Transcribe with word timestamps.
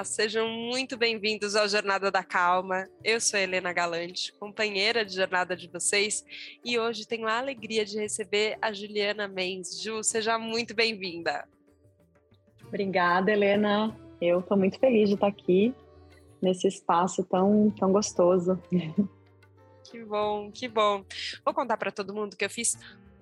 Olá, 0.00 0.04
sejam 0.06 0.48
muito 0.48 0.96
bem-vindos 0.96 1.54
ao 1.54 1.68
Jornada 1.68 2.10
da 2.10 2.24
Calma. 2.24 2.88
Eu 3.04 3.20
sou 3.20 3.38
Helena 3.38 3.70
Galante, 3.70 4.32
companheira 4.40 5.04
de 5.04 5.14
jornada 5.14 5.54
de 5.54 5.68
vocês, 5.68 6.24
e 6.64 6.78
hoje 6.78 7.06
tenho 7.06 7.28
a 7.28 7.36
alegria 7.36 7.84
de 7.84 7.98
receber 7.98 8.56
a 8.62 8.72
Juliana 8.72 9.28
Mendes. 9.28 9.78
Ju, 9.82 10.02
seja 10.02 10.38
muito 10.38 10.74
bem-vinda. 10.74 11.46
Obrigada, 12.66 13.30
Helena. 13.30 13.94
Eu 14.22 14.40
estou 14.40 14.56
muito 14.56 14.78
feliz 14.78 15.10
de 15.10 15.16
estar 15.16 15.26
aqui 15.26 15.74
nesse 16.40 16.66
espaço 16.66 17.22
tão, 17.22 17.70
tão 17.78 17.92
gostoso. 17.92 18.58
Que 19.84 20.02
bom, 20.02 20.50
que 20.50 20.66
bom. 20.66 21.04
Vou 21.44 21.52
contar 21.52 21.76
para 21.76 21.92
todo 21.92 22.14
mundo 22.14 22.38
que 22.38 22.44
eu 22.46 22.50
fiz 22.50 22.74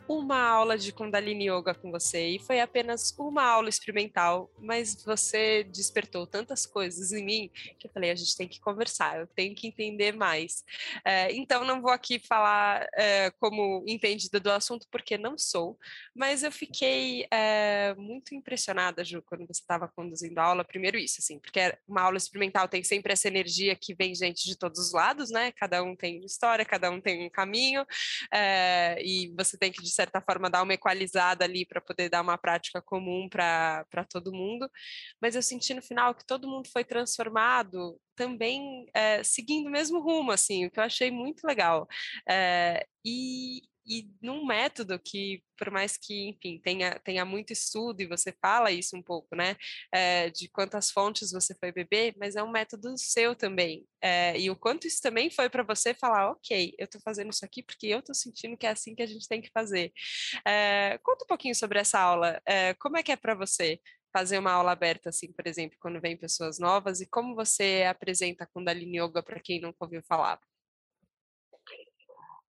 uma 0.08 0.40
aula 0.40 0.78
de 0.78 0.90
Kundalini 0.90 1.50
Yoga 1.50 1.74
com 1.74 1.90
você 1.90 2.28
e 2.28 2.38
foi 2.38 2.60
apenas 2.60 3.14
uma 3.18 3.44
aula 3.44 3.68
experimental, 3.68 4.50
mas 4.58 5.04
você 5.04 5.64
despertou 5.64 6.26
tantas 6.26 6.64
coisas 6.64 7.12
em 7.12 7.22
mim 7.22 7.50
que 7.78 7.86
eu 7.86 7.90
falei: 7.92 8.10
a 8.10 8.14
gente 8.14 8.34
tem 8.36 8.48
que 8.48 8.58
conversar, 8.58 9.20
eu 9.20 9.26
tenho 9.26 9.54
que 9.54 9.66
entender 9.68 10.12
mais. 10.12 10.64
É, 11.04 11.30
então, 11.34 11.62
não 11.62 11.82
vou 11.82 11.90
aqui 11.90 12.18
falar 12.18 12.88
é, 12.94 13.30
como 13.38 13.84
entendida 13.86 14.40
do 14.40 14.50
assunto, 14.50 14.86
porque 14.90 15.18
não 15.18 15.36
sou, 15.36 15.78
mas 16.14 16.42
eu 16.42 16.50
fiquei 16.50 17.26
é, 17.30 17.94
muito 17.96 18.34
impressionada, 18.34 19.04
Ju, 19.04 19.22
quando 19.22 19.46
você 19.46 19.60
estava 19.60 19.86
conduzindo 19.88 20.38
a 20.38 20.44
aula. 20.44 20.64
Primeiro, 20.64 20.96
isso, 20.96 21.16
assim, 21.18 21.38
porque 21.38 21.76
uma 21.86 22.02
aula 22.02 22.16
experimental 22.16 22.66
tem 22.66 22.82
sempre 22.82 23.12
essa 23.12 23.28
energia 23.28 23.76
que 23.76 23.94
vem 23.94 24.14
gente 24.14 24.44
de 24.44 24.56
todos 24.56 24.78
os 24.78 24.92
lados, 24.92 25.30
né? 25.30 25.52
Cada 25.52 25.82
um 25.82 25.94
tem 25.94 26.24
história, 26.24 26.64
cada 26.64 26.90
um 26.90 27.00
tem 27.00 27.26
um 27.26 27.30
caminho, 27.30 27.84
e 29.02 29.32
você 29.36 29.58
tem 29.58 29.70
que 29.70 29.82
certa 29.98 30.20
forma, 30.20 30.50
dar 30.50 30.62
uma 30.62 30.74
equalizada 30.74 31.44
ali 31.44 31.66
para 31.66 31.80
poder 31.80 32.08
dar 32.08 32.22
uma 32.22 32.38
prática 32.38 32.80
comum 32.80 33.28
para 33.28 33.84
todo 34.10 34.32
mundo. 34.32 34.70
Mas 35.20 35.34
eu 35.34 35.42
senti 35.42 35.74
no 35.74 35.82
final 35.82 36.14
que 36.14 36.24
todo 36.26 36.48
mundo 36.48 36.68
foi 36.72 36.84
transformado 36.84 38.00
também 38.18 38.86
é, 38.92 39.22
seguindo 39.22 39.68
o 39.68 39.70
mesmo 39.70 40.00
rumo, 40.00 40.32
assim, 40.32 40.66
o 40.66 40.70
que 40.70 40.80
eu 40.80 40.84
achei 40.84 41.08
muito 41.10 41.46
legal. 41.46 41.86
É, 42.28 42.84
e, 43.04 43.62
e 43.86 44.10
num 44.20 44.44
método 44.44 44.98
que, 44.98 45.40
por 45.56 45.70
mais 45.70 45.96
que, 45.96 46.28
enfim, 46.30 46.60
tenha, 46.62 46.98
tenha 47.04 47.24
muito 47.24 47.52
estudo, 47.52 48.00
e 48.02 48.06
você 48.06 48.32
fala 48.42 48.72
isso 48.72 48.96
um 48.96 49.02
pouco, 49.02 49.36
né, 49.36 49.56
é, 49.94 50.30
de 50.30 50.48
quantas 50.48 50.90
fontes 50.90 51.30
você 51.30 51.54
foi 51.54 51.70
beber, 51.70 52.14
mas 52.18 52.34
é 52.34 52.42
um 52.42 52.50
método 52.50 52.92
seu 52.98 53.36
também. 53.36 53.86
É, 54.02 54.38
e 54.38 54.50
o 54.50 54.56
quanto 54.56 54.86
isso 54.86 55.00
também 55.00 55.30
foi 55.30 55.48
para 55.48 55.62
você 55.62 55.94
falar, 55.94 56.32
ok, 56.32 56.74
eu 56.76 56.84
estou 56.86 57.00
fazendo 57.00 57.32
isso 57.32 57.44
aqui 57.44 57.62
porque 57.62 57.86
eu 57.86 58.00
estou 58.00 58.14
sentindo 58.14 58.56
que 58.56 58.66
é 58.66 58.70
assim 58.70 58.94
que 58.94 59.02
a 59.02 59.06
gente 59.06 59.28
tem 59.28 59.40
que 59.40 59.50
fazer. 59.54 59.92
É, 60.44 60.98
conta 61.02 61.24
um 61.24 61.28
pouquinho 61.28 61.54
sobre 61.54 61.78
essa 61.78 62.00
aula. 62.00 62.40
como 62.80 62.96
é 62.96 63.02
que 63.02 63.12
é 63.12 63.16
para 63.16 63.34
você? 63.34 63.80
Fazer 64.12 64.38
uma 64.38 64.52
aula 64.52 64.72
aberta, 64.72 65.10
assim, 65.10 65.32
por 65.32 65.46
exemplo, 65.46 65.76
quando 65.80 66.00
vem 66.00 66.16
pessoas 66.16 66.58
novas, 66.58 67.00
e 67.00 67.06
como 67.06 67.34
você 67.34 67.84
apresenta 67.88 68.48
Kundalini 68.52 68.98
Yoga 68.98 69.22
para 69.22 69.40
quem 69.40 69.60
nunca 69.60 69.76
ouviu 69.80 70.02
falar? 70.02 70.40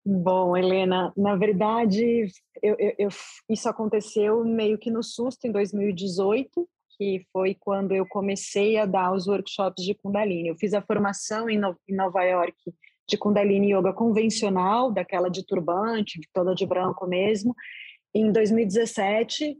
Bom, 0.05 0.55
Helena, 0.55 1.13
na 1.15 1.35
verdade, 1.35 2.25
eu, 2.63 2.75
eu, 2.79 2.95
eu, 2.97 3.09
isso 3.49 3.69
aconteceu 3.69 4.43
meio 4.43 4.77
que 4.77 4.89
no 4.89 5.03
susto 5.03 5.45
em 5.45 5.51
2018, 5.51 6.67
que 6.97 7.25
foi 7.31 7.53
quando 7.53 7.93
eu 7.93 8.05
comecei 8.07 8.77
a 8.77 8.85
dar 8.85 9.13
os 9.13 9.27
workshops 9.27 9.83
de 9.83 9.93
Kundalini. 9.93 10.49
Eu 10.49 10.57
fiz 10.57 10.73
a 10.73 10.81
formação 10.81 11.49
em, 11.49 11.57
no, 11.57 11.77
em 11.87 11.95
Nova 11.95 12.23
York 12.23 12.55
de 13.07 13.17
Kundalini 13.17 13.73
Yoga 13.73 13.93
convencional, 13.93 14.91
daquela 14.91 15.29
de 15.29 15.45
turbante, 15.45 16.19
toda 16.33 16.55
de 16.55 16.65
branco 16.65 17.05
mesmo, 17.07 17.55
em 18.13 18.31
2017. 18.31 19.57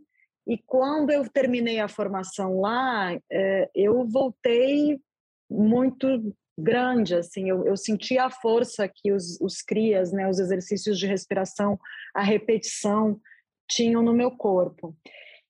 E 0.49 0.57
quando 0.65 1.11
eu 1.11 1.29
terminei 1.29 1.79
a 1.79 1.87
formação 1.87 2.59
lá, 2.59 3.15
é, 3.31 3.69
eu 3.75 4.03
voltei 4.07 4.99
muito 5.47 6.35
grande, 6.57 7.13
assim, 7.13 7.47
eu, 7.47 7.63
eu 7.67 7.77
senti 7.77 8.17
a 8.17 8.31
força 8.31 8.89
que 8.91 9.11
os, 9.11 9.39
os 9.39 9.61
crias, 9.61 10.11
né, 10.11 10.27
os 10.27 10.39
exercícios 10.39 10.97
de 10.97 11.05
respiração, 11.05 11.79
a 12.15 12.23
repetição 12.23 13.21
tinham 13.69 14.01
no 14.01 14.11
meu 14.11 14.31
corpo. 14.31 14.97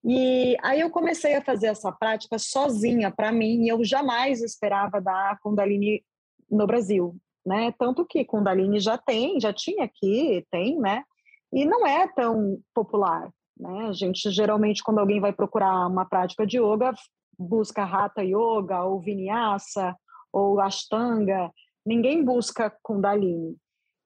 E 0.04 0.58
aí 0.62 0.82
eu 0.82 0.90
comecei 0.90 1.34
a 1.34 1.42
fazer 1.42 1.68
essa 1.68 1.94
prática 1.94 2.38
sozinha 2.38 3.10
para 3.10 3.31
mim, 3.31 3.64
e 3.64 3.70
eu 3.70 3.81
jamais 3.86 4.42
esperava 4.42 5.00
dar 5.00 5.40
Kundalini 5.40 6.04
no 6.52 6.68
Brasil, 6.68 7.16
né? 7.46 7.74
Tanto 7.80 8.06
que 8.06 8.26
Kundalini 8.26 8.81
já 8.81 8.98
tem, 8.98 9.40
já 9.40 9.54
tinha 9.54 9.86
aqui, 9.86 10.46
tem, 10.52 10.78
né? 10.78 11.06
E 11.54 11.66
não 11.66 11.88
é 11.88 12.06
tão 12.10 12.60
popular, 12.74 13.31
né? 13.59 13.88
A 13.88 13.92
gente 13.92 14.31
geralmente 14.31 14.84
quando 14.84 15.00
alguém 15.00 15.20
vai 15.20 15.34
procurar 15.34 15.88
uma 15.88 16.06
prática 16.06 16.46
de 16.46 16.58
yoga, 16.58 16.94
busca 17.38 17.84
Hatha 17.84 18.24
Yoga 18.24 18.84
ou 18.84 19.00
Vinyasa 19.00 19.96
ou 20.31 20.59
Ashtanga, 20.59 21.52
ninguém 21.86 22.24
busca 22.24 22.72
Kundalini. 22.84 23.56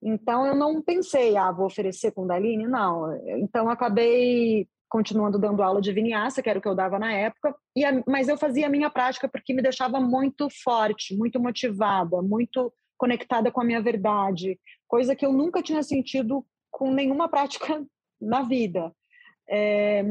Então 0.02 0.46
eu 0.46 0.54
não 0.54 0.82
pensei, 0.82 1.36
ah, 1.36 1.50
vou 1.50 1.66
oferecer 1.66 2.12
Kundalini, 2.12 2.66
não. 2.66 3.16
Então 3.38 3.68
acabei 3.68 4.68
continuando 4.94 5.40
dando 5.40 5.60
aula 5.60 5.80
de 5.80 5.92
vinyasa, 5.92 6.40
que 6.40 6.48
era 6.48 6.58
o 6.58 6.62
que 6.62 6.68
eu 6.68 6.74
dava 6.74 7.00
na 7.00 7.12
época, 7.12 7.52
e 7.74 7.84
a, 7.84 8.00
mas 8.06 8.28
eu 8.28 8.38
fazia 8.38 8.68
a 8.68 8.70
minha 8.70 8.88
prática 8.88 9.28
porque 9.28 9.52
me 9.52 9.60
deixava 9.60 9.98
muito 9.98 10.48
forte, 10.62 11.16
muito 11.16 11.40
motivada, 11.40 12.22
muito 12.22 12.72
conectada 12.96 13.50
com 13.50 13.60
a 13.60 13.64
minha 13.64 13.82
verdade, 13.82 14.56
coisa 14.86 15.16
que 15.16 15.26
eu 15.26 15.32
nunca 15.32 15.60
tinha 15.60 15.82
sentido 15.82 16.46
com 16.70 16.92
nenhuma 16.92 17.26
prática 17.28 17.84
na 18.20 18.42
vida. 18.42 18.92
É, 19.48 20.02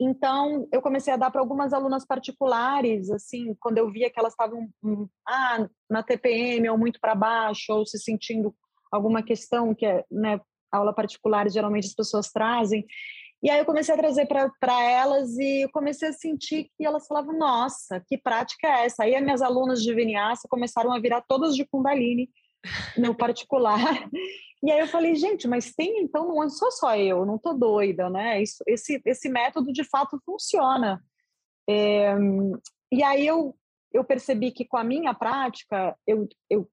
então, 0.00 0.66
eu 0.72 0.82
comecei 0.82 1.12
a 1.12 1.16
dar 1.16 1.30
para 1.30 1.40
algumas 1.40 1.72
alunas 1.72 2.04
particulares, 2.04 3.10
assim, 3.10 3.54
quando 3.60 3.78
eu 3.78 3.90
via 3.90 4.10
que 4.10 4.18
elas 4.18 4.32
estavam 4.32 4.68
hum, 4.82 5.08
ah, 5.26 5.68
na 5.88 6.02
TPM 6.02 6.68
ou 6.70 6.76
muito 6.78 7.00
para 7.00 7.14
baixo, 7.14 7.72
ou 7.72 7.86
se 7.86 7.98
sentindo 7.98 8.54
alguma 8.90 9.22
questão 9.22 9.74
que 9.74 9.86
é, 9.86 10.04
né, 10.10 10.40
aula 10.72 10.92
particular, 10.92 11.48
geralmente 11.48 11.86
as 11.86 11.94
pessoas 11.94 12.30
trazem. 12.30 12.84
E 13.42 13.50
aí 13.50 13.58
eu 13.58 13.64
comecei 13.64 13.94
a 13.94 13.98
trazer 13.98 14.26
para 14.26 14.82
elas 14.82 15.36
e 15.38 15.62
eu 15.64 15.70
comecei 15.70 16.08
a 16.08 16.12
sentir 16.12 16.70
que 16.76 16.84
elas 16.84 17.06
falavam, 17.06 17.36
nossa, 17.36 18.00
que 18.06 18.16
prática 18.16 18.68
é 18.68 18.86
essa? 18.86 19.04
Aí 19.04 19.14
as 19.14 19.22
minhas 19.22 19.42
alunas 19.42 19.82
de 19.82 19.94
Vinyasa 19.94 20.48
começaram 20.48 20.92
a 20.92 21.00
virar 21.00 21.22
todas 21.22 21.54
de 21.54 21.64
Kundalini, 21.64 22.28
no 22.96 23.14
particular. 23.14 24.08
E 24.62 24.70
aí 24.70 24.78
eu 24.78 24.86
falei, 24.86 25.16
gente, 25.16 25.48
mas 25.48 25.74
tem 25.74 26.02
então, 26.02 26.34
não 26.34 26.48
sou 26.48 26.70
só 26.70 26.96
eu, 26.96 27.26
não 27.26 27.36
tô 27.36 27.52
doida, 27.52 28.08
né? 28.08 28.40
Isso, 28.40 28.62
esse, 28.66 29.02
esse 29.04 29.28
método 29.28 29.72
de 29.72 29.82
fato 29.82 30.20
funciona. 30.24 31.02
É, 31.68 32.14
e 32.92 33.02
aí 33.02 33.26
eu, 33.26 33.56
eu 33.92 34.04
percebi 34.04 34.52
que 34.52 34.64
com 34.64 34.76
a 34.76 34.84
minha 34.84 35.12
prática, 35.14 35.96
eu, 36.06 36.28
eu, 36.48 36.68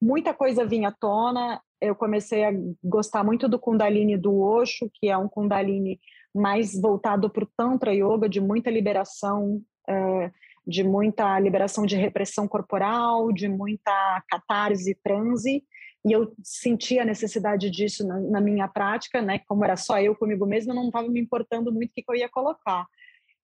muita 0.00 0.32
coisa 0.32 0.64
vinha 0.64 0.90
à 0.90 0.92
tona, 0.92 1.60
eu 1.80 1.96
comecei 1.96 2.44
a 2.44 2.52
gostar 2.82 3.24
muito 3.24 3.48
do 3.48 3.58
Kundalini 3.58 4.16
do 4.16 4.40
Osho, 4.40 4.88
que 4.94 5.08
é 5.08 5.18
um 5.18 5.28
Kundalini 5.28 5.98
mais 6.32 6.80
voltado 6.80 7.28
para 7.28 7.44
o 7.44 7.50
Tantra 7.56 7.92
Yoga, 7.92 8.28
de 8.28 8.40
muita 8.40 8.70
liberação, 8.70 9.60
é, 9.88 10.30
de 10.66 10.84
muita 10.84 11.38
liberação 11.38 11.84
de 11.84 11.96
repressão 11.96 12.46
corporal, 12.46 13.32
de 13.32 13.48
muita 13.48 14.22
catarse, 14.28 14.96
transe, 15.02 15.64
e 16.04 16.12
eu 16.12 16.32
sentia 16.42 17.02
a 17.02 17.04
necessidade 17.04 17.70
disso 17.70 18.06
na, 18.06 18.18
na, 18.20 18.40
minha 18.40 18.66
prática, 18.66 19.22
né? 19.22 19.40
Como 19.46 19.64
era 19.64 19.76
só 19.76 20.00
eu 20.00 20.16
comigo 20.16 20.44
mesma, 20.44 20.72
eu 20.72 20.76
não 20.76 20.86
estava 20.86 21.08
me 21.08 21.20
importando 21.20 21.72
muito 21.72 21.90
o 21.90 21.94
que, 21.94 22.02
que 22.02 22.10
eu 22.10 22.16
ia 22.16 22.28
colocar. 22.28 22.86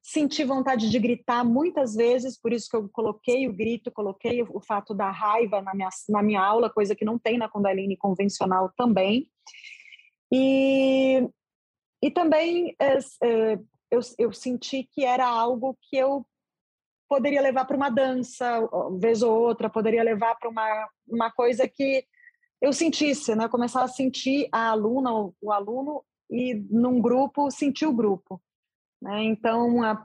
Senti 0.02 0.42
vontade 0.42 0.90
de 0.90 0.98
gritar 0.98 1.44
muitas 1.44 1.94
vezes, 1.94 2.40
por 2.40 2.52
isso 2.52 2.68
que 2.68 2.76
eu 2.76 2.88
coloquei 2.88 3.46
o 3.46 3.52
grito, 3.52 3.92
coloquei 3.92 4.42
o, 4.42 4.48
o 4.56 4.60
fato 4.60 4.92
da 4.92 5.10
raiva 5.10 5.62
na 5.62 5.72
minha, 5.74 5.88
na 6.08 6.22
minha 6.22 6.42
aula, 6.42 6.70
coisa 6.70 6.96
que 6.96 7.04
não 7.04 7.18
tem 7.18 7.38
na 7.38 7.48
Kundalini 7.48 7.96
convencional 7.96 8.72
também. 8.76 9.28
E, 10.32 11.28
e 12.02 12.10
também 12.10 12.74
é, 12.80 12.98
é, 13.22 13.58
eu, 13.90 14.00
eu 14.18 14.32
senti 14.32 14.88
que 14.92 15.04
era 15.04 15.26
algo 15.26 15.76
que 15.82 15.96
eu 15.96 16.26
poderia 17.08 17.40
levar 17.40 17.64
para 17.64 17.76
uma 17.76 17.90
dança, 17.90 18.60
vez 18.98 19.22
ou 19.22 19.36
outra, 19.36 19.70
poderia 19.70 20.02
levar 20.02 20.34
para 20.36 20.48
uma, 20.48 20.88
uma 21.06 21.30
coisa 21.30 21.66
que 21.66 22.04
eu 22.60 22.72
sentisse, 22.72 23.34
né? 23.34 23.48
Começar 23.48 23.82
a 23.82 23.88
sentir 23.88 24.48
a 24.52 24.70
aluna, 24.70 25.12
o, 25.12 25.34
o 25.40 25.52
aluno, 25.52 26.04
e 26.30 26.54
num 26.70 27.00
grupo, 27.00 27.50
sentir 27.50 27.86
o 27.86 27.92
grupo. 27.92 28.40
Né? 29.00 29.24
Então, 29.24 29.82
a, 29.82 30.04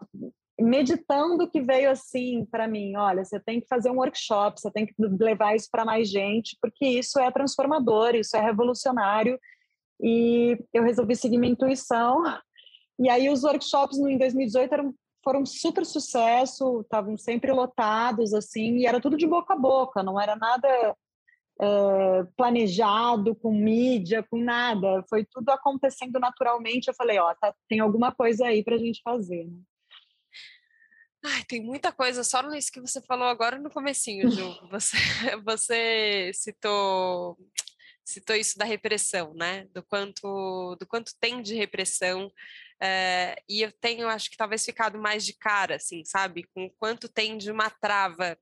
meditando 0.60 1.50
que 1.50 1.62
veio 1.62 1.90
assim 1.90 2.46
para 2.46 2.68
mim, 2.68 2.96
olha, 2.96 3.26
você 3.26 3.40
tem 3.40 3.60
que 3.60 3.68
fazer 3.68 3.90
um 3.90 3.98
workshop, 3.98 4.60
você 4.60 4.72
tem 4.72 4.86
que 4.86 4.94
levar 5.00 5.56
isso 5.56 5.68
para 5.72 5.84
mais 5.84 6.10
gente, 6.10 6.58
porque 6.62 6.86
isso 6.86 7.20
é 7.20 7.30
transformador, 7.32 8.16
isso 8.16 8.38
é 8.38 8.42
revolucionário. 8.42 9.40
E 10.02 10.58
eu 10.74 10.84
resolvi 10.84 11.16
seguir 11.16 11.38
minha 11.38 11.54
intuição. 11.54 12.22
E 13.00 13.10
aí 13.10 13.30
os 13.30 13.44
workshops 13.44 13.98
em 13.98 14.18
2018 14.18 14.74
eram, 14.74 14.96
foram 15.24 15.46
super 15.46 15.86
sucesso, 15.86 16.81
estavam 16.81 17.18
sempre 17.18 17.52
lotados 17.52 18.34
assim, 18.34 18.78
e 18.78 18.86
era 18.86 19.00
tudo 19.00 19.18
de 19.18 19.25
boca 19.25 19.54
a 19.54 19.58
boca, 19.58 20.04
não 20.04 20.20
era 20.20 20.36
nada 20.36 20.96
é, 21.62 22.24
planejado, 22.36 23.36
com 23.36 23.54
mídia, 23.54 24.24
com 24.24 24.38
nada. 24.38 25.04
Foi 25.10 25.25
tudo 25.25 25.50
acontecendo 25.50 26.20
naturalmente. 26.20 26.88
Eu 26.88 26.94
falei, 26.94 27.20
ó, 27.20 27.34
tá, 27.36 27.54
tem 27.68 27.80
alguma 27.80 28.12
coisa 28.12 28.48
aí 28.48 28.64
para 28.64 28.75
a 28.75 28.80
gente 28.80 29.02
fazer. 29.04 29.46
Né? 29.46 29.60
Ai, 31.26 31.44
tem 31.46 31.64
muita 31.64 31.92
coisa 31.92 32.24
só 32.24 32.42
nisso 32.50 32.72
que 32.72 32.81
você 32.81 33.02
falou 33.02 33.28
agora 33.28 33.58
no 33.58 33.69
comecinho, 33.69 34.30
Ju. 34.30 34.60
Você, 34.72 34.98
você 35.46 36.31
citou 36.34 37.38
citou 38.06 38.36
isso 38.36 38.58
da 38.58 38.66
repressão, 38.66 39.34
né? 39.34 39.66
Do 39.74 39.81
quanto 39.81 40.76
do 40.76 40.86
quanto 40.86 41.14
tem 41.22 41.42
de 41.42 41.56
repressão 41.56 42.30
é, 42.81 43.36
e 43.48 43.62
eu 43.62 43.72
tenho, 43.72 44.08
acho 44.08 44.30
que 44.30 44.38
talvez 44.38 44.66
ficado 44.66 45.00
mais 45.00 45.25
de 45.25 45.34
cara, 45.34 45.75
assim, 45.75 46.04
sabe? 46.06 46.46
Com 46.54 46.70
quanto 46.80 47.08
tem 47.08 47.38
de 47.38 47.52
uma 47.52 47.70
trava, 47.70 48.38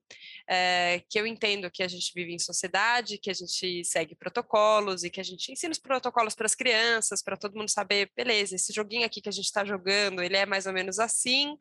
é, 0.49 1.03
que 1.09 1.19
eu 1.19 1.25
entendo 1.25 1.69
que 1.71 1.83
a 1.83 1.87
gente 1.87 2.11
vive 2.13 2.33
em 2.33 2.39
sociedade, 2.39 3.17
que 3.17 3.29
a 3.29 3.33
gente 3.33 3.83
segue 3.85 4.15
protocolos 4.15 5.03
e 5.03 5.09
que 5.09 5.19
a 5.19 5.23
gente 5.23 5.51
ensina 5.51 5.71
os 5.71 5.79
protocolos 5.79 6.35
para 6.35 6.45
as 6.45 6.55
crianças, 6.55 7.21
para 7.21 7.37
todo 7.37 7.57
mundo 7.57 7.69
saber, 7.69 8.11
beleza, 8.15 8.55
esse 8.55 8.73
joguinho 8.73 9.05
aqui 9.05 9.21
que 9.21 9.29
a 9.29 9.33
gente 9.33 9.45
está 9.45 9.63
jogando, 9.65 10.21
ele 10.21 10.37
é 10.37 10.45
mais 10.45 10.65
ou 10.65 10.73
menos 10.73 10.99
assim. 10.99 11.55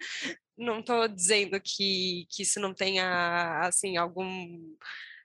Não 0.57 0.81
estou 0.81 1.09
dizendo 1.09 1.61
que, 1.61 2.27
que 2.31 2.43
isso 2.43 2.61
não 2.61 2.75
tenha, 2.75 3.61
assim, 3.63 3.97
algum 3.97 4.77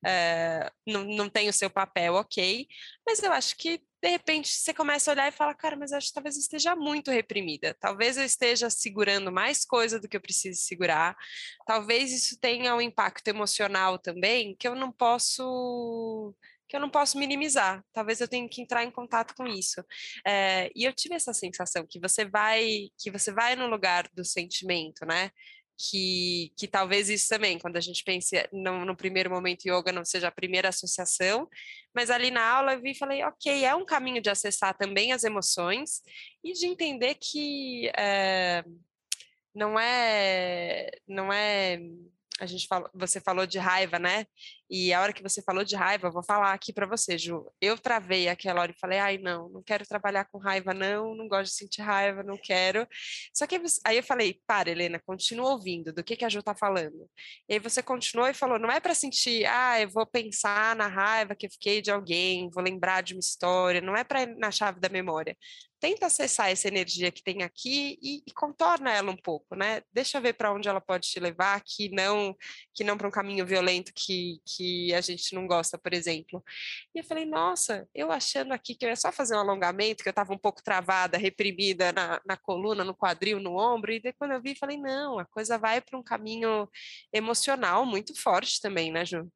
é, 0.06 0.72
não, 0.86 1.04
não 1.04 1.30
tem 1.30 1.50
o 1.50 1.54
seu 1.54 1.70
papel, 1.70 2.14
ok, 2.16 2.68
mas 3.06 3.22
eu 3.24 3.32
acho 3.32 3.58
que 3.58 3.82
de 4.02 4.10
repente 4.10 4.50
você 4.50 4.72
começa 4.74 5.10
a 5.10 5.14
olhar 5.14 5.28
e 5.28 5.32
fala, 5.32 5.56
cara, 5.56 5.76
mas 5.76 5.92
acho 5.92 6.08
que 6.08 6.14
talvez 6.14 6.36
eu 6.36 6.42
esteja 6.42 6.76
muito 6.76 7.10
reprimida, 7.10 7.76
talvez 7.80 8.18
eu 8.18 8.24
esteja 8.24 8.70
segurando 8.70 9.32
mais 9.32 9.66
coisa 9.66 10.00
do 10.00 10.08
que 10.08 10.16
eu 10.16 10.22
preciso 10.22 10.62
segurar, 10.62 11.16
talvez 11.66 12.12
isso 12.12 12.40
tenha 12.40 12.76
um 12.76 12.82
impacto 12.82 13.28
emocional 13.28 13.98
também 13.98 14.56
que 14.56 14.68
eu 14.68 14.76
não 14.76 14.92
posso 14.92 16.36
que 16.68 16.76
eu 16.76 16.80
não 16.80 16.90
posso 16.90 17.20
minimizar. 17.20 17.84
Talvez 17.94 18.20
eu 18.20 18.28
tenha 18.28 18.50
que 18.50 18.60
entrar 18.62 18.84
em 18.84 18.90
contato 18.90 19.36
com 19.36 19.46
isso. 19.46 19.84
É, 20.26 20.72
e 20.76 20.84
eu 20.84 20.94
tive 20.94 21.16
essa 21.16 21.34
sensação 21.34 21.86
que 21.88 22.00
você 22.00 22.26
vai 22.26 22.90
que 22.98 23.12
você 23.12 23.32
vai 23.32 23.56
no 23.56 23.68
lugar 23.68 24.10
do 24.14 24.26
sentimento, 24.26 25.06
né? 25.06 25.32
Que, 25.78 26.52
que 26.58 26.68
talvez 26.68 27.10
isso 27.10 27.28
também, 27.28 27.60
quando 27.60 27.78
a 27.78 27.82
gente 27.82 28.04
pensa 28.04 28.48
no, 28.52 28.86
no, 28.86 28.96
primeiro 28.96 29.30
momento 29.30 29.66
yoga 29.66 29.92
não 29.92 30.06
seja 30.06 30.30
a 30.30 30.32
primeira 30.32 30.70
associação, 30.70 31.50
mas 31.94 32.10
ali 32.10 32.32
na 32.32 32.46
aula 32.46 32.74
eu 32.74 32.82
vi 32.82 32.92
e 32.92 32.98
falei, 32.98 33.24
ok, 33.24 33.66
é 33.66 33.76
um 33.76 33.86
caminho 33.86 34.22
de 34.22 34.30
acessar 34.30 34.78
também 34.78 35.12
as 35.12 35.24
emoções 35.24 36.02
e 36.44 36.54
de 36.54 36.66
entender 36.66 37.16
que 37.16 37.92
é, 37.98 38.64
não 39.54 39.80
é 39.80 40.92
não 41.08 41.32
é 41.32 41.80
a 42.40 42.46
gente 42.46 42.68
falou, 42.68 42.90
você 42.94 43.22
falou 43.22 43.46
de 43.46 43.58
raiva, 43.58 43.98
né? 43.98 44.26
E 44.70 44.94
a 44.94 45.02
hora 45.02 45.14
que 45.14 45.22
você 45.22 45.42
falou 45.44 45.64
de 45.64 45.76
raiva, 45.76 46.10
vou 46.10 46.24
falar 46.24 46.54
aqui 46.54 46.74
para 46.74 46.88
você, 46.88 47.18
Ju. 47.18 47.46
Eu 47.62 47.78
travei 47.78 48.28
aquela 48.28 48.62
hora 48.62 48.72
e 48.72 48.80
falei, 48.80 49.00
ai, 49.00 49.18
não, 49.18 49.48
não 49.50 49.62
quero 49.62 49.86
trabalhar 49.86 50.26
com 50.26 50.38
raiva, 50.40 50.74
não, 50.74 51.16
não 51.16 51.28
gosto 51.28 51.52
de 51.52 51.58
sentir 51.58 51.82
raiva, 51.82 52.24
não 52.24 52.38
quero. 52.38 52.88
Só 53.34 53.46
que 53.46 53.62
aí 53.86 53.98
eu 53.98 54.04
falei, 54.04 54.42
para, 54.48 54.72
Helena, 54.72 55.00
continua 55.06 55.52
ouvindo, 55.52 55.94
do 55.94 56.04
que, 56.04 56.16
que 56.16 56.26
a 56.26 56.30
Ju 56.30 56.42
tá 56.42 56.56
falando. 56.56 57.10
E 57.48 57.54
aí 57.54 57.60
você 57.60 57.84
continuou 57.84 58.28
e 58.28 58.34
falou, 58.34 58.58
não 58.58 58.72
é 58.72 58.80
para 58.80 58.96
sentir, 58.96 59.46
ah, 59.46 59.80
eu 59.80 59.90
vou 59.90 60.06
pensar 60.06 60.76
na 60.76 60.88
raiva 60.88 61.36
que 61.36 61.46
eu 61.46 61.52
fiquei 61.52 61.82
de 61.82 61.92
alguém, 61.92 62.50
vou 62.50 62.64
lembrar 62.64 63.02
de 63.02 63.14
uma 63.14 63.20
história, 63.20 63.82
não 63.82 63.96
é 63.96 64.04
para 64.04 64.26
na 64.38 64.52
chave 64.52 64.80
da 64.80 64.90
memória 64.90 65.38
tenta 65.86 66.08
acessar 66.08 66.50
essa 66.50 66.68
energia 66.68 67.12
que 67.12 67.22
tem 67.22 67.44
aqui 67.44 68.00
e, 68.02 68.24
e 68.26 68.34
contorna 68.34 68.92
ela 68.92 69.12
um 69.12 69.16
pouco, 69.16 69.56
né? 69.56 69.84
Deixa 69.94 70.20
ver 70.20 70.34
para 70.34 70.52
onde 70.52 70.68
ela 70.68 70.82
pode 70.82 71.08
te 71.08 71.20
levar, 71.20 71.62
que 71.64 71.90
não 71.90 72.36
que 72.74 72.84
não 72.84 72.98
para 72.98 73.08
um 73.08 73.12
caminho 73.12 73.46
violento 73.46 73.92
que, 73.96 74.42
que 74.44 74.92
a 74.96 75.02
gente 75.02 75.36
não 75.36 75.46
gosta, 75.46 75.78
por 75.78 75.94
exemplo. 75.94 76.44
E 76.94 77.00
eu 77.00 77.04
falei, 77.04 77.24
nossa, 77.26 77.88
eu 77.94 78.12
achando 78.12 78.52
aqui 78.52 78.74
que 78.74 78.84
eu 78.84 78.90
ia 78.90 78.96
só 78.96 79.12
fazer 79.12 79.36
um 79.36 79.40
alongamento, 79.40 80.02
que 80.02 80.10
eu 80.10 80.12
estava 80.12 80.34
um 80.34 80.40
pouco 80.40 80.64
travada, 80.64 81.20
reprimida 81.20 81.92
na, 81.94 82.20
na 82.26 82.36
coluna, 82.36 82.84
no 82.84 82.96
quadril, 82.96 83.40
no 83.40 83.56
ombro, 83.56 83.94
e 83.94 84.02
daí 84.02 84.14
quando 84.14 84.32
eu 84.32 84.42
vi, 84.42 84.56
falei, 84.56 84.78
não, 84.78 85.20
a 85.20 85.26
coisa 85.26 85.56
vai 85.58 85.82
para 85.82 86.00
um 86.00 86.04
caminho 86.04 86.68
emocional 87.14 87.86
muito 87.86 88.20
forte 88.20 88.60
também, 88.60 88.92
né, 88.92 89.06
Ju? 89.06 89.30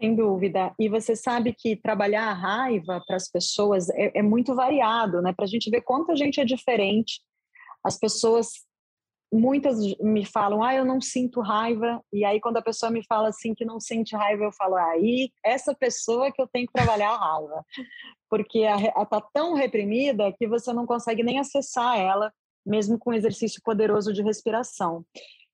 Sem 0.00 0.16
dúvida. 0.16 0.74
E 0.78 0.88
você 0.88 1.14
sabe 1.14 1.52
que 1.52 1.76
trabalhar 1.76 2.24
a 2.30 2.32
raiva 2.32 3.02
para 3.06 3.16
as 3.16 3.28
pessoas 3.28 3.90
é, 3.90 4.18
é, 4.18 4.22
muito 4.22 4.54
variado, 4.54 5.20
né? 5.20 5.34
Para 5.34 5.44
a 5.44 5.48
gente 5.48 5.68
ver 5.68 5.82
quanto 5.82 6.10
a 6.10 6.16
gente 6.16 6.40
é 6.40 6.44
diferente. 6.44 7.20
As 7.84 7.98
pessoas, 7.98 8.64
muitas 9.30 9.76
me 10.00 10.24
falam, 10.24 10.62
ah, 10.62 10.74
eu 10.74 10.86
não 10.86 11.02
sinto 11.02 11.42
raiva. 11.42 12.02
E 12.10 12.24
aí, 12.24 12.40
quando 12.40 12.56
a 12.56 12.62
pessoa 12.62 12.90
me 12.90 13.04
fala 13.04 13.28
assim 13.28 13.54
que 13.54 13.62
não 13.62 13.78
sente 13.78 14.16
raiva, 14.16 14.44
eu 14.44 14.52
falo, 14.52 14.76
aí, 14.76 15.30
essa 15.44 15.74
pessoa 15.74 16.32
que 16.32 16.40
eu 16.40 16.48
tenho 16.48 16.66
que 16.66 16.72
trabalhar 16.72 17.10
a 17.10 17.18
raiva. 17.18 17.62
Porque 18.30 18.60
está 18.60 19.20
tão 19.34 19.52
reprimida 19.52 20.32
que 20.32 20.48
você 20.48 20.72
não 20.72 20.86
consegue 20.86 21.22
nem 21.22 21.38
acessar 21.38 21.98
ela, 21.98 22.32
mesmo 22.64 22.98
com 22.98 23.12
exercício 23.12 23.60
poderoso 23.62 24.14
de 24.14 24.22
respiração. 24.22 25.04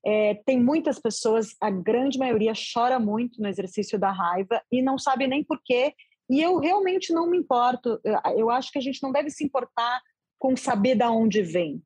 É, 0.06 0.34
tem 0.46 0.62
muitas 0.62 1.00
pessoas, 1.00 1.56
a 1.60 1.68
grande 1.68 2.16
maioria 2.16 2.52
chora 2.72 2.96
muito 3.00 3.42
no 3.42 3.48
exercício 3.48 3.98
da 3.98 4.12
raiva 4.12 4.62
e 4.70 4.80
não 4.80 4.96
sabe 4.96 5.26
nem 5.26 5.42
por 5.42 5.60
quê. 5.64 5.92
E 6.30 6.40
eu 6.40 6.60
realmente 6.60 7.12
não 7.12 7.28
me 7.28 7.36
importo. 7.36 8.00
Eu 8.36 8.48
acho 8.48 8.70
que 8.70 8.78
a 8.78 8.82
gente 8.82 9.02
não 9.02 9.10
deve 9.10 9.30
se 9.30 9.44
importar 9.44 10.00
com 10.38 10.56
saber 10.56 10.94
da 10.94 11.10
onde 11.10 11.42
vem. 11.42 11.82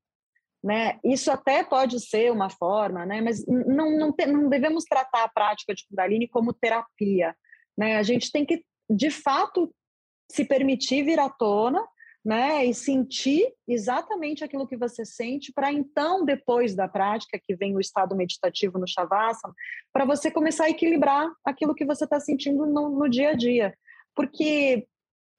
Né? 0.63 0.99
Isso 1.03 1.31
até 1.31 1.65
pode 1.65 1.99
ser 1.99 2.31
uma 2.31 2.51
forma, 2.51 3.07
né? 3.07 3.23
mas 3.23 3.43
não, 3.47 3.97
não, 3.97 4.13
te, 4.13 4.27
não 4.27 4.51
devemos 4.51 4.85
tratar 4.85 5.25
a 5.25 5.29
prática 5.29 5.75
de 5.75 5.87
Kundalini 5.89 6.29
como 6.29 6.53
terapia. 6.53 7.35
Né? 7.77 7.97
A 7.97 8.03
gente 8.03 8.31
tem 8.31 8.45
que, 8.45 8.63
de 8.91 9.11
fato, 9.11 9.75
se 10.31 10.45
permitir 10.45 11.03
vir 11.05 11.19
à 11.19 11.31
tona 11.31 11.83
né? 12.25 12.67
E 12.67 12.75
sentir 12.75 13.53
exatamente 13.67 14.45
aquilo 14.45 14.67
que 14.67 14.77
você 14.77 15.05
sente, 15.05 15.53
para 15.53 15.73
então, 15.73 16.25
depois 16.25 16.75
da 16.75 16.87
prática, 16.87 17.41
que 17.43 17.57
vem 17.57 17.75
o 17.75 17.81
estado 17.81 18.15
meditativo 18.15 18.79
no 18.79 18.87
Shavasana, 18.87 19.55
para 19.93 20.05
você 20.05 20.31
começar 20.31 20.65
a 20.65 20.71
equilibrar 20.71 21.31
aquilo 21.45 21.75
que 21.75 21.85
você 21.85 22.05
está 22.05 22.21
sentindo 22.21 22.67
no, 22.67 22.91
no 22.91 23.09
dia 23.09 23.31
a 23.31 23.35
dia. 23.35 23.75
Porque 24.15 24.87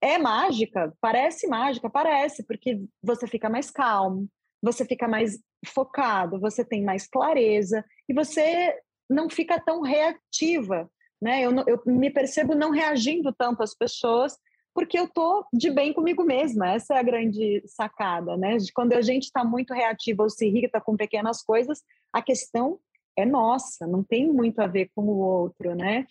é 0.01 0.18
mágica, 0.18 0.92
parece 1.00 1.48
mágica, 1.48 1.89
parece, 1.89 2.44
porque 2.48 2.81
você 3.04 3.28
fica 3.28 3.50
mais 3.50 3.69
calmo, 3.69 4.28
você 4.62 4.83
fica 4.83 5.07
mais 5.07 5.39
focado, 5.68 6.39
você 6.39 6.66
tem 6.66 6.83
mais 6.83 7.07
clareza 7.07 7.86
e 8.10 8.13
você 8.13 8.75
não 9.07 9.30
fica 9.30 9.60
tão 9.60 9.81
reativa, 9.81 10.89
né? 11.22 11.42
Eu, 11.42 11.51
eu 11.68 11.81
me 11.86 12.10
percebo 12.10 12.56
não 12.56 12.72
reagindo 12.72 13.31
tanto 13.31 13.62
às 13.62 13.75
pessoas 13.75 14.36
porque 14.73 14.97
eu 14.97 15.07
tô 15.07 15.45
de 15.53 15.69
bem 15.69 15.94
comigo 15.94 16.23
mesma. 16.23 16.73
Essa 16.73 16.95
é 16.95 16.97
a 17.00 17.03
grande 17.03 17.63
sacada, 17.65 18.38
né? 18.38 18.57
De 18.57 18.71
quando 18.71 18.94
a 18.94 19.01
gente 19.01 19.23
está 19.23 19.44
muito 19.44 19.73
reativa 19.73 20.23
ou 20.23 20.30
se 20.30 20.47
irrita 20.47 20.80
com 20.81 20.95
pequenas 20.95 21.42
coisas, 21.42 21.81
a 22.13 22.21
questão 22.21 22.80
é 23.18 23.25
nossa, 23.25 23.85
não 23.85 24.04
tem 24.04 24.31
muito 24.31 24.59
a 24.59 24.68
ver 24.68 24.90
com 24.95 25.04
o 25.04 25.18
outro, 25.18 25.75
né? 25.75 26.06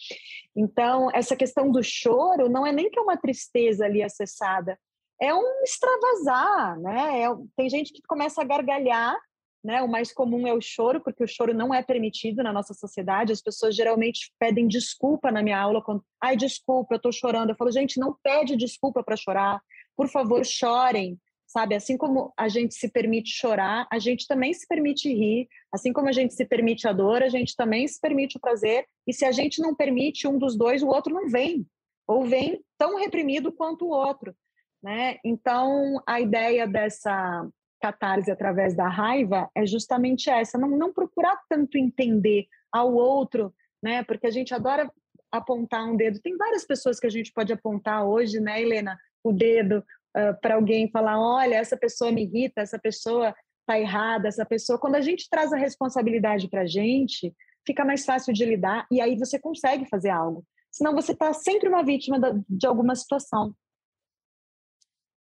Então, 0.54 1.10
essa 1.14 1.34
questão 1.34 1.70
do 1.70 1.82
choro 1.82 2.48
não 2.48 2.66
é 2.66 2.72
nem 2.72 2.90
que 2.90 2.98
é 2.98 3.02
uma 3.02 3.16
tristeza 3.16 3.86
ali 3.86 4.02
acessada, 4.02 4.78
é 5.20 5.34
um 5.34 5.62
extravasar, 5.62 6.78
né? 6.80 7.22
É, 7.22 7.28
tem 7.56 7.68
gente 7.68 7.92
que 7.92 8.02
começa 8.06 8.40
a 8.40 8.44
gargalhar 8.44 9.18
né? 9.62 9.82
O 9.82 9.88
mais 9.88 10.12
comum 10.12 10.46
é 10.46 10.54
o 10.54 10.60
choro, 10.60 11.00
porque 11.00 11.22
o 11.22 11.28
choro 11.28 11.52
não 11.52 11.72
é 11.72 11.82
permitido 11.82 12.42
na 12.42 12.52
nossa 12.52 12.72
sociedade. 12.72 13.32
As 13.32 13.42
pessoas 13.42 13.76
geralmente 13.76 14.32
pedem 14.38 14.66
desculpa 14.66 15.30
na 15.30 15.42
minha 15.42 15.58
aula 15.58 15.82
quando, 15.82 16.02
ai, 16.22 16.36
desculpa, 16.36 16.94
eu 16.94 16.96
estou 16.96 17.12
chorando. 17.12 17.50
Eu 17.50 17.56
falo, 17.56 17.70
gente, 17.70 18.00
não 18.00 18.16
pede 18.22 18.56
desculpa 18.56 19.02
para 19.02 19.16
chorar. 19.16 19.60
Por 19.96 20.08
favor, 20.08 20.44
chorem, 20.46 21.18
sabe? 21.46 21.74
Assim 21.74 21.96
como 21.96 22.32
a 22.36 22.48
gente 22.48 22.74
se 22.74 22.88
permite 22.88 23.30
chorar, 23.30 23.86
a 23.92 23.98
gente 23.98 24.26
também 24.26 24.54
se 24.54 24.66
permite 24.66 25.12
rir. 25.12 25.46
Assim 25.70 25.92
como 25.92 26.08
a 26.08 26.12
gente 26.12 26.32
se 26.32 26.44
permite 26.46 26.88
a 26.88 26.92
dor, 26.92 27.22
a 27.22 27.28
gente 27.28 27.54
também 27.54 27.86
se 27.86 28.00
permite 28.00 28.38
o 28.38 28.40
prazer. 28.40 28.86
E 29.06 29.12
se 29.12 29.26
a 29.26 29.32
gente 29.32 29.60
não 29.60 29.74
permite 29.74 30.26
um 30.26 30.38
dos 30.38 30.56
dois, 30.56 30.82
o 30.82 30.88
outro 30.88 31.12
não 31.12 31.28
vem. 31.28 31.66
Ou 32.06 32.24
vem 32.24 32.60
tão 32.78 32.98
reprimido 32.98 33.52
quanto 33.52 33.84
o 33.84 33.90
outro. 33.90 34.34
Né? 34.82 35.18
Então, 35.22 36.02
a 36.06 36.18
ideia 36.18 36.66
dessa 36.66 37.46
catarse 37.80 38.30
através 38.30 38.76
da 38.76 38.88
raiva 38.88 39.50
é 39.54 39.66
justamente 39.66 40.28
essa, 40.30 40.58
não, 40.58 40.68
não 40.70 40.92
procurar 40.92 41.38
tanto 41.48 41.78
entender 41.78 42.46
ao 42.72 42.92
outro, 42.92 43.52
né? 43.82 44.02
Porque 44.04 44.26
a 44.26 44.30
gente 44.30 44.54
adora 44.54 44.90
apontar 45.32 45.84
um 45.84 45.96
dedo. 45.96 46.20
Tem 46.20 46.36
várias 46.36 46.64
pessoas 46.64 46.98
que 46.98 47.06
a 47.06 47.10
gente 47.10 47.32
pode 47.32 47.52
apontar 47.52 48.04
hoje, 48.04 48.40
né, 48.40 48.60
Helena? 48.60 48.98
O 49.22 49.32
dedo 49.32 49.84
uh, 50.16 50.40
para 50.40 50.54
alguém 50.54 50.90
falar: 50.90 51.18
olha, 51.18 51.56
essa 51.56 51.76
pessoa 51.76 52.12
me 52.12 52.22
irrita, 52.24 52.60
essa 52.60 52.78
pessoa 52.78 53.34
está 53.60 53.78
errada, 53.78 54.28
essa 54.28 54.44
pessoa. 54.44 54.78
Quando 54.78 54.96
a 54.96 55.00
gente 55.00 55.28
traz 55.30 55.52
a 55.52 55.56
responsabilidade 55.56 56.48
para 56.48 56.62
a 56.62 56.66
gente, 56.66 57.32
fica 57.66 57.84
mais 57.84 58.04
fácil 58.04 58.32
de 58.32 58.44
lidar 58.44 58.86
e 58.90 59.00
aí 59.00 59.16
você 59.16 59.38
consegue 59.38 59.88
fazer 59.88 60.10
algo. 60.10 60.44
Senão 60.70 60.94
você 60.94 61.12
está 61.12 61.32
sempre 61.32 61.68
uma 61.68 61.82
vítima 61.82 62.18
de 62.48 62.66
alguma 62.66 62.94
situação. 62.94 63.54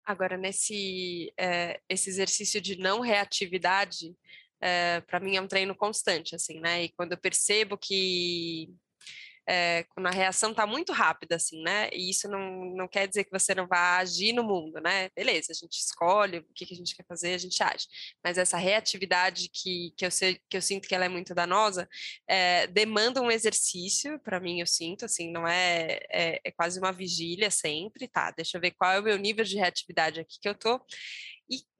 Agora, 0.04 0.36
nesse 0.36 1.32
é, 1.38 1.80
esse 1.88 2.10
exercício 2.10 2.60
de 2.60 2.76
não 2.76 3.00
reatividade, 3.00 4.14
é, 4.60 5.00
para 5.02 5.20
mim 5.20 5.36
é 5.36 5.40
um 5.40 5.48
treino 5.48 5.74
constante, 5.74 6.34
assim, 6.34 6.60
né? 6.60 6.84
E 6.84 6.88
quando 6.90 7.12
eu 7.12 7.18
percebo 7.18 7.76
que 7.78 8.70
é, 9.46 9.84
quando 9.90 10.06
a 10.06 10.10
reação 10.10 10.50
está 10.50 10.66
muito 10.66 10.92
rápida, 10.92 11.36
assim, 11.36 11.62
né? 11.62 11.88
E 11.92 12.10
isso 12.10 12.28
não, 12.28 12.64
não 12.74 12.88
quer 12.88 13.06
dizer 13.06 13.24
que 13.24 13.30
você 13.30 13.54
não 13.54 13.66
vai 13.66 14.00
agir 14.00 14.32
no 14.32 14.42
mundo, 14.42 14.80
né? 14.80 15.10
Beleza, 15.14 15.52
a 15.52 15.54
gente 15.54 15.78
escolhe 15.78 16.38
o 16.38 16.44
que, 16.54 16.66
que 16.66 16.74
a 16.74 16.76
gente 16.76 16.96
quer 16.96 17.04
fazer, 17.06 17.34
a 17.34 17.38
gente 17.38 17.62
age. 17.62 17.86
Mas 18.22 18.38
essa 18.38 18.56
reatividade 18.56 19.48
que, 19.52 19.92
que, 19.96 20.06
eu, 20.06 20.10
sei, 20.10 20.40
que 20.48 20.56
eu 20.56 20.62
sinto 20.62 20.88
que 20.88 20.94
ela 20.94 21.04
é 21.04 21.08
muito 21.08 21.34
danosa, 21.34 21.88
é, 22.28 22.66
demanda 22.68 23.20
um 23.20 23.30
exercício, 23.30 24.18
para 24.20 24.40
mim, 24.40 24.60
eu 24.60 24.66
sinto, 24.66 25.04
assim, 25.04 25.30
não 25.30 25.46
é, 25.46 26.00
é, 26.10 26.40
é 26.44 26.50
quase 26.50 26.78
uma 26.78 26.92
vigília 26.92 27.50
sempre, 27.50 28.08
tá? 28.08 28.30
Deixa 28.30 28.56
eu 28.56 28.60
ver 28.60 28.72
qual 28.72 28.92
é 28.92 29.00
o 29.00 29.02
meu 29.02 29.18
nível 29.18 29.44
de 29.44 29.56
reatividade 29.56 30.20
aqui 30.20 30.38
que 30.40 30.48
eu 30.48 30.54
tô 30.54 30.80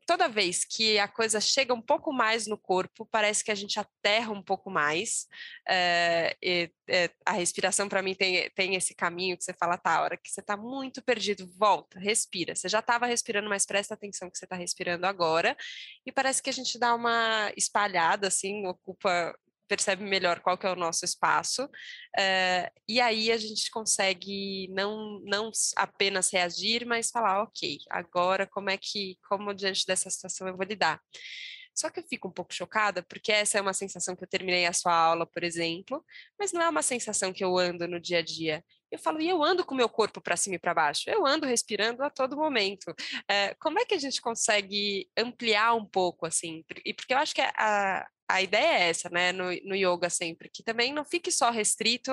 toda 0.06 0.28
vez 0.28 0.64
que 0.64 0.98
a 0.98 1.08
coisa 1.08 1.40
chega 1.40 1.72
um 1.74 1.80
pouco 1.80 2.12
mais 2.12 2.46
no 2.46 2.58
corpo, 2.58 3.06
parece 3.10 3.42
que 3.42 3.50
a 3.50 3.54
gente 3.54 3.78
aterra 3.78 4.32
um 4.32 4.42
pouco 4.42 4.70
mais. 4.70 5.26
É, 5.68 6.36
e, 6.42 6.70
é, 6.88 7.10
a 7.24 7.32
respiração, 7.32 7.88
para 7.88 8.02
mim, 8.02 8.14
tem, 8.14 8.50
tem 8.50 8.74
esse 8.74 8.94
caminho 8.94 9.36
que 9.36 9.44
você 9.44 9.54
fala, 9.54 9.78
tá, 9.78 9.96
a 9.96 10.02
hora 10.02 10.16
que 10.16 10.30
você 10.30 10.40
está 10.40 10.56
muito 10.56 11.02
perdido, 11.02 11.50
volta, 11.58 11.98
respira. 11.98 12.54
Você 12.54 12.68
já 12.68 12.80
estava 12.80 13.06
respirando, 13.06 13.48
mas 13.48 13.66
presta 13.66 13.94
atenção 13.94 14.30
que 14.30 14.38
você 14.38 14.44
está 14.44 14.56
respirando 14.56 15.06
agora. 15.06 15.56
E 16.04 16.12
parece 16.12 16.42
que 16.42 16.50
a 16.50 16.52
gente 16.52 16.78
dá 16.78 16.94
uma 16.94 17.52
espalhada, 17.56 18.28
assim, 18.28 18.66
ocupa 18.66 19.34
percebe 19.68 20.04
melhor 20.04 20.40
qual 20.40 20.58
que 20.58 20.66
é 20.66 20.70
o 20.70 20.76
nosso 20.76 21.04
espaço, 21.04 21.64
uh, 21.64 22.70
e 22.88 23.00
aí 23.00 23.32
a 23.32 23.36
gente 23.36 23.70
consegue 23.70 24.68
não, 24.70 25.20
não 25.24 25.50
apenas 25.76 26.30
reagir, 26.32 26.86
mas 26.86 27.10
falar, 27.10 27.42
ok, 27.42 27.78
agora 27.90 28.46
como 28.46 28.70
é 28.70 28.76
que, 28.76 29.18
como 29.28 29.54
diante 29.54 29.86
dessa 29.86 30.10
situação 30.10 30.46
eu 30.48 30.56
vou 30.56 30.66
lidar? 30.66 31.00
Só 31.74 31.90
que 31.90 31.98
eu 32.00 32.04
fico 32.04 32.28
um 32.28 32.30
pouco 32.30 32.54
chocada, 32.54 33.02
porque 33.02 33.32
essa 33.32 33.58
é 33.58 33.60
uma 33.60 33.72
sensação 33.72 34.14
que 34.14 34.22
eu 34.22 34.28
terminei 34.28 34.64
a 34.64 34.72
sua 34.72 34.94
aula, 34.94 35.26
por 35.26 35.42
exemplo, 35.42 36.04
mas 36.38 36.52
não 36.52 36.62
é 36.62 36.68
uma 36.68 36.82
sensação 36.82 37.32
que 37.32 37.44
eu 37.44 37.58
ando 37.58 37.88
no 37.88 38.00
dia 38.00 38.18
a 38.18 38.22
dia. 38.22 38.64
Eu 38.92 38.98
falo, 38.98 39.20
e 39.20 39.28
eu 39.28 39.42
ando 39.42 39.64
com 39.64 39.74
o 39.74 39.76
meu 39.76 39.88
corpo 39.88 40.20
para 40.20 40.36
cima 40.36 40.54
e 40.54 40.58
para 40.58 40.72
baixo, 40.72 41.10
eu 41.10 41.26
ando 41.26 41.46
respirando 41.46 42.04
a 42.04 42.10
todo 42.10 42.36
momento. 42.36 42.94
É, 43.28 43.54
como 43.56 43.80
é 43.80 43.84
que 43.84 43.94
a 43.94 43.98
gente 43.98 44.20
consegue 44.20 45.10
ampliar 45.18 45.74
um 45.74 45.84
pouco, 45.84 46.26
assim? 46.26 46.64
E 46.84 46.94
porque 46.94 47.12
eu 47.12 47.18
acho 47.18 47.34
que 47.34 47.42
a, 47.42 48.06
a 48.28 48.42
ideia 48.42 48.78
é 48.78 48.88
essa, 48.88 49.08
né, 49.10 49.32
no, 49.32 49.44
no 49.64 49.74
yoga 49.74 50.08
sempre, 50.08 50.48
que 50.48 50.62
também 50.62 50.92
não 50.92 51.04
fique 51.04 51.30
só 51.30 51.50
restrito 51.50 52.10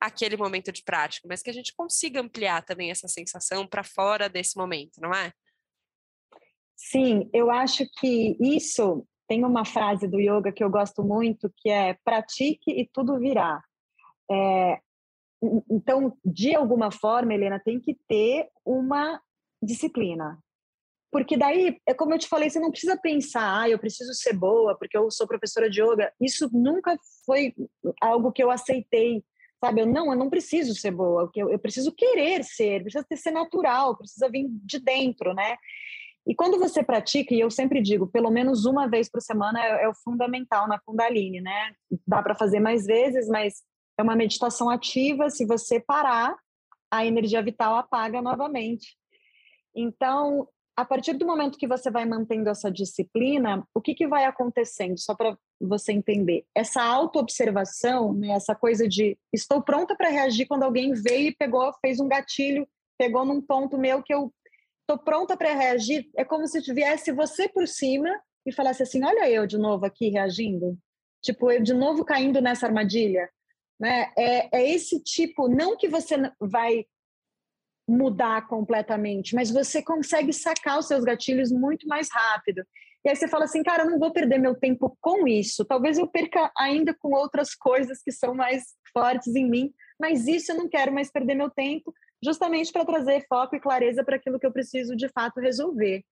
àquele 0.00 0.36
momento 0.36 0.72
de 0.72 0.82
prática, 0.82 1.26
mas 1.28 1.42
que 1.42 1.50
a 1.50 1.52
gente 1.52 1.74
consiga 1.74 2.20
ampliar 2.20 2.64
também 2.64 2.90
essa 2.90 3.08
sensação 3.08 3.66
para 3.66 3.84
fora 3.84 4.28
desse 4.28 4.56
momento, 4.56 5.00
não 5.00 5.12
é? 5.14 5.32
Sim, 6.76 7.30
eu 7.32 7.50
acho 7.50 7.86
que 7.98 8.36
isso 8.40 9.06
tem 9.28 9.44
uma 9.44 9.64
frase 9.64 10.08
do 10.08 10.20
yoga 10.20 10.52
que 10.52 10.64
eu 10.64 10.70
gosto 10.70 11.02
muito, 11.02 11.52
que 11.56 11.70
é 11.70 11.96
pratique 12.04 12.70
e 12.70 12.88
tudo 12.92 13.18
virá. 13.18 13.62
É, 14.30 14.80
então, 15.70 16.16
de 16.24 16.54
alguma 16.54 16.90
forma, 16.90 17.32
Helena, 17.32 17.60
tem 17.60 17.80
que 17.80 17.94
ter 18.08 18.48
uma 18.64 19.20
disciplina. 19.62 20.38
Porque 21.12 21.36
daí, 21.36 21.78
é 21.86 21.92
como 21.92 22.14
eu 22.14 22.18
te 22.18 22.26
falei, 22.26 22.48
você 22.48 22.58
não 22.58 22.70
precisa 22.70 22.96
pensar, 22.96 23.60
ah, 23.60 23.68
eu 23.68 23.78
preciso 23.78 24.14
ser 24.14 24.32
boa 24.32 24.74
porque 24.78 24.96
eu 24.96 25.10
sou 25.10 25.26
professora 25.28 25.68
de 25.68 25.82
yoga. 25.82 26.10
Isso 26.18 26.48
nunca 26.50 26.98
foi 27.26 27.54
algo 28.00 28.32
que 28.32 28.42
eu 28.42 28.50
aceitei, 28.50 29.22
sabe? 29.62 29.82
Eu 29.82 29.86
não, 29.86 30.10
eu 30.10 30.18
não 30.18 30.30
preciso 30.30 30.74
ser 30.74 30.90
boa, 30.90 31.30
eu, 31.36 31.50
eu 31.50 31.58
preciso 31.58 31.92
querer 31.92 32.42
ser, 32.42 32.82
precisa 32.82 33.06
ser 33.14 33.30
natural, 33.30 33.94
precisa 33.94 34.26
vir 34.30 34.46
de 34.48 34.80
dentro, 34.80 35.34
né? 35.34 35.58
E 36.26 36.34
quando 36.34 36.58
você 36.58 36.82
pratica, 36.82 37.34
e 37.34 37.40
eu 37.40 37.50
sempre 37.50 37.82
digo, 37.82 38.06
pelo 38.06 38.30
menos 38.30 38.64
uma 38.64 38.88
vez 38.88 39.10
por 39.10 39.20
semana 39.20 39.62
é, 39.62 39.84
é 39.84 39.88
o 39.88 39.94
fundamental 39.94 40.66
na 40.66 40.78
Kundalini, 40.80 41.42
né? 41.42 41.74
Dá 42.06 42.22
para 42.22 42.34
fazer 42.34 42.58
mais 42.58 42.86
vezes, 42.86 43.28
mas 43.28 43.62
é 43.98 44.02
uma 44.02 44.16
meditação 44.16 44.70
ativa. 44.70 45.28
Se 45.28 45.44
você 45.44 45.78
parar, 45.78 46.34
a 46.90 47.04
energia 47.04 47.42
vital 47.42 47.76
apaga 47.76 48.22
novamente. 48.22 48.96
Então, 49.74 50.48
a 50.76 50.84
partir 50.84 51.12
do 51.14 51.26
momento 51.26 51.58
que 51.58 51.66
você 51.66 51.90
vai 51.90 52.04
mantendo 52.06 52.48
essa 52.48 52.70
disciplina, 52.70 53.66
o 53.74 53.80
que, 53.80 53.94
que 53.94 54.06
vai 54.06 54.24
acontecendo? 54.24 54.98
Só 54.98 55.14
para 55.14 55.36
você 55.60 55.92
entender. 55.92 56.44
Essa 56.54 56.82
autoobservação, 56.82 58.14
né, 58.14 58.28
essa 58.28 58.54
coisa 58.54 58.88
de 58.88 59.18
estou 59.32 59.62
pronta 59.62 59.94
para 59.94 60.08
reagir 60.08 60.46
quando 60.46 60.62
alguém 60.62 60.92
veio 60.92 61.28
e 61.28 61.36
pegou, 61.36 61.72
fez 61.80 62.00
um 62.00 62.08
gatilho, 62.08 62.66
pegou 62.98 63.24
num 63.24 63.40
ponto 63.40 63.76
meu 63.76 64.02
que 64.02 64.14
eu 64.14 64.32
estou 64.80 64.98
pronta 64.98 65.36
para 65.36 65.54
reagir. 65.54 66.10
É 66.16 66.24
como 66.24 66.46
se 66.46 66.60
viesse 66.72 67.12
você 67.12 67.48
por 67.48 67.68
cima 67.68 68.08
e 68.46 68.52
falasse 68.52 68.82
assim: 68.82 69.04
olha 69.04 69.28
eu 69.28 69.46
de 69.46 69.58
novo 69.58 69.84
aqui 69.84 70.08
reagindo. 70.08 70.78
Tipo, 71.22 71.50
eu 71.50 71.62
de 71.62 71.74
novo 71.74 72.04
caindo 72.04 72.40
nessa 72.40 72.66
armadilha. 72.66 73.28
Né? 73.78 74.10
É, 74.16 74.56
é 74.56 74.70
esse 74.70 75.00
tipo, 75.02 75.48
não 75.48 75.76
que 75.76 75.88
você 75.88 76.16
vai 76.40 76.86
mudar 77.88 78.46
completamente, 78.46 79.34
mas 79.34 79.50
você 79.50 79.82
consegue 79.82 80.32
sacar 80.32 80.78
os 80.78 80.86
seus 80.86 81.04
gatilhos 81.04 81.50
muito 81.50 81.86
mais 81.86 82.08
rápido. 82.10 82.64
E 83.04 83.08
aí 83.08 83.16
você 83.16 83.26
fala 83.26 83.44
assim, 83.44 83.62
cara, 83.62 83.82
eu 83.82 83.90
não 83.90 83.98
vou 83.98 84.12
perder 84.12 84.38
meu 84.38 84.54
tempo 84.54 84.96
com 85.00 85.26
isso. 85.26 85.64
Talvez 85.64 85.98
eu 85.98 86.06
perca 86.06 86.50
ainda 86.56 86.94
com 86.94 87.12
outras 87.12 87.54
coisas 87.54 88.00
que 88.00 88.12
são 88.12 88.34
mais 88.34 88.62
fortes 88.92 89.34
em 89.34 89.48
mim, 89.48 89.72
mas 90.00 90.28
isso 90.28 90.52
eu 90.52 90.56
não 90.56 90.68
quero 90.68 90.92
mais 90.92 91.10
perder 91.10 91.34
meu 91.34 91.50
tempo, 91.50 91.92
justamente 92.22 92.72
para 92.72 92.84
trazer 92.84 93.26
foco 93.28 93.56
e 93.56 93.60
clareza 93.60 94.04
para 94.04 94.16
aquilo 94.16 94.38
que 94.38 94.46
eu 94.46 94.52
preciso 94.52 94.94
de 94.94 95.08
fato 95.08 95.40
resolver. 95.40 96.04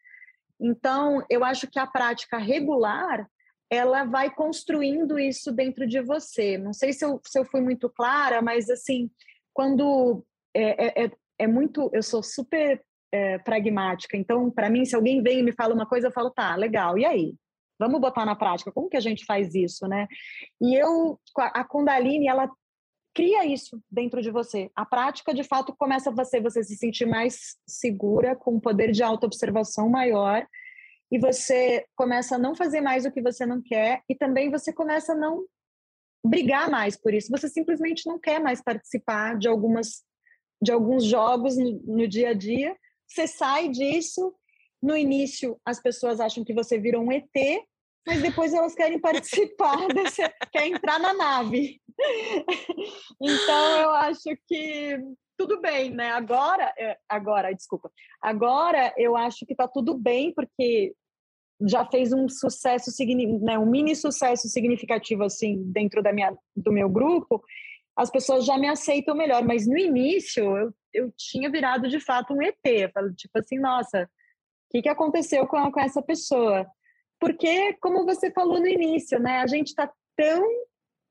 Então, 0.61 1.25
eu 1.31 1.45
acho 1.45 1.69
que 1.69 1.79
a 1.79 1.87
prática 1.87 2.37
regular 2.37 3.27
ela 3.71 4.03
vai 4.05 4.29
construindo 4.35 5.17
isso 5.17 5.53
dentro 5.53 5.87
de 5.87 6.01
você. 6.01 6.59
Não 6.59 6.73
sei 6.73 6.93
se 6.93 7.05
eu, 7.05 7.21
se 7.25 7.39
eu 7.39 7.45
fui 7.45 7.61
muito 7.61 7.89
clara, 7.89 8.43
mas 8.43 8.69
assim, 8.69 9.09
quando 9.55 10.25
é, 10.53 11.05
é, 11.05 11.11
é 11.41 11.47
muito. 11.47 11.91
Eu 11.93 12.03
sou 12.03 12.23
super 12.23 12.83
é, 13.13 13.39
pragmática. 13.39 14.17
Então, 14.17 14.51
para 14.51 14.71
mim, 14.71 14.85
se 14.85 14.95
alguém 14.95 15.23
vem 15.23 15.41
e 15.41 15.43
me 15.43 15.53
fala 15.53 15.75
uma 15.75 15.87
coisa, 15.87 16.09
eu 16.09 16.13
falo, 16.13 16.31
tá, 16.31 16.55
legal, 16.55 16.99
e 16.99 17.05
aí? 17.05 17.35
Vamos 17.79 18.01
botar 18.01 18.27
na 18.27 18.37
prática. 18.37 18.71
Como 18.71 18.91
que 18.91 18.97
a 18.97 19.01
gente 19.01 19.25
faz 19.25 19.55
isso, 19.55 19.89
né? 19.89 20.07
E 20.61 20.75
eu, 20.75 21.19
a 21.37 21.65
Kundalini, 21.65 22.29
ela 22.29 22.51
cria 23.15 23.47
isso 23.47 23.83
dentro 23.91 24.21
de 24.21 24.31
você. 24.31 24.71
A 24.77 24.85
prática, 24.85 25.33
de 25.33 25.43
fato, 25.43 25.75
começa 25.77 26.11
você, 26.11 26.41
você 26.41 26.63
se 26.63 26.77
sentir 26.77 27.07
mais 27.07 27.57
segura, 27.67 28.37
com 28.37 28.57
um 28.57 28.61
poder 28.61 28.93
de 28.93 29.03
autoobservação 29.03 29.89
maior, 29.89 30.47
e 31.11 31.19
você 31.19 31.85
começa 31.97 32.37
a 32.37 32.39
não 32.39 32.55
fazer 32.55 32.81
mais 32.81 33.05
o 33.05 33.11
que 33.11 33.23
você 33.23 33.45
não 33.47 33.61
quer, 33.63 34.03
e 34.09 34.15
também 34.15 34.51
você 34.51 34.73
começa 34.73 35.13
a 35.13 35.17
não 35.17 35.45
brigar 36.25 36.71
mais 36.71 36.97
por 36.97 37.15
isso. 37.15 37.31
Você 37.31 37.49
simplesmente 37.49 38.07
não 38.07 38.19
quer 38.19 38.39
mais 38.41 38.63
participar 38.63 39.39
de 39.39 39.49
algumas 39.49 40.05
de 40.63 40.73
alguns 40.73 41.05
jogos 41.05 41.57
no, 41.57 41.81
no 41.85 42.09
dia 42.09 42.31
a 42.31 42.35
dia, 42.35 42.77
você 43.07 43.27
sai 43.27 43.69
disso. 43.69 44.35
No 44.83 44.97
início, 44.97 45.61
as 45.65 45.81
pessoas 45.81 46.21
acham 46.21 46.45
que 46.45 46.55
você 46.55 46.79
virou 46.79 47.03
um 47.03 47.13
ET, 47.13 47.27
mas 48.07 48.23
depois 48.23 48.55
elas 48.55 48.75
querem 48.75 48.99
participar, 49.01 49.89
desse, 49.89 50.23
quer 50.53 50.67
entrar 50.67 50.99
na 50.99 51.13
nave. 51.13 51.81
então, 53.21 53.81
eu 53.83 53.91
acho 53.91 54.31
que 54.47 54.99
tudo 55.37 55.61
bem, 55.61 55.91
né? 55.91 56.11
Agora, 56.11 56.73
é, 56.79 56.99
agora, 57.09 57.53
desculpa. 57.55 57.91
Agora 58.21 58.93
eu 58.97 59.17
acho 59.17 59.47
que 59.47 59.55
tá 59.55 59.67
tudo 59.67 59.97
bem, 59.97 60.33
porque 60.35 60.95
já 61.67 61.85
fez 61.87 62.13
um 62.13 62.29
sucesso, 62.29 62.91
né, 63.43 63.59
um 63.59 63.67
mini 63.67 63.95
sucesso 63.95 64.49
significativo 64.49 65.25
assim 65.25 65.63
dentro 65.73 66.03
da 66.03 66.13
minha, 66.13 66.35
do 66.57 66.73
meu 66.73 66.89
grupo 66.89 67.43
as 67.97 68.11
pessoas 68.11 68.45
já 68.45 68.59
me 68.59 68.69
aceitam 68.69 69.15
melhor. 69.15 69.45
Mas 69.45 69.67
no 69.67 69.77
início, 69.77 70.57
eu, 70.57 70.73
eu 70.93 71.13
tinha 71.17 71.51
virado 71.51 71.89
de 71.89 72.01
fato 72.01 72.35
um 72.35 72.43
ET. 72.43 72.57
Eu 72.65 72.91
falo, 72.91 73.13
tipo 73.15 73.39
assim, 73.39 73.59
nossa, 73.59 74.05
o 74.05 74.09
que, 74.71 74.83
que 74.83 74.89
aconteceu 74.89 75.47
com, 75.47 75.71
com 75.71 75.81
essa 75.81 76.03
pessoa? 76.03 76.67
Porque, 77.19 77.75
como 77.81 78.07
você 78.07 78.31
falou 78.31 78.59
no 78.59 78.67
início, 78.67 79.19
né, 79.19 79.39
a 79.39 79.47
gente 79.47 79.69
está 79.69 79.91
tão 80.17 80.43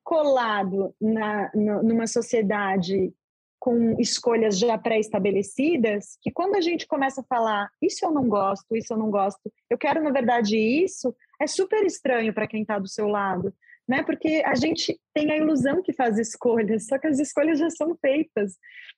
colado 0.04 0.96
na, 1.00 1.52
numa 1.54 2.08
sociedade 2.08 3.14
com 3.60 4.00
escolhas 4.00 4.58
já 4.58 4.78
pré-estabelecidas, 4.78 6.18
que 6.22 6.32
quando 6.32 6.56
a 6.56 6.62
gente 6.62 6.88
começa 6.88 7.22
a 7.22 7.26
falar 7.26 7.70
isso 7.82 8.06
eu 8.06 8.12
não 8.12 8.28
gosto, 8.28 8.76
isso 8.76 8.94
eu 8.94 8.98
não 8.98 9.12
gosto, 9.12 9.52
eu 9.70 9.78
quero 9.78 10.02
na 10.02 10.12
verdade 10.12 10.58
isso, 10.58 11.14
é 11.40 11.46
super 11.46 11.86
estranho 11.86 12.34
para 12.34 12.48
quem 12.48 12.62
está 12.62 12.80
do 12.80 12.88
seu 12.88 13.08
lado 13.08 13.54
né? 13.90 14.04
Porque 14.04 14.44
a 14.46 14.54
gente 14.54 15.02
tem 15.16 15.32
a 15.32 15.38
ilusão 15.38 15.82
que 15.82 15.92
faz 15.92 16.20
escolhas, 16.20 16.86
só 16.86 17.00
que 17.00 17.08
as 17.08 17.18
escolhas 17.18 17.58
já 17.58 17.72
são 17.72 17.98
feitas, 17.98 18.56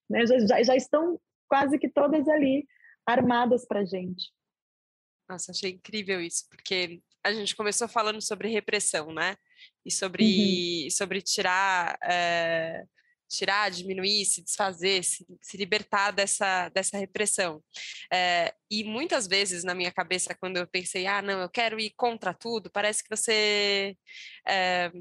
né? 0.09 0.25
Já, 0.25 0.39
já, 0.39 0.63
já 0.63 0.75
estão 0.75 1.17
quase 1.47 1.79
que 1.79 1.89
todas 1.89 2.27
ali 2.27 2.67
armadas 3.05 3.65
para 3.65 3.85
gente. 3.85 4.29
Nossa, 5.29 5.53
achei 5.53 5.71
incrível 5.71 6.19
isso, 6.19 6.45
porque 6.49 7.01
a 7.23 7.31
gente 7.31 7.55
começou 7.55 7.87
falando 7.87 8.21
sobre 8.21 8.49
repressão, 8.49 9.13
né? 9.13 9.37
E 9.85 9.89
sobre, 9.89 10.83
uhum. 10.83 10.89
sobre 10.89 11.21
tirar 11.21 11.97
é, 12.03 12.83
tirar, 13.31 13.71
diminuir, 13.71 14.25
se 14.25 14.43
desfazer, 14.43 15.03
se, 15.03 15.25
se 15.41 15.57
libertar 15.57 16.11
dessa, 16.11 16.69
dessa 16.69 16.97
repressão. 16.97 17.63
É, 18.11 18.53
e 18.69 18.83
muitas 18.83 19.27
vezes 19.27 19.63
na 19.63 19.73
minha 19.73 19.91
cabeça, 19.91 20.35
quando 20.35 20.57
eu 20.57 20.67
pensei, 20.67 21.07
ah, 21.07 21.21
não, 21.21 21.41
eu 21.41 21.49
quero 21.49 21.79
ir 21.79 21.91
contra 21.95 22.33
tudo, 22.33 22.69
parece 22.69 23.03
que 23.03 23.15
você 23.15 23.95
é, 24.47 24.91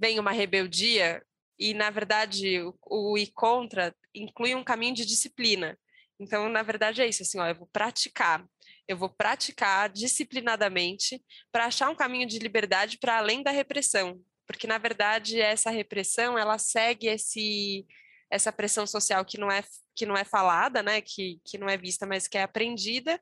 vem 0.00 0.18
uma 0.18 0.32
rebeldia 0.32 1.22
e 1.58 1.74
na 1.74 1.90
verdade, 1.90 2.60
o, 2.62 2.74
o 2.86 3.18
ir 3.18 3.30
contra 3.34 3.94
inclui 4.14 4.54
um 4.54 4.64
caminho 4.64 4.94
de 4.94 5.04
disciplina. 5.04 5.78
Então, 6.18 6.48
na 6.48 6.62
verdade, 6.62 7.02
é 7.02 7.06
isso, 7.06 7.22
assim, 7.22 7.38
ó, 7.38 7.46
eu 7.46 7.54
vou 7.54 7.66
praticar, 7.66 8.44
eu 8.88 8.96
vou 8.96 9.08
praticar 9.08 9.88
disciplinadamente 9.88 11.22
para 11.52 11.66
achar 11.66 11.88
um 11.90 11.94
caminho 11.94 12.26
de 12.26 12.38
liberdade 12.38 12.98
para 12.98 13.18
além 13.18 13.42
da 13.42 13.50
repressão, 13.50 14.20
porque 14.50 14.66
na 14.66 14.78
verdade 14.78 15.40
essa 15.40 15.70
repressão 15.70 16.36
ela 16.36 16.58
segue 16.58 17.06
esse 17.06 17.86
essa 18.28 18.52
pressão 18.52 18.84
social 18.84 19.24
que 19.24 19.38
não 19.38 19.50
é 19.50 19.62
que 19.94 20.04
não 20.04 20.16
é 20.16 20.24
falada, 20.24 20.82
né, 20.82 21.00
que, 21.00 21.40
que 21.44 21.56
não 21.56 21.68
é 21.68 21.76
vista, 21.76 22.04
mas 22.04 22.26
que 22.26 22.36
é 22.36 22.42
aprendida 22.42 23.20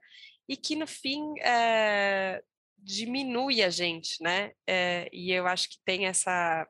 e 0.48 0.56
que 0.56 0.74
no 0.74 0.86
fim 0.86 1.34
é, 1.40 2.42
diminui 2.78 3.62
a 3.62 3.68
gente, 3.68 4.22
né? 4.22 4.52
É, 4.66 5.08
e 5.12 5.32
eu 5.32 5.46
acho 5.46 5.68
que 5.68 5.76
tem 5.84 6.06
essa 6.06 6.66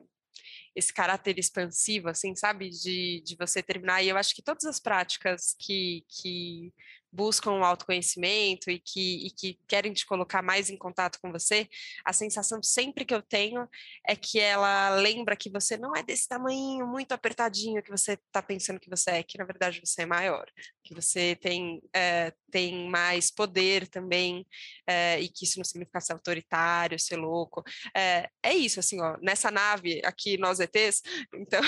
esse 0.75 0.93
caráter 0.93 1.37
expansivo, 1.37 2.09
assim, 2.09 2.35
sabe, 2.35 2.69
de, 2.69 3.21
de 3.25 3.35
você 3.37 3.61
terminar. 3.61 4.01
E 4.01 4.09
eu 4.09 4.17
acho 4.17 4.33
que 4.33 4.41
todas 4.41 4.63
as 4.65 4.79
práticas 4.79 5.55
que, 5.59 6.05
que 6.07 6.71
buscam 7.11 7.51
o 7.53 7.63
autoconhecimento 7.63 8.69
e 8.69 8.79
que, 8.79 9.27
e 9.27 9.31
que 9.31 9.59
querem 9.67 9.93
te 9.93 10.05
colocar 10.05 10.41
mais 10.41 10.69
em 10.69 10.77
contato 10.77 11.19
com 11.21 11.31
você, 11.31 11.67
a 12.05 12.13
sensação 12.13 12.61
sempre 12.61 13.05
que 13.05 13.13
eu 13.13 13.21
tenho 13.21 13.67
é 14.07 14.15
que 14.15 14.39
ela 14.39 14.89
lembra 14.89 15.35
que 15.35 15.49
você 15.49 15.77
não 15.77 15.95
é 15.95 16.03
desse 16.03 16.27
tamanho 16.27 16.87
muito 16.87 17.11
apertadinho 17.11 17.83
que 17.83 17.91
você 17.91 18.13
está 18.13 18.41
pensando 18.41 18.79
que 18.79 18.89
você 18.89 19.11
é, 19.11 19.23
que 19.23 19.37
na 19.37 19.45
verdade 19.45 19.81
você 19.83 20.03
é 20.03 20.05
maior, 20.05 20.45
que 20.89 20.95
você 20.95 21.35
tem, 21.35 21.79
é, 21.95 22.33
tem 22.51 22.89
mais 22.89 23.29
poder 23.29 23.87
também, 23.87 24.45
é, 24.87 25.21
e 25.21 25.29
que 25.29 25.45
isso 25.45 25.59
não 25.59 25.63
significa 25.63 26.01
ser 26.01 26.13
autoritário, 26.13 26.99
ser 26.99 27.17
louco. 27.17 27.63
É, 27.95 28.27
é 28.41 28.53
isso, 28.55 28.79
assim, 28.79 28.99
ó, 28.99 29.15
nessa 29.21 29.51
nave 29.51 30.01
aqui, 30.03 30.35
nós 30.37 30.59
ETs, 30.59 31.03
então 31.35 31.61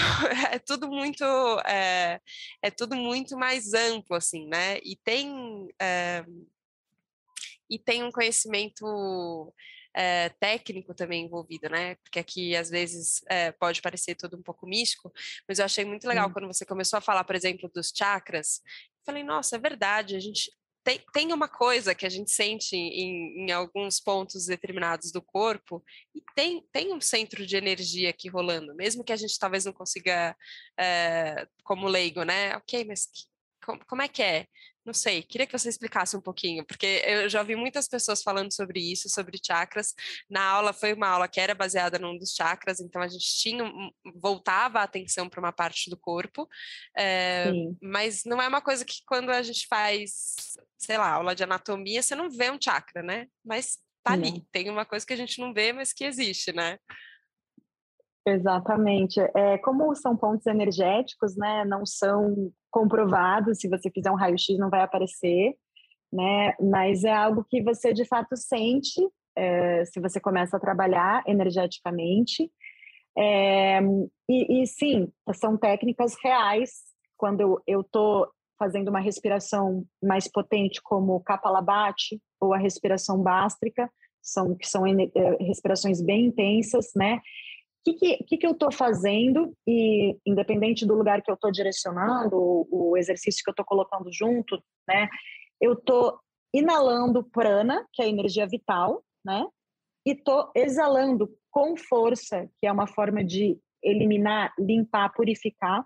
é 0.52 0.58
tudo 0.58 0.88
muito, 0.90 1.24
é, 1.68 2.20
é 2.64 2.72
tudo 2.72 2.96
muito 2.96 3.38
mais 3.38 3.74
amplo, 3.74 4.16
assim, 4.16 4.48
né? 4.48 4.80
E 4.84 4.96
tem 5.04 5.68
e 7.70 7.80
tem 7.80 8.04
um 8.04 8.12
conhecimento 8.12 9.54
é, 9.96 10.30
técnico 10.40 10.94
também 10.94 11.26
envolvido, 11.26 11.70
né? 11.70 11.96
Porque 11.96 12.20
aqui 12.20 12.56
às 12.56 12.70
vezes 12.70 13.22
é, 13.30 13.52
pode 13.52 13.82
parecer 13.82 14.16
tudo 14.16 14.38
um 14.38 14.44
pouco 14.44 14.68
místico, 14.68 15.12
mas 15.48 15.60
eu 15.60 15.66
achei 15.66 15.86
muito 15.86 16.08
legal 16.08 16.32
quando 16.32 16.48
você 16.48 16.66
começou 16.66 16.98
a 16.98 17.02
falar, 17.02 17.24
por 17.24 17.36
exemplo, 17.36 17.70
dos 17.74 17.92
chakras. 17.96 18.62
Falei, 19.06 19.24
nossa, 19.24 19.56
é 19.56 19.60
verdade, 19.60 20.16
a 20.16 20.20
gente 20.20 20.52
tem, 20.84 21.00
tem 21.14 21.34
uma 21.34 21.48
coisa 21.48 21.94
que 21.94 22.06
a 22.06 22.10
gente 22.10 22.32
sente 22.32 22.76
em, 22.76 23.46
em, 23.46 23.52
alguns 23.52 24.00
pontos 24.00 24.48
determinados 24.48 25.12
do 25.12 25.22
corpo 25.22 25.84
e 26.16 26.22
tem, 26.36 26.66
tem 26.72 26.94
um 26.94 27.00
centro 27.00 27.46
de 27.46 27.56
energia 27.56 28.10
aqui 28.10 28.28
rolando, 28.30 28.76
mesmo 28.76 29.04
que 29.04 29.14
a 29.14 29.16
gente 29.16 29.38
talvez 29.38 29.66
não 29.66 29.74
consiga, 29.74 30.36
é, 30.80 31.48
como 31.64 31.88
leigo, 31.88 32.24
né? 32.24 32.56
Ok, 32.58 32.84
mas 32.86 33.06
que, 33.06 33.26
como, 33.64 33.86
como 33.86 34.02
é 34.02 34.08
que 34.08 34.24
é? 34.24 34.48
Não 34.84 34.94
sei, 34.94 35.22
queria 35.22 35.46
que 35.46 35.58
você 35.58 35.70
explicasse 35.70 36.18
um 36.18 36.22
pouquinho, 36.22 36.66
porque 36.66 37.04
eu 37.06 37.30
já 37.30 37.40
ouvi 37.40 37.56
muitas 37.56 37.88
pessoas 37.88 38.24
falando 38.24 38.52
sobre 38.52 38.80
isso, 38.80 39.08
sobre 39.10 39.40
chakras. 39.44 39.94
Na 40.30 40.44
aula 40.44 40.74
foi 40.74 40.94
uma 40.94 41.08
aula 41.08 41.28
que 41.28 41.40
era 41.40 41.54
baseada 41.54 42.00
num 42.00 42.18
dos 42.18 42.34
chakras, 42.34 42.80
então 42.80 43.02
a 43.02 43.08
gente 43.08 43.26
tinha 43.26 43.64
voltava 44.16 44.80
a 44.80 44.84
atenção 44.84 45.30
para 45.30 45.40
uma 45.40 45.52
parte 45.52 45.90
do 45.90 45.98
corpo, 45.98 46.48
é, 46.98 47.52
mas 47.82 48.24
não 48.26 48.42
é 48.42 48.48
uma 48.48 48.62
coisa 48.62 48.84
que 48.84 49.02
quando 49.06 49.30
a 49.30 49.44
gente 49.44 49.68
faz, 49.68 50.36
sei 50.78 50.98
lá, 50.98 51.12
aula 51.12 51.36
de 51.36 51.44
anatomia, 51.44 52.02
você 52.02 52.16
não 52.16 52.30
vê 52.30 52.50
um 52.50 52.60
chakra, 52.60 53.04
né? 53.04 53.28
Mas 53.46 53.78
tá 54.04 54.14
ali, 54.14 54.32
não. 54.32 54.46
tem 54.52 54.70
uma 54.70 54.86
coisa 54.86 55.06
que 55.06 55.14
a 55.14 55.18
gente 55.18 55.40
não 55.40 55.54
vê, 55.54 55.72
mas 55.72 55.94
que 55.94 56.04
existe, 56.04 56.52
né? 56.52 56.80
Exatamente. 58.26 59.20
É, 59.36 59.58
como 59.60 59.94
são 59.96 60.16
pontos 60.16 60.46
energéticos, 60.46 61.36
né, 61.36 61.66
não 61.66 61.86
são 61.86 62.52
comprovados, 62.70 63.60
se 63.60 63.68
você 63.68 63.90
fizer 63.90 64.12
um 64.12 64.16
raio-x 64.16 64.58
não 64.58 64.70
vai 64.70 64.82
aparecer, 64.82 65.56
né, 66.12 66.54
mas 66.60 67.04
é 67.04 67.12
algo 67.12 67.46
que 67.50 67.64
você 67.64 67.94
de 67.94 68.06
fato 68.06 68.36
sente 68.36 69.02
é, 69.36 69.86
se 69.86 70.00
você 70.00 70.20
começa 70.20 70.58
a 70.58 70.60
trabalhar 70.60 71.24
energeticamente. 71.26 72.52
É, 73.18 73.80
e, 74.30 74.62
e, 74.62 74.68
sim, 74.68 75.12
são 75.34 75.58
técnicas 75.58 76.16
reais. 76.24 76.72
Quando 77.18 77.62
eu 77.68 77.82
estou 77.82 78.28
fazendo 78.58 78.90
uma 78.90 79.00
respiração 79.00 79.84
mais 80.02 80.28
potente, 80.28 80.82
como 80.84 81.16
o 81.16 81.20
Kapalabhati 81.20 82.22
ou 82.40 82.54
a 82.54 82.58
respiração 82.58 83.22
bástrica, 83.22 83.90
são, 84.22 84.56
que 84.56 84.68
são 84.68 84.86
é, 84.86 84.94
respirações 85.40 86.02
bem 86.02 86.28
intensas, 86.28 86.92
né? 86.96 87.20
Que, 87.84 88.18
que, 88.24 88.38
que, 88.38 88.46
eu 88.46 88.52
estou 88.52 88.72
fazendo 88.72 89.54
e 89.68 90.16
independente 90.26 90.86
do 90.86 90.94
lugar 90.94 91.22
que 91.22 91.32
eu 91.32 91.36
estou 91.36 91.52
direcionando, 91.52 92.36
o, 92.36 92.68
o, 92.92 92.98
exercício 92.98 93.44
que 93.44 93.50
eu 93.50 93.54
estou 93.54 93.66
colocando 93.66 94.12
junto, 94.12 94.62
né? 94.88 95.10
Eu 95.60 95.74
estou 95.74 96.20
inalando 96.54 97.24
prana, 97.24 97.86
que 97.94 98.02
é 98.02 98.06
a 98.06 98.10
energia 98.10 98.46
vital, 98.46 99.04
né? 99.26 99.46
E 100.06 100.12
estou 100.12 100.52
exalando 100.56 101.30
com 101.50 101.76
força, 101.76 102.50
que 102.60 102.68
é 102.68 102.72
uma 102.72 102.88
forma 102.88 103.24
de 103.24 103.58
eliminar, 103.84 104.54
limpar, 104.60 105.12
purificar, 105.14 105.86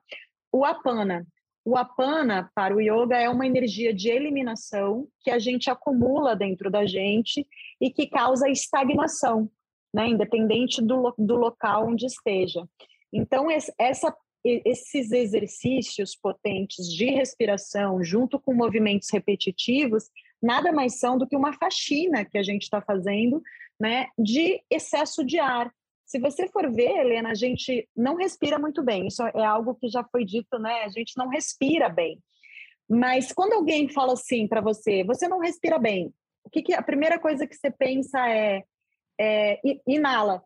o 0.52 0.66
apana. 0.66 1.26
O 1.64 1.78
apana 1.78 2.52
para 2.54 2.76
o 2.76 2.82
yoga 2.82 3.18
é 3.18 3.28
uma 3.28 3.48
energia 3.48 3.94
de 3.94 4.10
eliminação 4.10 5.08
que 5.22 5.32
a 5.32 5.40
gente 5.40 5.70
acumula 5.70 6.36
dentro 6.36 6.70
da 6.70 6.86
gente 6.86 7.48
e 7.82 7.90
que 7.90 8.08
causa 8.08 8.50
estagnação 8.50 9.50
né, 9.96 10.10
independente 10.10 10.82
do, 10.82 11.16
do 11.18 11.38
local 11.38 11.88
onde 11.88 12.06
esteja. 12.06 12.68
Então, 13.14 13.48
essa, 13.50 14.14
esses 14.44 15.14
exercícios 15.14 16.18
potentes 16.18 16.94
de 16.94 17.06
respiração, 17.06 18.04
junto 18.04 18.38
com 18.38 18.54
movimentos 18.54 19.08
repetitivos, 19.10 20.10
nada 20.44 20.74
mais 20.74 21.00
são 21.00 21.18
do 21.18 21.26
que 21.26 21.34
uma 21.34 21.54
faxina 21.54 22.26
que 22.26 22.38
a 22.38 22.44
gente 22.44 22.64
está 22.64 22.82
fazendo 22.82 23.42
né, 23.80 24.08
de 24.20 24.62
excesso 24.70 25.24
de 25.24 25.40
ar. 25.40 25.72
Se 26.06 26.20
você 26.20 26.46
for 26.50 26.70
ver, 26.70 26.98
Helena, 26.98 27.30
a 27.30 27.34
gente 27.34 27.88
não 27.96 28.18
respira 28.18 28.60
muito 28.60 28.84
bem. 28.84 29.08
Isso 29.08 29.24
é 29.24 29.46
algo 29.46 29.76
que 29.76 29.88
já 29.88 30.04
foi 30.04 30.26
dito, 30.26 30.60
né? 30.60 30.84
A 30.84 30.90
gente 30.90 31.14
não 31.16 31.30
respira 31.30 31.88
bem. 31.88 32.20
Mas 32.88 33.32
quando 33.32 33.54
alguém 33.54 33.88
fala 33.88 34.12
assim 34.12 34.46
para 34.46 34.60
você, 34.60 35.06
você 35.06 35.26
não 35.26 35.40
respira 35.40 35.80
bem, 35.80 36.14
o 36.44 36.50
que, 36.50 36.62
que 36.62 36.74
a 36.74 36.84
primeira 36.84 37.18
coisa 37.18 37.48
que 37.48 37.56
você 37.56 37.72
pensa 37.72 38.30
é 38.30 38.62
é, 39.20 39.60
inala. 39.88 40.44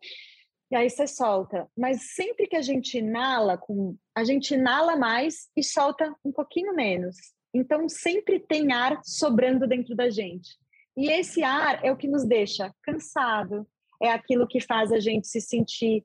E 0.70 0.76
aí 0.76 0.88
você 0.88 1.06
solta. 1.06 1.68
Mas 1.76 2.14
sempre 2.14 2.46
que 2.46 2.56
a 2.56 2.62
gente 2.62 2.98
inala, 2.98 3.58
com, 3.58 3.96
a 4.14 4.22
gente 4.24 4.54
inala 4.54 4.96
mais 4.96 5.48
e 5.56 5.62
solta 5.62 6.14
um 6.24 6.32
pouquinho 6.32 6.74
menos. 6.74 7.16
Então 7.52 7.88
sempre 7.88 8.38
tem 8.38 8.72
ar 8.72 9.00
sobrando 9.02 9.66
dentro 9.66 9.96
da 9.96 10.08
gente. 10.08 10.50
E 10.96 11.10
esse 11.10 11.42
ar 11.42 11.84
é 11.84 11.90
o 11.90 11.96
que 11.96 12.06
nos 12.06 12.24
deixa 12.24 12.72
cansado, 12.82 13.66
é 14.02 14.10
aquilo 14.10 14.46
que 14.46 14.60
faz 14.60 14.92
a 14.92 15.00
gente 15.00 15.26
se 15.26 15.40
sentir 15.40 16.04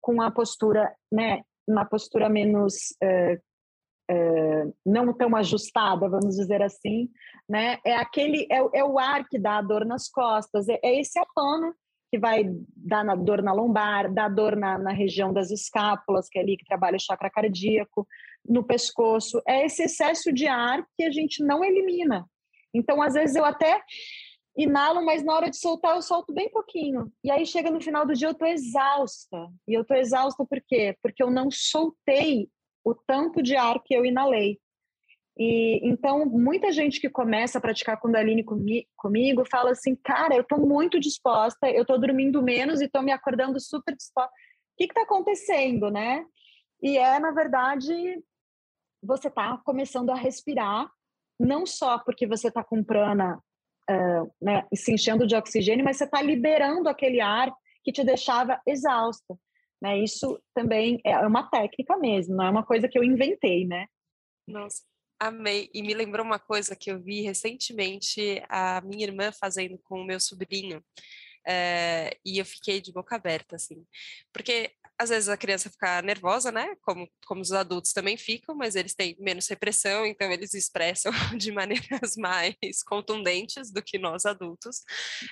com 0.00 0.22
a 0.22 0.30
postura, 0.30 0.94
né, 1.10 1.42
uma 1.66 1.84
postura 1.84 2.28
menos 2.28 2.74
uh, 3.02 3.34
uh, 4.12 4.74
não 4.84 5.12
tão 5.12 5.34
ajustada, 5.34 6.08
vamos 6.08 6.36
dizer 6.36 6.62
assim, 6.62 7.10
né? 7.48 7.78
É 7.84 7.96
aquele 7.96 8.46
é, 8.50 8.78
é 8.78 8.84
o 8.84 8.98
ar 8.98 9.26
que 9.28 9.38
dá 9.38 9.58
a 9.58 9.62
dor 9.62 9.84
nas 9.84 10.08
costas, 10.08 10.68
é, 10.68 10.78
é 10.82 11.00
esse 11.00 11.18
apano 11.18 11.74
que 12.16 12.18
vai 12.18 12.44
dar 12.74 13.04
na, 13.04 13.14
dor 13.14 13.42
na 13.42 13.52
lombar, 13.52 14.10
dar 14.12 14.28
dor 14.28 14.56
na, 14.56 14.78
na 14.78 14.92
região 14.92 15.32
das 15.32 15.50
escápulas, 15.50 16.28
que 16.28 16.38
é 16.38 16.42
ali 16.42 16.56
que 16.56 16.64
trabalha 16.64 16.96
o 16.96 17.00
chakra 17.00 17.28
cardíaco, 17.28 18.08
no 18.48 18.64
pescoço. 18.64 19.42
É 19.46 19.66
esse 19.66 19.82
excesso 19.82 20.32
de 20.32 20.46
ar 20.46 20.82
que 20.96 21.04
a 21.04 21.10
gente 21.10 21.44
não 21.44 21.62
elimina. 21.62 22.26
Então, 22.72 23.02
às 23.02 23.12
vezes, 23.12 23.36
eu 23.36 23.44
até 23.44 23.82
inalo, 24.56 25.04
mas 25.04 25.22
na 25.22 25.34
hora 25.34 25.50
de 25.50 25.58
soltar, 25.58 25.94
eu 25.94 26.02
solto 26.02 26.32
bem 26.32 26.50
pouquinho. 26.50 27.12
E 27.22 27.30
aí 27.30 27.44
chega 27.44 27.70
no 27.70 27.82
final 27.82 28.06
do 28.06 28.14
dia, 28.14 28.28
eu 28.28 28.32
estou 28.32 28.48
exausta. 28.48 29.48
E 29.68 29.74
eu 29.74 29.82
estou 29.82 29.96
exausta 29.96 30.44
por 30.46 30.60
quê? 30.66 30.96
Porque 31.02 31.22
eu 31.22 31.30
não 31.30 31.50
soltei 31.50 32.48
o 32.82 32.94
tanto 32.94 33.42
de 33.42 33.56
ar 33.56 33.82
que 33.84 33.94
eu 33.94 34.06
inalei. 34.06 34.58
E 35.38 35.86
então 35.86 36.24
muita 36.24 36.72
gente 36.72 36.98
que 36.98 37.10
começa 37.10 37.58
a 37.58 37.60
praticar 37.60 38.00
Kundalini 38.00 38.42
comi 38.42 38.88
comigo 38.96 39.44
fala 39.50 39.70
assim, 39.72 39.94
cara, 39.94 40.34
eu 40.34 40.40
estou 40.40 40.58
muito 40.58 40.98
disposta, 40.98 41.68
eu 41.70 41.82
estou 41.82 42.00
dormindo 42.00 42.42
menos 42.42 42.80
e 42.80 42.86
estou 42.86 43.02
me 43.02 43.12
acordando 43.12 43.60
super 43.60 43.94
disposta. 43.94 44.30
O 44.30 44.76
que 44.78 44.84
está 44.84 45.02
acontecendo, 45.02 45.90
né? 45.90 46.24
E 46.82 46.96
é 46.96 47.18
na 47.18 47.32
verdade 47.32 47.92
você 49.02 49.28
está 49.28 49.58
começando 49.58 50.10
a 50.10 50.14
respirar, 50.14 50.90
não 51.38 51.66
só 51.66 51.98
porque 51.98 52.26
você 52.26 52.48
está 52.48 52.64
com 52.64 52.82
prana, 52.82 53.38
uh, 53.90 54.32
né, 54.40 54.66
se 54.74 54.92
enchendo 54.92 55.26
de 55.26 55.36
oxigênio, 55.36 55.84
mas 55.84 55.98
você 55.98 56.04
está 56.04 56.22
liberando 56.22 56.88
aquele 56.88 57.20
ar 57.20 57.54
que 57.84 57.92
te 57.92 58.02
deixava 58.02 58.60
exausta. 58.66 59.38
Né? 59.80 59.98
Isso 59.98 60.42
também 60.54 60.98
é 61.04 61.18
uma 61.18 61.48
técnica 61.48 61.96
mesmo, 61.98 62.34
não 62.34 62.46
é 62.46 62.50
uma 62.50 62.64
coisa 62.64 62.88
que 62.88 62.98
eu 62.98 63.04
inventei, 63.04 63.66
né? 63.66 63.86
Nossa, 64.48 64.82
Amei. 65.18 65.70
E 65.72 65.82
me 65.82 65.94
lembrou 65.94 66.24
uma 66.24 66.38
coisa 66.38 66.76
que 66.76 66.90
eu 66.90 67.02
vi 67.02 67.22
recentemente 67.22 68.42
a 68.48 68.80
minha 68.82 69.06
irmã 69.06 69.32
fazendo 69.32 69.78
com 69.78 70.00
o 70.00 70.04
meu 70.04 70.20
sobrinho. 70.20 70.84
É, 71.46 72.16
e 72.24 72.38
eu 72.38 72.44
fiquei 72.44 72.80
de 72.80 72.92
boca 72.92 73.14
aberta, 73.14 73.56
assim. 73.56 73.86
Porque 74.32 74.72
às 74.98 75.10
vezes 75.10 75.28
a 75.28 75.36
criança 75.36 75.70
fica 75.70 76.00
nervosa, 76.02 76.50
né? 76.50 76.74
Como, 76.82 77.08
como 77.26 77.40
os 77.40 77.52
adultos 77.52 77.92
também 77.92 78.16
ficam, 78.16 78.54
mas 78.54 78.74
eles 78.74 78.94
têm 78.94 79.14
menos 79.18 79.46
repressão, 79.46 80.06
então 80.06 80.30
eles 80.32 80.54
expressam 80.54 81.12
de 81.38 81.52
maneiras 81.52 82.16
mais 82.16 82.82
contundentes 82.84 83.70
do 83.70 83.82
que 83.82 83.98
nós 83.98 84.24
adultos. 84.24 84.82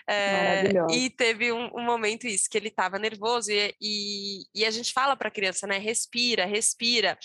É, 0.08 0.64
e 0.90 1.10
teve 1.10 1.50
um, 1.50 1.66
um, 1.74 1.82
momento 1.82 2.26
isso, 2.26 2.48
que 2.48 2.58
ele 2.58 2.68
estava 2.68 2.98
nervoso 2.98 3.50
e, 3.50 3.74
e, 3.80 4.44
e, 4.54 4.64
a 4.64 4.70
gente 4.70 4.92
fala 4.92 5.16
para 5.16 5.28
a 5.28 5.32
criança, 5.32 5.66
né? 5.66 5.78
Respira, 5.78 6.44
respira. 6.44 7.18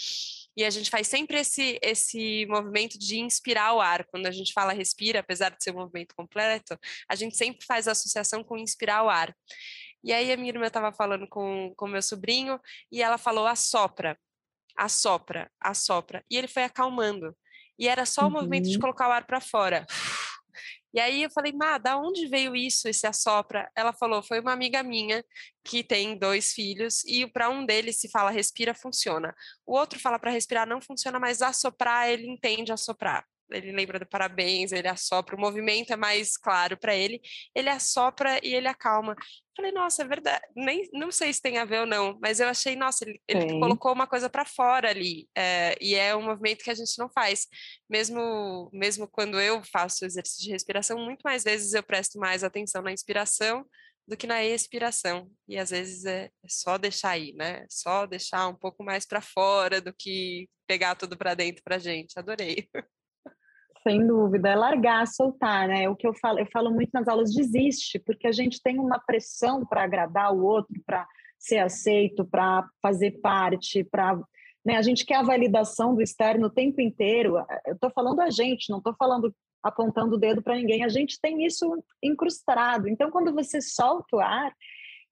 E 0.57 0.63
a 0.63 0.69
gente 0.69 0.89
faz 0.89 1.07
sempre 1.07 1.39
esse, 1.39 1.79
esse 1.81 2.45
movimento 2.47 2.97
de 2.97 3.19
inspirar 3.19 3.73
o 3.73 3.81
ar. 3.81 4.05
Quando 4.05 4.25
a 4.25 4.31
gente 4.31 4.51
fala 4.53 4.73
respira, 4.73 5.19
apesar 5.19 5.49
de 5.49 5.63
ser 5.63 5.71
um 5.71 5.79
movimento 5.79 6.13
completo, 6.15 6.77
a 7.07 7.15
gente 7.15 7.37
sempre 7.37 7.65
faz 7.65 7.87
a 7.87 7.91
associação 7.91 8.43
com 8.43 8.57
inspirar 8.57 9.03
o 9.03 9.09
ar. 9.09 9.33
E 10.03 10.13
aí 10.13 10.31
a 10.31 10.37
minha 10.37 10.49
irmã 10.49 10.67
estava 10.67 10.91
falando 10.91 11.27
com 11.27 11.73
o 11.79 11.87
meu 11.87 12.01
sobrinho 12.01 12.59
e 12.91 13.01
ela 13.01 13.17
falou 13.17 13.45
assopra, 13.45 14.17
assopra, 14.77 15.51
assopra. 15.59 16.23
E 16.29 16.37
ele 16.37 16.47
foi 16.47 16.63
acalmando. 16.63 17.35
E 17.77 17.87
era 17.87 18.05
só 18.05 18.27
o 18.27 18.31
movimento 18.31 18.67
de 18.67 18.75
uhum. 18.75 18.81
colocar 18.81 19.07
o 19.07 19.11
ar 19.11 19.25
para 19.25 19.39
fora. 19.39 19.85
E 20.93 20.99
aí 20.99 21.23
eu 21.23 21.29
falei, 21.29 21.51
Má, 21.51 21.77
da 21.77 21.97
onde 21.97 22.27
veio 22.27 22.55
isso, 22.55 22.87
esse 22.87 23.05
assopra? 23.05 23.69
Ela 23.75 23.93
falou, 23.93 24.23
foi 24.23 24.39
uma 24.39 24.53
amiga 24.53 24.81
minha 24.81 25.23
que 25.63 25.83
tem 25.83 26.17
dois 26.17 26.51
filhos 26.51 27.03
e 27.05 27.27
para 27.27 27.49
um 27.49 27.65
deles 27.65 27.99
se 27.99 28.09
fala 28.09 28.31
respira, 28.31 28.73
funciona. 28.73 29.35
O 29.65 29.77
outro 29.77 29.99
fala 29.99 30.17
para 30.17 30.31
respirar, 30.31 30.67
não 30.67 30.81
funciona, 30.81 31.19
mas 31.19 31.41
assoprar, 31.41 32.09
ele 32.09 32.27
entende 32.27 32.71
assoprar 32.71 33.25
ele 33.51 33.71
lembra 33.71 33.99
do 33.99 34.05
parabéns, 34.05 34.71
ele 34.71 34.87
assopra, 34.87 35.35
o 35.35 35.39
movimento 35.39 35.91
é 35.91 35.95
mais 35.95 36.37
claro 36.37 36.77
para 36.77 36.95
ele, 36.95 37.21
ele 37.55 37.69
assopra 37.69 38.39
e 38.43 38.53
ele 38.53 38.67
acalma. 38.67 39.15
Falei, 39.55 39.71
nossa, 39.71 40.03
é 40.03 40.07
verdade, 40.07 40.45
nem 40.55 40.87
não 40.93 41.11
sei 41.11 41.33
se 41.33 41.41
tem 41.41 41.57
a 41.57 41.65
ver 41.65 41.81
ou 41.81 41.85
não, 41.85 42.17
mas 42.21 42.39
eu 42.39 42.47
achei, 42.47 42.75
nossa, 42.75 43.03
ele, 43.03 43.21
ele 43.27 43.59
colocou 43.59 43.91
uma 43.91 44.07
coisa 44.07 44.29
para 44.29 44.45
fora 44.45 44.89
ali, 44.89 45.27
é, 45.35 45.75
e 45.81 45.95
é 45.95 46.15
um 46.15 46.23
movimento 46.23 46.63
que 46.63 46.71
a 46.71 46.75
gente 46.75 46.97
não 46.97 47.09
faz. 47.09 47.47
Mesmo, 47.89 48.69
mesmo 48.71 49.07
quando 49.07 49.39
eu 49.39 49.61
faço 49.63 50.05
exercício 50.05 50.43
de 50.43 50.51
respiração, 50.51 50.97
muito 50.97 51.21
mais 51.23 51.43
vezes 51.43 51.73
eu 51.73 51.83
presto 51.83 52.17
mais 52.19 52.43
atenção 52.43 52.81
na 52.81 52.91
inspiração 52.91 53.65
do 54.09 54.17
que 54.17 54.25
na 54.27 54.43
expiração. 54.43 55.31
E 55.47 55.57
às 55.57 55.69
vezes 55.69 56.03
é, 56.05 56.25
é 56.25 56.47
só 56.49 56.77
deixar 56.77 57.11
aí, 57.11 57.33
né? 57.33 57.65
Só 57.69 58.05
deixar 58.07 58.47
um 58.47 58.55
pouco 58.55 58.83
mais 58.83 59.05
para 59.05 59.21
fora 59.21 59.79
do 59.79 59.93
que 59.93 60.49
pegar 60.67 60.95
tudo 60.95 61.15
para 61.17 61.35
dentro 61.35 61.63
para 61.63 61.77
gente. 61.77 62.17
Adorei. 62.17 62.67
Sem 63.83 64.05
dúvida, 64.05 64.49
é 64.49 64.55
largar, 64.55 65.07
soltar, 65.07 65.67
né? 65.67 65.87
O 65.87 65.95
que 65.95 66.05
eu 66.05 66.13
falo, 66.13 66.39
eu 66.39 66.47
falo 66.51 66.69
muito 66.71 66.89
nas 66.93 67.07
aulas, 67.07 67.33
desiste, 67.33 67.97
porque 67.99 68.27
a 68.27 68.31
gente 68.31 68.61
tem 68.61 68.77
uma 68.77 68.99
pressão 68.99 69.65
para 69.65 69.83
agradar 69.83 70.33
o 70.33 70.43
outro, 70.43 70.81
para 70.85 71.07
ser 71.37 71.59
aceito, 71.59 72.25
para 72.25 72.67
fazer 72.81 73.11
parte, 73.21 73.83
para 73.85 74.19
né? 74.65 74.75
A 74.75 74.81
gente 74.81 75.05
quer 75.05 75.15
a 75.15 75.23
validação 75.23 75.95
do 75.95 76.01
externo 76.01 76.47
o 76.47 76.51
tempo 76.51 76.81
inteiro. 76.81 77.37
Eu 77.65 77.73
estou 77.73 77.89
falando 77.89 78.19
a 78.19 78.29
gente, 78.29 78.69
não 78.69 78.79
estou 78.79 78.93
falando 78.93 79.33
apontando 79.63 80.15
o 80.15 80.19
dedo 80.19 80.41
para 80.41 80.55
ninguém. 80.55 80.83
A 80.83 80.89
gente 80.89 81.19
tem 81.19 81.45
isso 81.45 81.83
incrustado. 82.03 82.87
Então, 82.87 83.09
quando 83.09 83.33
você 83.33 83.61
solta 83.61 84.17
o 84.17 84.19
ar, 84.19 84.53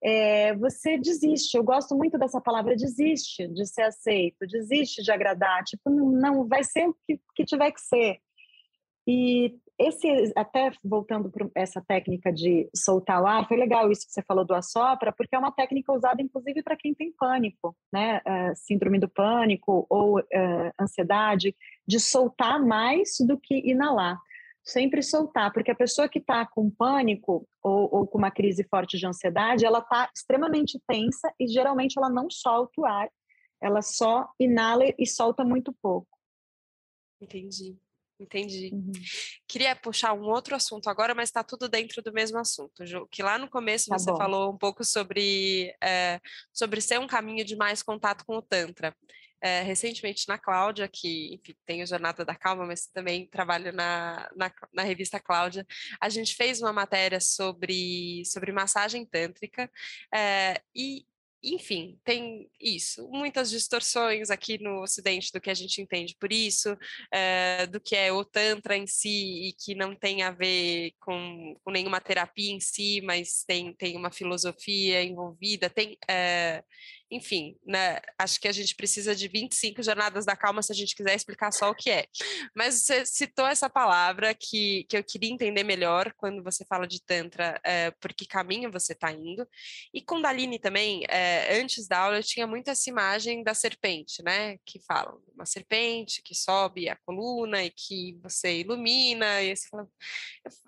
é, 0.03 0.55
você 0.55 0.97
desiste. 0.97 1.55
Eu 1.55 1.63
gosto 1.63 1.95
muito 1.95 2.17
dessa 2.17 2.41
palavra 2.41 2.75
desiste 2.75 3.47
de 3.47 3.65
ser 3.65 3.83
aceito, 3.83 4.45
desiste 4.47 5.01
de 5.01 5.11
agradar. 5.11 5.63
Tipo, 5.63 5.89
não, 5.89 6.11
não 6.11 6.47
vai 6.47 6.63
ser 6.63 6.87
o 6.87 6.95
que, 7.05 7.19
que 7.35 7.45
tiver 7.45 7.71
que 7.71 7.81
ser. 7.81 8.19
E 9.07 9.57
esse, 9.79 10.33
até 10.35 10.71
voltando 10.83 11.29
para 11.29 11.47
essa 11.55 11.79
técnica 11.79 12.33
de 12.33 12.67
soltar 12.75 13.21
o 13.21 13.27
ar, 13.27 13.47
foi 13.47 13.55
legal 13.55 13.91
isso 13.91 14.05
que 14.07 14.11
você 14.11 14.23
falou 14.23 14.43
do 14.43 14.55
assopra, 14.55 15.13
porque 15.13 15.35
é 15.35 15.39
uma 15.39 15.51
técnica 15.51 15.93
usada 15.93 16.21
inclusive 16.21 16.63
para 16.63 16.75
quem 16.75 16.93
tem 16.93 17.13
pânico, 17.13 17.75
né? 17.93 18.17
Uh, 18.17 18.55
síndrome 18.55 18.99
do 18.99 19.07
pânico 19.07 19.85
ou 19.89 20.19
uh, 20.19 20.23
ansiedade, 20.81 21.55
de 21.87 21.99
soltar 21.99 22.59
mais 22.59 23.17
do 23.19 23.39
que 23.39 23.55
inalar. 23.69 24.19
Sempre 24.63 25.01
soltar, 25.01 25.53
porque 25.53 25.71
a 25.71 25.75
pessoa 25.75 26.09
que 26.09 26.19
está 26.19 26.45
com 26.45 26.69
pânico 26.69 27.47
ou, 27.63 27.95
ou, 27.95 28.07
com 28.07 28.17
uma 28.17 28.31
crise 28.31 28.65
forte 28.65 28.97
de 28.97 29.07
ansiedade, 29.07 29.65
ela 29.65 29.79
está 29.79 30.09
extremamente 30.13 30.77
tensa 30.85 31.31
e 31.39 31.47
geralmente 31.47 31.97
ela 31.97 32.09
não 32.09 32.29
solta 32.29 32.81
o 32.81 32.85
ar, 32.85 33.07
ela 33.61 33.81
só 33.81 34.27
inala 34.37 34.83
e 34.97 35.05
solta 35.05 35.45
muito 35.45 35.71
pouco. 35.81 36.09
Entendi. 37.21 37.77
Entendi. 38.19 38.71
Uhum. 38.73 38.91
Queria 39.47 39.75
puxar 39.75 40.13
um 40.13 40.23
outro 40.23 40.55
assunto 40.55 40.89
agora, 40.89 41.13
mas 41.13 41.29
está 41.29 41.43
tudo 41.43 41.69
dentro 41.69 42.01
do 42.01 42.11
mesmo 42.11 42.39
assunto, 42.39 42.85
Ju. 42.85 43.07
Que 43.11 43.21
lá 43.21 43.37
no 43.37 43.49
começo 43.49 43.89
tá 43.89 43.97
você 43.97 44.11
bom. 44.11 44.17
falou 44.17 44.51
um 44.51 44.57
pouco 44.57 44.83
sobre, 44.83 45.75
é, 45.81 46.19
sobre 46.51 46.81
ser 46.81 46.99
um 46.99 47.07
caminho 47.07 47.45
de 47.45 47.55
mais 47.55 47.83
contato 47.83 48.25
com 48.25 48.37
o 48.37 48.41
Tantra. 48.41 48.95
É, 49.39 49.61
recentemente 49.61 50.27
na 50.27 50.39
Cláudia, 50.39 50.89
que 50.91 51.35
enfim, 51.35 51.55
tem 51.63 51.83
o 51.83 51.85
Jornada 51.85 52.25
da 52.25 52.33
Calma, 52.33 52.65
mas 52.65 52.87
também 52.87 53.27
trabalho 53.27 53.71
na, 53.71 54.27
na, 54.35 54.51
na, 54.73 54.81
revista 54.81 55.19
Cláudia, 55.19 55.63
a 56.01 56.09
gente 56.09 56.33
fez 56.33 56.59
uma 56.59 56.73
matéria 56.73 57.21
sobre, 57.21 58.23
sobre 58.25 58.51
massagem 58.51 59.05
tântrica 59.05 59.69
é, 60.11 60.59
e 60.75 61.05
enfim, 61.43 61.99
tem 62.03 62.49
isso, 62.59 63.07
muitas 63.09 63.49
distorções 63.49 64.29
aqui 64.29 64.57
no 64.61 64.81
Ocidente 64.81 65.31
do 65.31 65.39
que 65.39 65.49
a 65.49 65.53
gente 65.53 65.81
entende 65.81 66.15
por 66.19 66.31
isso, 66.31 66.75
é, 67.11 67.67
do 67.67 67.79
que 67.79 67.95
é 67.95 68.11
o 68.11 68.25
Tantra 68.25 68.75
em 68.75 68.87
si 68.87 69.47
e 69.49 69.53
que 69.53 69.75
não 69.75 69.95
tem 69.95 70.23
a 70.23 70.31
ver 70.31 70.93
com, 70.99 71.55
com 71.63 71.71
nenhuma 71.71 72.01
terapia 72.01 72.51
em 72.51 72.59
si, 72.59 73.01
mas 73.01 73.43
tem, 73.45 73.73
tem 73.73 73.95
uma 73.95 74.11
filosofia 74.11 75.03
envolvida, 75.03 75.69
tem. 75.69 75.97
É, 76.09 76.63
enfim, 77.09 77.57
né, 77.65 77.99
acho 78.17 78.39
que 78.39 78.47
a 78.47 78.51
gente 78.51 78.75
precisa 78.75 79.15
de 79.15 79.27
25 79.27 79.81
jornadas 79.81 80.25
da 80.25 80.35
calma 80.35 80.61
se 80.61 80.71
a 80.71 80.75
gente 80.75 80.95
quiser 80.95 81.15
explicar 81.15 81.51
só 81.51 81.69
o 81.69 81.75
que 81.75 81.89
é. 81.89 82.05
Mas 82.55 82.81
você 82.81 83.05
citou 83.05 83.47
essa 83.47 83.69
palavra 83.69 84.33
que, 84.33 84.85
que 84.89 84.97
eu 84.97 85.03
queria 85.03 85.31
entender 85.31 85.63
melhor 85.63 86.13
quando 86.17 86.43
você 86.43 86.65
fala 86.65 86.87
de 86.87 87.01
Tantra, 87.01 87.59
é, 87.63 87.91
por 87.91 88.13
que 88.13 88.25
caminho 88.25 88.71
você 88.71 88.93
está 88.93 89.11
indo. 89.11 89.47
E 89.93 90.01
Kundalini 90.01 90.59
também, 90.59 91.03
é, 91.07 91.59
antes 91.59 91.87
da 91.87 91.99
aula, 91.99 92.17
eu 92.17 92.23
tinha 92.23 92.45
muito 92.45 92.69
essa 92.69 92.89
imagem 92.89 93.43
da 93.43 93.53
serpente, 93.53 94.21
né? 94.23 94.57
Que 94.65 94.79
falam, 94.85 95.21
uma 95.33 95.45
serpente 95.45 96.21
que 96.21 96.35
sobe 96.35 96.89
a 96.89 96.95
coluna 96.95 97.63
e 97.63 97.71
que 97.71 98.17
você 98.21 98.59
ilumina, 98.59 99.41
e 99.41 99.55
você 99.55 99.67
fala... 99.69 99.87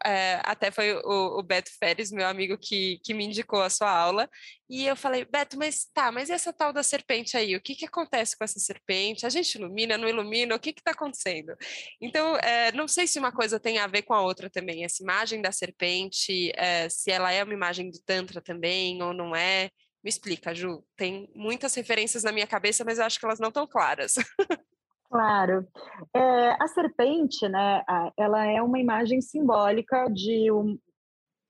é, 0.06 0.40
até 0.44 0.72
foi 0.72 0.94
o, 0.94 1.40
o 1.40 1.44
Beto 1.44 1.72
Férez, 1.78 2.12
meu 2.12 2.28
amigo, 2.28 2.58
que, 2.58 3.00
que 3.04 3.14
me 3.14 3.26
indicou 3.26 3.62
a 3.62 3.70
sua 3.70 3.92
aula, 3.92 4.30
e 4.70 4.86
eu 4.86 4.96
falei, 4.96 5.26
Beto, 5.26 5.58
mas 5.58 5.86
tá, 5.94 6.12
mas 6.12 6.30
essa 6.30 6.54
tal 6.54 6.72
da 6.72 6.84
serpente 6.84 7.36
aí? 7.36 7.56
O 7.56 7.62
que, 7.62 7.74
que 7.74 7.86
acontece 7.86 8.38
com 8.38 8.44
essa 8.44 8.60
serpente? 8.60 9.26
A 9.26 9.30
gente 9.30 9.56
ilumina, 9.56 9.98
não 9.98 10.08
ilumina? 10.08 10.56
O 10.56 10.60
que 10.60 10.70
está 10.70 10.92
acontecendo? 10.92 11.56
Então, 12.00 12.38
é, 12.38 12.72
não 12.74 12.88
sei 12.88 13.08
se 13.08 13.18
uma 13.18 13.32
coisa 13.32 13.60
tem 13.60 13.80
a 13.80 13.88
ver 13.88 14.04
com 14.04 14.14
a 14.14 14.22
outra 14.22 14.48
também. 14.48 14.84
Essa 14.84 15.02
imagem 15.02 15.42
da 15.42 15.52
serpente, 15.52 16.52
é, 16.56 16.88
se 16.88 17.10
ela 17.10 17.32
é 17.32 17.44
uma 17.44 17.54
imagem 17.54 17.90
do 17.90 18.00
Tantra 18.06 18.42
também 18.42 19.02
ou 19.02 19.12
não 19.12 19.36
é. 19.36 19.72
Me 20.04 20.10
explica, 20.10 20.54
Ju. 20.54 20.84
Tem 20.96 21.28
muitas 21.36 21.74
referências 21.74 22.24
na 22.24 22.32
minha 22.32 22.48
cabeça, 22.48 22.86
mas 22.86 23.00
eu 23.00 23.06
acho 23.06 23.20
que 23.20 23.26
elas 23.26 23.40
não 23.40 23.50
estão 23.50 23.66
claras. 23.66 24.14
Claro. 25.12 25.68
É, 26.16 26.52
a 26.62 26.68
serpente, 26.68 27.50
né, 27.50 27.84
ela 28.16 28.46
é 28.46 28.62
uma 28.62 28.78
imagem 28.78 29.20
simbólica 29.22 30.06
de 30.08 30.52
um, 30.52 30.78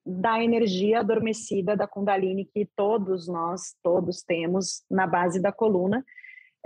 da 0.05 0.43
energia 0.43 0.99
adormecida 0.99 1.75
da 1.75 1.87
Kundalini 1.87 2.45
que 2.45 2.67
todos 2.75 3.27
nós, 3.27 3.75
todos 3.83 4.23
temos 4.23 4.83
na 4.89 5.05
base 5.05 5.41
da 5.41 5.51
coluna, 5.51 6.03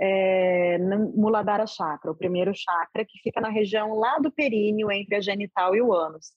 é, 0.00 0.78
no 0.78 1.12
Muladhara 1.12 1.66
Chakra, 1.66 2.10
o 2.10 2.16
primeiro 2.16 2.52
chakra 2.54 3.04
que 3.04 3.18
fica 3.22 3.40
na 3.40 3.48
região 3.48 3.94
lá 3.94 4.18
do 4.18 4.30
períneo, 4.30 4.90
entre 4.90 5.16
a 5.16 5.20
genital 5.20 5.74
e 5.74 5.82
o 5.82 5.92
ânus. 5.92 6.32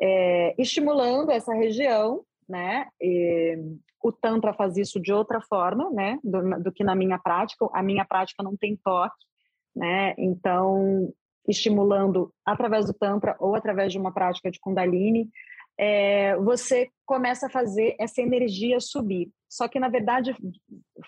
É, 0.00 0.54
estimulando 0.60 1.30
essa 1.30 1.54
região, 1.54 2.24
né? 2.48 2.88
E, 3.00 3.56
o 4.02 4.10
Tantra 4.10 4.52
faz 4.52 4.76
isso 4.76 5.00
de 5.00 5.12
outra 5.12 5.40
forma, 5.40 5.88
né? 5.90 6.18
Do, 6.24 6.62
do 6.64 6.72
que 6.72 6.82
na 6.82 6.94
minha 6.94 7.18
prática. 7.18 7.68
A 7.72 7.82
minha 7.82 8.04
prática 8.04 8.42
não 8.42 8.56
tem 8.56 8.76
toque, 8.76 9.24
né? 9.76 10.14
Então, 10.18 11.12
estimulando 11.46 12.32
através 12.44 12.86
do 12.86 12.94
Tantra 12.94 13.36
ou 13.38 13.54
através 13.54 13.92
de 13.92 13.98
uma 13.98 14.12
prática 14.12 14.50
de 14.50 14.58
Kundalini, 14.58 15.30
é, 15.78 16.36
você 16.36 16.88
começa 17.06 17.46
a 17.46 17.50
fazer 17.50 17.96
essa 17.98 18.20
energia 18.20 18.78
subir. 18.80 19.30
Só 19.48 19.68
que, 19.68 19.78
na 19.78 19.88
verdade, 19.88 20.34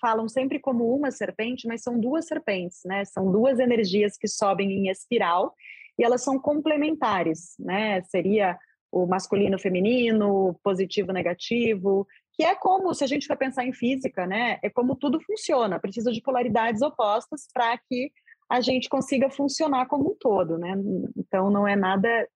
falam 0.01 0.29
sempre 0.29 0.59
como 0.59 0.95
uma 0.95 1.11
serpente, 1.11 1.67
mas 1.67 1.83
são 1.83 1.99
duas 1.99 2.27
serpentes, 2.27 2.81
né? 2.85 3.05
São 3.05 3.31
duas 3.31 3.59
energias 3.59 4.17
que 4.17 4.29
sobem 4.29 4.71
em 4.71 4.91
espiral 4.91 5.55
e 5.99 6.05
elas 6.05 6.23
são 6.23 6.39
complementares, 6.39 7.55
né? 7.59 8.03
Seria 8.03 8.59
o 8.93 9.07
masculino 9.07 9.59
feminino, 9.59 10.59
positivo 10.63 11.13
negativo, 11.13 12.07
que 12.35 12.45
é 12.45 12.55
como, 12.55 12.93
se 12.95 13.03
a 13.03 13.07
gente 13.07 13.27
for 13.27 13.37
pensar 13.37 13.65
em 13.65 13.73
física, 13.73 14.27
né? 14.27 14.59
É 14.63 14.69
como 14.69 14.95
tudo 14.97 15.21
funciona, 15.21 15.81
precisa 15.81 16.13
de 16.13 16.21
polaridades 16.21 16.83
opostas 16.83 17.49
para 17.53 17.79
que 17.79 18.11
a 18.51 18.61
gente 18.61 18.89
consiga 18.89 19.31
funcionar 19.31 19.87
como 19.87 20.11
um 20.11 20.17
todo, 20.19 20.59
né? 20.59 20.75
Então, 21.17 21.51
não 21.51 21.67
é 21.67 21.75
nada 21.75 22.29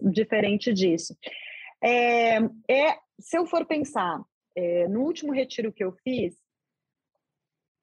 diferente 0.00 0.72
disso. 0.72 1.16
É, 1.84 2.36
é, 2.70 2.98
se 3.20 3.36
eu 3.36 3.46
for 3.46 3.66
pensar, 3.66 4.20
é, 4.56 4.88
no 4.88 5.02
último 5.02 5.32
retiro 5.32 5.72
que 5.72 5.84
eu 5.84 5.92
fiz, 6.02 6.34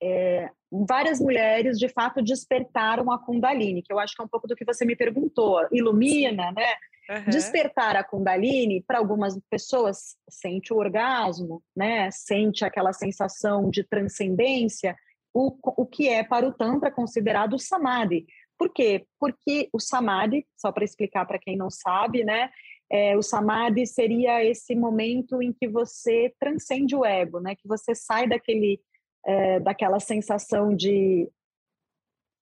é, 0.01 0.49
várias 0.71 1.19
mulheres 1.19 1.77
de 1.77 1.87
fato 1.87 2.23
despertaram 2.23 3.11
a 3.11 3.19
Kundalini, 3.19 3.83
que 3.83 3.93
eu 3.93 3.99
acho 3.99 4.15
que 4.15 4.21
é 4.21 4.25
um 4.25 4.29
pouco 4.29 4.47
do 4.47 4.55
que 4.55 4.65
você 4.65 4.83
me 4.83 4.95
perguntou, 4.95 5.67
ilumina, 5.71 6.51
né? 6.51 6.73
Uhum. 7.09 7.29
Despertar 7.29 7.95
a 7.95 8.03
Kundalini, 8.03 8.81
para 8.81 8.97
algumas 8.97 9.37
pessoas, 9.49 10.15
sente 10.29 10.73
o 10.73 10.77
orgasmo, 10.77 11.61
né? 11.75 12.09
Sente 12.09 12.65
aquela 12.65 12.93
sensação 12.93 13.69
de 13.69 13.83
transcendência, 13.83 14.95
o, 15.33 15.55
o 15.63 15.85
que 15.85 16.09
é 16.09 16.23
para 16.23 16.47
o 16.47 16.53
Tantra 16.53 16.89
considerado 16.89 17.59
Samadhi. 17.59 18.25
Por 18.57 18.71
quê? 18.73 19.05
Porque 19.19 19.69
o 19.73 19.79
Samadhi, 19.79 20.45
só 20.57 20.71
para 20.71 20.83
explicar 20.83 21.25
para 21.25 21.39
quem 21.39 21.55
não 21.55 21.69
sabe, 21.69 22.23
né? 22.23 22.49
É, 22.91 23.15
o 23.15 23.21
Samadhi 23.21 23.87
seria 23.87 24.43
esse 24.43 24.75
momento 24.75 25.41
em 25.41 25.53
que 25.53 25.67
você 25.67 26.33
transcende 26.37 26.93
o 26.93 27.05
ego, 27.05 27.39
né? 27.39 27.55
Que 27.55 27.67
você 27.67 27.95
sai 27.95 28.27
daquele 28.27 28.81
é, 29.25 29.59
daquela 29.59 29.99
sensação 29.99 30.75
de 30.75 31.31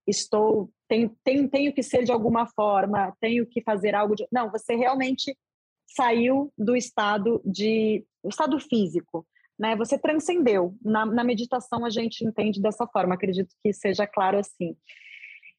estou 0.08 0.72
tenho, 0.88 1.16
tenho, 1.24 1.48
tenho 1.48 1.74
que 1.74 1.84
ser 1.84 2.04
de 2.04 2.12
alguma 2.12 2.48
forma, 2.48 3.16
tenho 3.22 3.46
que 3.46 3.62
fazer 3.62 3.94
algo 3.94 4.16
de 4.16 4.28
não, 4.32 4.50
você 4.50 4.76
realmente 4.76 5.38
saiu 5.86 6.52
do 6.58 6.76
estado 6.76 7.42
de 7.46 8.04
o 8.24 8.30
estado 8.30 8.60
físico, 8.60 9.26
né? 9.58 9.76
Você 9.76 9.98
transcendeu. 9.98 10.76
Na, 10.84 11.06
na 11.06 11.24
meditação 11.24 11.86
a 11.86 11.90
gente 11.90 12.26
entende 12.26 12.62
dessa 12.62 12.88
forma, 12.88 13.14
acredito 13.14 13.56
que 13.64 13.72
seja 13.72 14.08
claro 14.08 14.40
assim. 14.40 14.76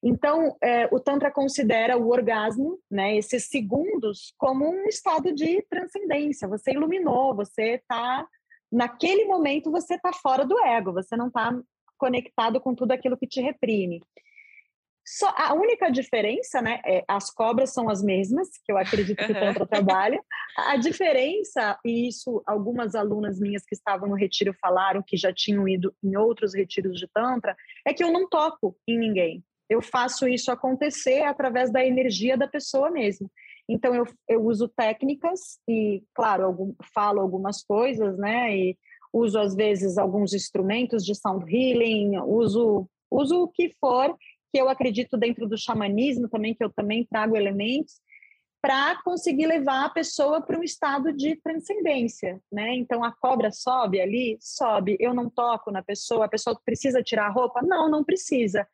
Então, 0.03 0.57
é, 0.63 0.87
o 0.91 0.99
Tantra 0.99 1.31
considera 1.31 1.99
o 1.99 2.09
orgasmo, 2.09 2.79
né, 2.91 3.17
esses 3.17 3.49
segundos, 3.49 4.33
como 4.39 4.67
um 4.67 4.85
estado 4.87 5.33
de 5.33 5.63
transcendência. 5.69 6.49
Você 6.49 6.73
iluminou, 6.73 7.35
você 7.35 7.75
está 7.75 8.27
naquele 8.71 9.25
momento 9.25 9.71
você 9.71 9.95
está 9.95 10.13
fora 10.13 10.47
do 10.47 10.59
ego, 10.65 10.93
você 10.93 11.17
não 11.17 11.27
está 11.27 11.53
conectado 11.99 12.61
com 12.61 12.75
tudo 12.75 12.93
aquilo 12.93 13.17
que 13.17 13.27
te 13.27 13.41
reprime. 13.41 14.01
Só, 15.05 15.29
a 15.37 15.55
única 15.55 15.91
diferença, 15.91 16.63
né, 16.63 16.81
é, 16.85 17.05
as 17.09 17.31
cobras 17.31 17.73
são 17.73 17.91
as 17.91 18.03
mesmas, 18.03 18.49
que 18.65 18.71
eu 18.71 18.79
acredito 18.79 19.19
que 19.19 19.33
o 19.33 19.35
Tantra 19.35 19.67
trabalha. 19.67 20.23
A 20.57 20.77
diferença, 20.77 21.77
e 21.85 22.09
isso 22.09 22.43
algumas 22.47 22.95
alunas 22.95 23.41
minhas 23.41 23.65
que 23.65 23.75
estavam 23.75 24.09
no 24.09 24.15
retiro 24.15 24.55
falaram, 24.61 25.03
que 25.05 25.17
já 25.17 25.33
tinham 25.33 25.67
ido 25.69 25.93
em 26.03 26.17
outros 26.17 26.55
retiros 26.55 26.99
de 26.99 27.09
Tantra, 27.09 27.57
é 27.85 27.93
que 27.93 28.05
eu 28.05 28.13
não 28.13 28.29
toco 28.29 28.77
em 28.87 28.99
ninguém. 28.99 29.45
Eu 29.71 29.81
faço 29.81 30.27
isso 30.27 30.51
acontecer 30.51 31.23
através 31.23 31.71
da 31.71 31.87
energia 31.87 32.37
da 32.37 32.49
pessoa 32.49 32.91
mesmo. 32.91 33.31
Então, 33.69 33.95
eu, 33.95 34.05
eu 34.29 34.45
uso 34.45 34.67
técnicas 34.67 35.61
e, 35.69 36.03
claro, 36.13 36.45
algum, 36.45 36.75
falo 36.93 37.21
algumas 37.21 37.63
coisas, 37.63 38.19
né? 38.19 38.57
E 38.57 38.79
uso, 39.13 39.39
às 39.39 39.55
vezes, 39.55 39.97
alguns 39.97 40.35
instrumentos 40.35 41.05
de 41.05 41.15
sound 41.15 41.45
healing, 41.49 42.19
uso, 42.19 42.91
uso 43.09 43.45
o 43.45 43.49
que 43.49 43.71
for, 43.81 44.17
que 44.53 44.61
eu 44.61 44.69
acredito 44.69 45.17
dentro 45.17 45.47
do 45.47 45.57
xamanismo 45.57 46.29
também, 46.29 46.53
que 46.53 46.65
eu 46.65 46.71
também 46.71 47.07
trago 47.09 47.37
elementos, 47.37 48.01
para 48.61 49.01
conseguir 49.03 49.47
levar 49.47 49.87
a 49.87 49.91
pessoa 49.91 50.43
para 50.43 50.59
um 50.59 50.65
estado 50.65 51.13
de 51.13 51.37
transcendência, 51.37 52.41
né? 52.53 52.75
Então 52.75 53.05
a 53.05 53.13
cobra 53.13 53.53
sobe 53.53 54.01
ali, 54.01 54.37
sobe, 54.41 54.97
eu 55.01 55.15
não 55.15 55.31
toco 55.31 55.71
na 55.71 55.83
pessoa, 55.83 56.27
a 56.27 56.29
pessoa 56.29 56.61
precisa 56.63 57.03
tirar 57.03 57.27
a 57.27 57.31
roupa? 57.31 57.63
Não, 57.63 57.89
não 57.89 58.05
precisa 58.05 58.67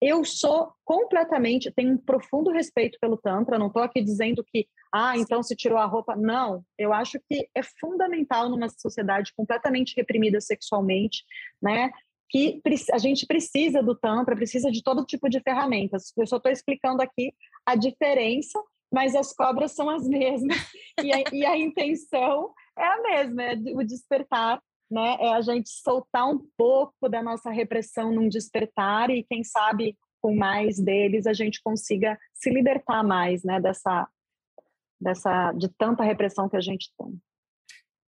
eu 0.00 0.24
sou 0.24 0.72
completamente, 0.84 1.70
tenho 1.70 1.92
um 1.92 1.98
profundo 1.98 2.50
respeito 2.50 2.98
pelo 3.00 3.18
Tantra, 3.18 3.58
não 3.58 3.66
estou 3.66 3.82
aqui 3.82 4.02
dizendo 4.02 4.42
que, 4.42 4.66
ah, 4.92 5.16
então 5.16 5.42
se 5.42 5.54
tirou 5.54 5.76
a 5.76 5.84
roupa. 5.84 6.16
Não, 6.16 6.64
eu 6.78 6.92
acho 6.92 7.20
que 7.28 7.48
é 7.54 7.62
fundamental 7.78 8.48
numa 8.48 8.68
sociedade 8.68 9.32
completamente 9.36 9.94
reprimida 9.94 10.40
sexualmente, 10.40 11.22
né? 11.60 11.90
Que 12.30 12.62
a 12.92 12.98
gente 12.98 13.26
precisa 13.26 13.82
do 13.82 13.94
Tantra, 13.94 14.34
precisa 14.34 14.70
de 14.70 14.82
todo 14.82 15.04
tipo 15.04 15.28
de 15.28 15.40
ferramentas. 15.40 16.12
Eu 16.16 16.26
só 16.26 16.38
estou 16.38 16.50
explicando 16.50 17.02
aqui 17.02 17.34
a 17.66 17.74
diferença, 17.74 18.58
mas 18.90 19.14
as 19.14 19.34
cobras 19.34 19.72
são 19.72 19.90
as 19.90 20.06
mesmas 20.08 20.56
e 21.02 21.12
a, 21.12 21.22
e 21.30 21.44
a 21.44 21.58
intenção 21.58 22.54
é 22.78 22.86
a 22.86 23.02
mesma, 23.02 23.42
é 23.42 23.54
o 23.74 23.84
despertar 23.84 24.62
né? 24.90 25.16
É 25.20 25.32
a 25.32 25.40
gente 25.40 25.70
soltar 25.70 26.28
um 26.28 26.38
pouco 26.56 27.08
da 27.08 27.22
nossa 27.22 27.50
repressão 27.50 28.12
num 28.12 28.28
despertar 28.28 29.10
e 29.10 29.24
quem 29.24 29.44
sabe 29.44 29.96
com 30.20 30.34
mais 30.34 30.78
deles 30.78 31.26
a 31.26 31.32
gente 31.32 31.62
consiga 31.62 32.18
se 32.34 32.50
libertar 32.50 33.02
mais, 33.02 33.44
né? 33.44 33.60
Dessa 33.60 34.08
dessa 35.00 35.52
de 35.52 35.68
tanta 35.68 36.04
repressão 36.04 36.48
que 36.48 36.56
a 36.56 36.60
gente 36.60 36.92
tem. 36.98 37.18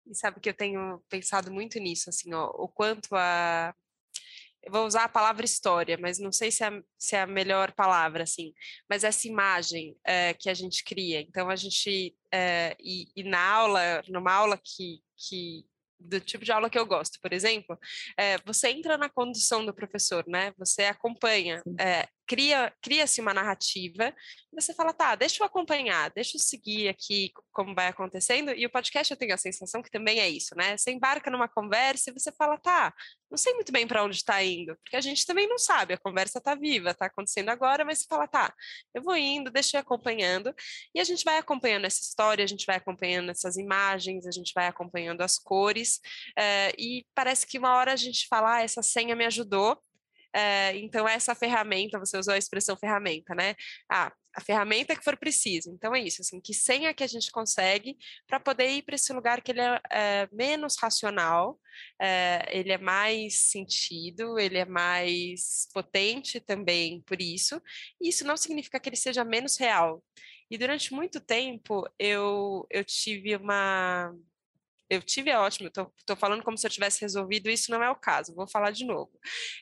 E 0.08 0.16
sabe 0.16 0.40
que 0.40 0.50
eu 0.50 0.54
tenho 0.56 1.00
pensado 1.08 1.52
muito 1.52 1.80
nisso, 1.80 2.10
assim, 2.10 2.34
ó, 2.34 2.50
o 2.56 2.68
quanto 2.68 3.16
a 3.16 3.76
eu 4.62 4.72
vou 4.72 4.86
usar 4.86 5.06
a 5.06 5.10
palavra 5.10 5.46
história, 5.46 5.98
mas 5.98 6.20
não 6.20 6.32
sei 6.32 6.52
se 6.52 6.64
é, 6.64 6.82
se 6.98 7.16
é 7.16 7.22
a 7.22 7.28
melhor 7.28 7.72
palavra, 7.72 8.24
assim, 8.24 8.54
mas 8.90 9.04
essa 9.04 9.28
imagem 9.28 9.96
é, 10.04 10.34
que 10.34 10.50
a 10.50 10.54
gente 10.54 10.84
cria. 10.84 11.22
Então, 11.22 11.50
a 11.50 11.56
gente, 11.56 12.16
é, 12.32 12.76
e, 12.80 13.08
e, 13.16 13.24
na 13.24 13.42
aula, 13.42 14.04
numa 14.10 14.34
aula 14.34 14.58
que, 14.58 15.02
que 15.16 15.66
do 16.00 16.20
tipo 16.20 16.46
de 16.46 16.52
aula 16.52 16.70
que 16.70 16.80
eu 16.80 16.86
gosto, 16.86 17.20
por 17.22 17.34
exemplo, 17.34 17.78
é, 18.18 18.38
você 18.46 18.70
entra 18.70 18.98
na 18.98 19.10
condução 19.10 19.66
do 19.66 19.74
professor, 19.74 20.24
né? 20.28 20.54
Você 20.58 20.84
acompanha, 20.84 21.62
é, 21.80 22.08
cria 22.26 22.72
cria-se 22.82 23.20
uma 23.22 23.34
narrativa, 23.34 24.14
e 24.52 24.62
você 24.62 24.74
fala, 24.74 24.94
tá, 24.94 25.16
deixa 25.16 25.44
eu 25.44 25.48
acompanhar, 25.48 26.12
deixa 26.12 26.38
eu 26.38 26.42
seguir 26.42 26.88
aqui 26.88 27.32
como 27.52 27.76
vai 27.76 27.88
acontecendo, 27.88 28.52
e 28.52 28.66
o 28.66 28.70
podcast 28.70 29.12
eu 29.12 29.18
tenho 29.18 29.34
a 29.34 29.38
sensação 29.38 29.82
que 29.82 29.92
também 29.92 30.20
é 30.20 30.30
isso, 30.30 30.56
né? 30.56 30.78
Você 30.78 30.92
embarca 30.92 31.30
numa 31.30 31.48
conversa 31.48 32.10
e 32.10 32.14
você 32.14 32.32
fala, 32.32 32.58
tá, 32.58 32.94
não 33.30 33.38
sei 33.38 33.54
muito 33.54 33.72
bem 33.72 33.88
para 33.88 34.04
onde 34.04 34.16
está 34.16 34.44
indo, 34.44 34.76
porque 34.78 34.96
a 34.96 35.02
gente 35.02 35.26
também 35.26 35.48
não 35.48 35.58
sabe, 35.58 35.94
a 35.94 35.98
conversa 35.98 36.40
está 36.40 36.56
viva, 36.56 36.92
está 36.92 37.06
acontecendo 37.06 37.50
agora, 37.50 37.86
mas 37.86 38.00
você 38.00 38.06
fala, 38.08 38.28
tá, 38.28 38.54
eu 38.94 39.02
vou 39.02 39.16
indo, 39.16 39.52
deixa 39.52 39.78
eu 39.78 39.80
ir 39.80 39.82
acompanhando, 39.82 40.54
e 40.94 41.00
a 41.00 41.04
gente 41.04 41.24
vai 41.24 41.38
acompanhando 41.38 41.86
essa 41.86 42.02
história, 42.02 42.44
a 42.44 42.48
gente 42.48 42.66
vai 42.66 42.78
acompanhando 42.78 43.30
essas 43.30 43.58
imagens, 43.58 44.26
a 44.26 44.32
gente 44.32 44.52
vai 44.54 44.68
acompanhando 44.68 45.22
as 45.22 45.38
cores, 45.38 46.00
é, 46.38 46.74
e 46.78 47.06
parece 47.14 47.46
que 47.46 47.60
uma 47.60 47.76
hora 47.76 47.94
a 47.94 47.96
gente 47.96 48.28
fala, 48.28 48.58
ah, 48.58 48.62
essa 48.62 48.82
senha 48.82 49.16
me 49.16 49.26
ajudou, 49.26 49.80
é, 50.34 50.76
então, 50.78 51.08
essa 51.08 51.34
ferramenta, 51.36 52.00
você 52.00 52.18
usou 52.18 52.34
a 52.34 52.38
expressão 52.38 52.78
ferramenta, 52.78 53.34
né? 53.34 53.56
Ah, 53.90 54.12
a 54.36 54.42
ferramenta 54.42 54.96
que 54.96 55.04
for 55.04 55.18
preciso. 55.18 55.72
Então, 55.72 55.96
é 55.96 56.02
isso, 56.02 56.22
assim, 56.22 56.40
que 56.40 56.54
senha 56.54 56.94
que 56.94 57.04
a 57.04 57.08
gente 57.08 57.32
consegue 57.32 57.98
para 58.28 58.40
poder 58.40 58.70
ir 58.70 58.84
para 58.84 58.96
esse 58.96 59.12
lugar 59.12 59.42
que 59.42 59.52
ele 59.52 59.62
é, 59.62 59.82
é 59.92 60.30
menos 60.32 60.76
racional, 60.78 61.60
é, 62.00 62.46
ele 62.50 62.72
é 62.72 62.78
mais 62.78 63.40
sentido, 63.50 64.38
ele 64.40 64.58
é 64.58 64.66
mais 64.66 65.68
potente 65.74 66.40
também 66.40 67.02
por 67.02 67.22
isso. 67.22 67.62
E 68.02 68.10
isso 68.10 68.26
não 68.26 68.38
significa 68.38 68.80
que 68.80 68.90
ele 68.90 68.96
seja 68.96 69.24
menos 69.24 69.58
real. 69.58 70.04
E 70.52 70.58
durante 70.58 70.94
muito 70.94 71.20
tempo 71.20 71.88
eu, 71.98 72.66
eu 72.70 72.84
tive 72.84 73.36
uma 73.36 74.14
eu 74.90 75.02
tive 75.02 75.30
é 75.30 75.38
ótimo, 75.38 75.68
estou 75.68 76.16
falando 76.18 76.44
como 76.44 76.58
se 76.58 76.66
eu 76.66 76.72
tivesse 76.72 77.02
resolvido, 77.02 77.50
isso 77.50 77.70
não 77.70 77.84
é 77.84 77.90
o 77.90 77.96
caso, 77.96 78.34
vou 78.34 78.48
falar 78.48 78.72
de 78.72 78.86
novo. 78.86 79.12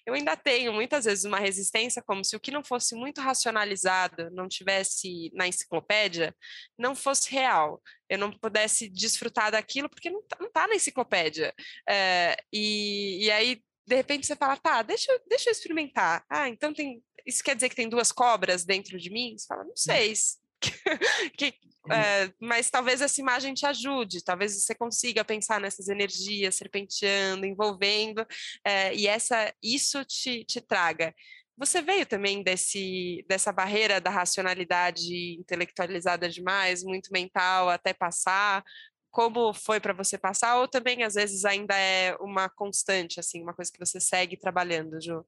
Eu 0.05 0.13
ainda 0.13 0.37
tenho 0.37 0.71
muitas 0.71 1.05
vezes 1.05 1.25
uma 1.25 1.39
resistência, 1.39 2.01
como 2.01 2.23
se 2.23 2.35
o 2.35 2.39
que 2.39 2.51
não 2.51 2.63
fosse 2.63 2.95
muito 2.95 3.19
racionalizado, 3.19 4.29
não 4.31 4.47
tivesse 4.47 5.29
na 5.33 5.47
enciclopédia, 5.47 6.33
não 6.77 6.95
fosse 6.95 7.29
real. 7.31 7.81
Eu 8.09 8.17
não 8.17 8.31
pudesse 8.31 8.87
desfrutar 8.87 9.51
daquilo 9.51 9.89
porque 9.89 10.09
não 10.09 10.21
está 10.21 10.37
tá 10.53 10.67
na 10.67 10.75
enciclopédia. 10.75 11.53
É, 11.87 12.37
e, 12.53 13.25
e 13.25 13.31
aí, 13.31 13.61
de 13.85 13.95
repente, 13.95 14.25
você 14.25 14.35
fala, 14.35 14.55
tá, 14.55 14.81
deixa, 14.81 15.11
deixa 15.27 15.49
eu 15.49 15.51
experimentar. 15.51 16.23
Ah, 16.29 16.47
então 16.47 16.73
tem. 16.73 17.03
Isso 17.25 17.43
quer 17.43 17.55
dizer 17.55 17.67
que 17.67 17.75
tem 17.75 17.89
duas 17.89 18.13
cobras 18.13 18.63
dentro 18.63 18.97
de 18.97 19.09
mim? 19.09 19.37
Você 19.37 19.45
fala, 19.45 19.65
não 19.65 19.71
hum. 19.71 19.75
sei. 19.75 20.13
que, 21.37 21.53
é, 21.91 22.31
mas 22.39 22.69
talvez 22.69 23.01
essa 23.01 23.19
imagem 23.21 23.53
te 23.53 23.65
ajude, 23.65 24.23
talvez 24.23 24.61
você 24.61 24.75
consiga 24.75 25.23
pensar 25.23 25.59
nessas 25.59 25.87
energias 25.87 26.55
serpenteando, 26.55 27.45
envolvendo, 27.45 28.25
é, 28.65 28.93
e 28.93 29.07
essa 29.07 29.53
isso 29.61 30.03
te, 30.05 30.43
te 30.43 30.61
traga. 30.61 31.13
Você 31.57 31.81
veio 31.81 32.05
também 32.05 32.43
desse, 32.43 33.25
dessa 33.27 33.51
barreira 33.51 33.99
da 33.99 34.11
racionalidade 34.11 35.39
intelectualizada 35.39 36.29
demais, 36.29 36.83
muito 36.83 37.11
mental, 37.11 37.69
até 37.69 37.93
passar? 37.93 38.63
Como 39.09 39.51
foi 39.53 39.79
para 39.79 39.93
você 39.93 40.19
passar? 40.19 40.57
Ou 40.59 40.67
também, 40.67 41.03
às 41.03 41.15
vezes, 41.15 41.45
ainda 41.45 41.75
é 41.75 42.15
uma 42.19 42.47
constante, 42.47 43.19
assim, 43.19 43.41
uma 43.41 43.55
coisa 43.55 43.71
que 43.71 43.79
você 43.79 43.99
segue 43.99 44.37
trabalhando, 44.37 45.01
Ju? 45.01 45.25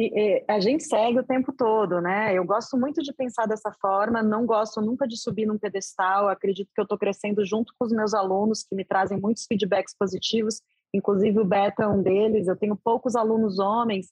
É, 0.00 0.44
a 0.48 0.58
gente 0.58 0.82
segue 0.82 1.20
o 1.20 1.24
tempo 1.24 1.52
todo, 1.52 2.00
né? 2.00 2.36
Eu 2.36 2.44
gosto 2.44 2.76
muito 2.76 3.00
de 3.02 3.12
pensar 3.12 3.46
dessa 3.46 3.72
forma, 3.80 4.22
não 4.22 4.44
gosto 4.44 4.80
nunca 4.80 5.06
de 5.06 5.16
subir 5.16 5.46
num 5.46 5.58
pedestal. 5.58 6.28
Acredito 6.28 6.70
que 6.74 6.80
eu 6.80 6.84
estou 6.84 6.98
crescendo 6.98 7.44
junto 7.44 7.72
com 7.78 7.84
os 7.84 7.92
meus 7.92 8.12
alunos, 8.12 8.62
que 8.62 8.74
me 8.74 8.84
trazem 8.84 9.20
muitos 9.20 9.46
feedbacks 9.46 9.94
positivos, 9.96 10.60
inclusive 10.92 11.38
o 11.38 11.44
Beto 11.44 11.82
é 11.82 11.88
um 11.88 12.02
deles. 12.02 12.48
Eu 12.48 12.56
tenho 12.56 12.76
poucos 12.76 13.14
alunos 13.14 13.60
homens, 13.60 14.08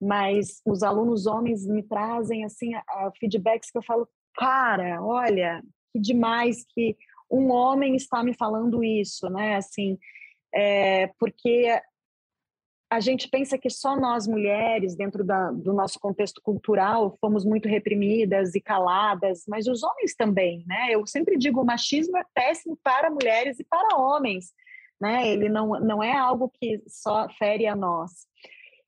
mas 0.00 0.60
os 0.66 0.82
alunos 0.82 1.26
homens 1.26 1.64
me 1.66 1.82
trazem 1.82 2.44
assim 2.44 2.72
feedbacks 3.20 3.70
que 3.70 3.78
eu 3.78 3.82
falo, 3.82 4.08
cara, 4.34 5.00
olha, 5.00 5.62
que 5.92 6.00
demais 6.00 6.64
que 6.70 6.96
um 7.30 7.50
homem 7.50 7.94
está 7.94 8.24
me 8.24 8.34
falando 8.34 8.82
isso, 8.82 9.28
né? 9.30 9.56
Assim, 9.56 9.96
é, 10.52 11.06
porque 11.18 11.80
a 12.90 12.98
gente 12.98 13.28
pensa 13.28 13.56
que 13.56 13.70
só 13.70 13.94
nós 13.94 14.26
mulheres, 14.26 14.96
dentro 14.96 15.22
da, 15.22 15.52
do 15.52 15.72
nosso 15.72 16.00
contexto 16.00 16.42
cultural, 16.42 17.16
fomos 17.20 17.44
muito 17.44 17.68
reprimidas 17.68 18.56
e 18.56 18.60
caladas, 18.60 19.44
mas 19.46 19.68
os 19.68 19.84
homens 19.84 20.16
também, 20.16 20.64
né? 20.66 20.88
Eu 20.90 21.06
sempre 21.06 21.38
digo, 21.38 21.62
o 21.62 21.64
machismo 21.64 22.18
é 22.18 22.24
péssimo 22.34 22.76
para 22.82 23.08
mulheres 23.08 23.60
e 23.60 23.64
para 23.64 23.96
homens, 23.96 24.52
né? 25.00 25.28
Ele 25.28 25.48
não, 25.48 25.78
não 25.78 26.02
é 26.02 26.16
algo 26.16 26.50
que 26.60 26.82
só 26.88 27.28
fere 27.38 27.64
a 27.68 27.76
nós. 27.76 28.10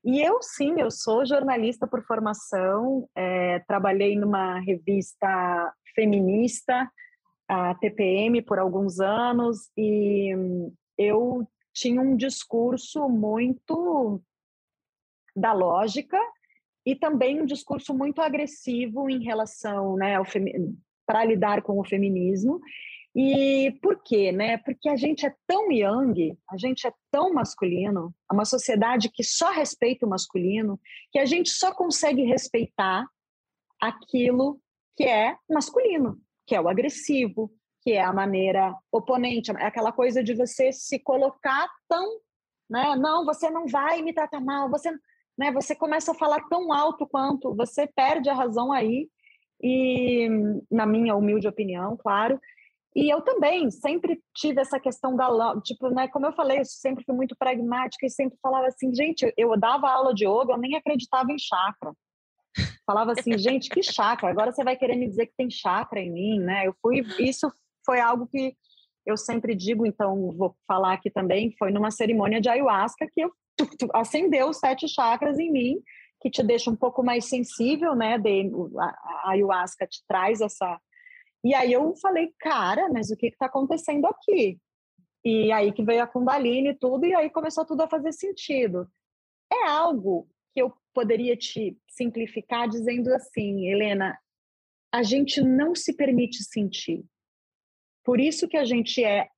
E 0.04 0.20
eu, 0.20 0.42
sim, 0.42 0.80
eu 0.80 0.90
sou 0.90 1.24
jornalista 1.24 1.86
por 1.86 2.02
formação, 2.02 3.08
é, 3.14 3.60
trabalhei 3.60 4.16
numa 4.16 4.58
revista 4.58 5.72
feminista, 5.94 6.90
a 7.48 7.74
TPM, 7.76 8.42
por 8.42 8.58
alguns 8.58 8.98
anos, 8.98 9.70
e 9.76 10.34
eu 10.98 11.46
tinha 11.72 12.00
um 12.00 12.16
discurso 12.16 13.08
muito 13.08 14.22
da 15.34 15.52
lógica 15.52 16.18
e 16.84 16.94
também 16.94 17.40
um 17.40 17.46
discurso 17.46 17.94
muito 17.94 18.20
agressivo 18.20 19.08
em 19.08 19.22
relação, 19.22 19.96
né, 19.96 20.14
para 21.06 21.24
lidar 21.24 21.62
com 21.62 21.78
o 21.78 21.84
feminismo. 21.84 22.60
E 23.14 23.72
por 23.82 24.02
quê, 24.02 24.32
né? 24.32 24.56
Porque 24.56 24.88
a 24.88 24.96
gente 24.96 25.26
é 25.26 25.34
tão 25.46 25.70
young, 25.70 26.36
a 26.48 26.56
gente 26.56 26.86
é 26.86 26.92
tão 27.10 27.32
masculino, 27.34 28.14
é 28.30 28.34
uma 28.34 28.46
sociedade 28.46 29.10
que 29.10 29.22
só 29.22 29.50
respeita 29.50 30.06
o 30.06 30.08
masculino, 30.08 30.80
que 31.10 31.18
a 31.18 31.26
gente 31.26 31.50
só 31.50 31.74
consegue 31.74 32.22
respeitar 32.22 33.06
aquilo 33.78 34.58
que 34.96 35.04
é 35.04 35.36
masculino, 35.48 36.18
que 36.46 36.54
é 36.54 36.60
o 36.60 36.68
agressivo, 36.68 37.52
que 37.82 37.92
é 37.92 38.02
a 38.02 38.12
maneira 38.12 38.74
oponente, 38.92 39.50
é 39.50 39.66
aquela 39.66 39.92
coisa 39.92 40.22
de 40.22 40.34
você 40.34 40.72
se 40.72 40.98
colocar 41.00 41.68
tão, 41.88 42.20
né? 42.70 42.94
Não, 42.96 43.24
você 43.24 43.50
não 43.50 43.66
vai 43.66 44.00
me 44.02 44.14
tratar 44.14 44.40
mal, 44.40 44.70
você, 44.70 44.90
né? 45.36 45.50
Você 45.52 45.74
começa 45.74 46.12
a 46.12 46.14
falar 46.14 46.40
tão 46.48 46.72
alto 46.72 47.06
quanto, 47.06 47.54
você 47.54 47.86
perde 47.86 48.30
a 48.30 48.34
razão 48.34 48.72
aí. 48.72 49.08
E 49.60 50.28
na 50.70 50.86
minha 50.86 51.14
humilde 51.14 51.46
opinião, 51.46 51.96
claro. 51.96 52.40
E 52.94 53.12
eu 53.12 53.22
também 53.22 53.70
sempre 53.70 54.20
tive 54.34 54.60
essa 54.60 54.78
questão 54.78 55.16
da, 55.16 55.28
tipo, 55.62 55.88
né, 55.88 56.08
como 56.08 56.26
eu 56.26 56.32
falei, 56.32 56.60
eu 56.60 56.64
sempre 56.64 57.04
fui 57.04 57.14
muito 57.14 57.34
pragmática 57.36 58.04
e 58.04 58.10
sempre 58.10 58.38
falava 58.42 58.66
assim, 58.66 58.94
gente, 58.94 59.32
eu 59.36 59.56
dava 59.58 59.88
aula 59.88 60.12
de 60.12 60.26
yoga, 60.26 60.52
eu 60.52 60.58
nem 60.58 60.76
acreditava 60.76 61.32
em 61.32 61.38
chakra. 61.38 61.92
Falava 62.84 63.12
assim, 63.12 63.38
gente, 63.38 63.70
que 63.70 63.82
chakra? 63.82 64.28
Agora 64.28 64.52
você 64.52 64.62
vai 64.62 64.76
querer 64.76 64.96
me 64.96 65.08
dizer 65.08 65.26
que 65.26 65.36
tem 65.36 65.48
chakra 65.48 66.00
em 66.00 66.12
mim, 66.12 66.40
né? 66.40 66.66
Eu 66.66 66.74
fui, 66.82 67.00
isso 67.18 67.50
foi 67.84 68.00
algo 68.00 68.26
que 68.26 68.56
eu 69.04 69.16
sempre 69.16 69.54
digo, 69.54 69.84
então 69.86 70.32
vou 70.32 70.56
falar 70.66 70.94
aqui 70.94 71.10
também, 71.10 71.54
foi 71.58 71.70
numa 71.70 71.90
cerimônia 71.90 72.40
de 72.40 72.48
ayahuasca 72.48 73.08
que 73.12 73.20
eu 73.22 73.32
acendeu 73.92 74.48
os 74.48 74.58
sete 74.58 74.88
chakras 74.88 75.38
em 75.38 75.50
mim, 75.50 75.82
que 76.20 76.30
te 76.30 76.42
deixa 76.42 76.70
um 76.70 76.76
pouco 76.76 77.02
mais 77.02 77.28
sensível, 77.28 77.94
né? 77.94 78.16
De, 78.16 78.50
a, 78.78 78.84
a 78.84 79.30
ayahuasca 79.30 79.86
te 79.86 80.02
traz 80.06 80.40
essa. 80.40 80.80
E 81.44 81.54
aí 81.54 81.72
eu 81.72 81.94
falei, 81.96 82.32
cara, 82.38 82.88
mas 82.90 83.10
o 83.10 83.16
que 83.16 83.26
está 83.26 83.46
acontecendo 83.46 84.06
aqui? 84.06 84.58
E 85.24 85.50
aí 85.52 85.72
que 85.72 85.84
veio 85.84 86.02
a 86.02 86.06
Kundalini 86.06 86.70
e 86.70 86.78
tudo, 86.78 87.06
e 87.06 87.14
aí 87.14 87.28
começou 87.28 87.64
tudo 87.64 87.82
a 87.82 87.88
fazer 87.88 88.12
sentido. 88.12 88.88
É 89.52 89.68
algo 89.68 90.28
que 90.54 90.62
eu 90.62 90.72
poderia 90.94 91.36
te 91.36 91.76
simplificar 91.88 92.68
dizendo 92.68 93.12
assim, 93.14 93.66
Helena, 93.66 94.16
a 94.92 95.02
gente 95.02 95.40
não 95.40 95.74
se 95.74 95.94
permite 95.94 96.42
sentir. 96.44 97.04
Por 98.04 98.20
isso 98.20 98.48
que 98.48 98.56
a 98.56 98.64
gente 98.64 99.02
é 99.02 99.28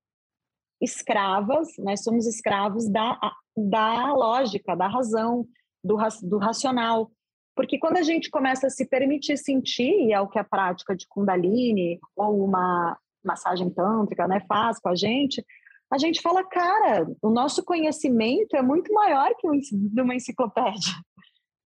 escravas, 0.81 1.69
nós 1.79 2.03
somos 2.03 2.27
escravos 2.27 2.89
da, 2.89 3.19
da 3.57 4.13
lógica, 4.13 4.75
da 4.75 4.89
razão, 4.89 5.47
do, 5.83 5.97
do 6.23 6.39
racional. 6.39 7.11
Porque 7.55 7.79
quando 7.79 7.99
a 7.99 8.03
gente 8.03 8.31
começa 8.31 8.67
a 8.67 8.71
se 8.71 8.87
permitir 8.87 9.37
sentir, 9.37 9.91
e 10.07 10.13
é 10.13 10.21
o 10.21 10.29
que 10.29 10.39
a 10.39 10.45
prática 10.45 10.95
de 10.95 11.07
Kundalini 11.09 12.01
ou 12.17 12.45
uma 12.45 12.99
massagem 13.25 13.71
tântrica 13.71 14.27
né, 14.27 14.41
faz 14.49 14.79
com 14.79 14.89
a 14.89 14.95
gente, 14.95 15.45
a 15.91 15.99
gente 15.99 16.21
fala, 16.21 16.43
cara, 16.45 17.07
o 17.23 17.31
nosso 17.31 17.65
conhecimento 17.65 18.57
é 18.57 18.63
muito 18.63 18.93
maior 18.93 19.33
que 19.39 19.47
uma 19.47 20.15
enciclopédia. 20.15 20.93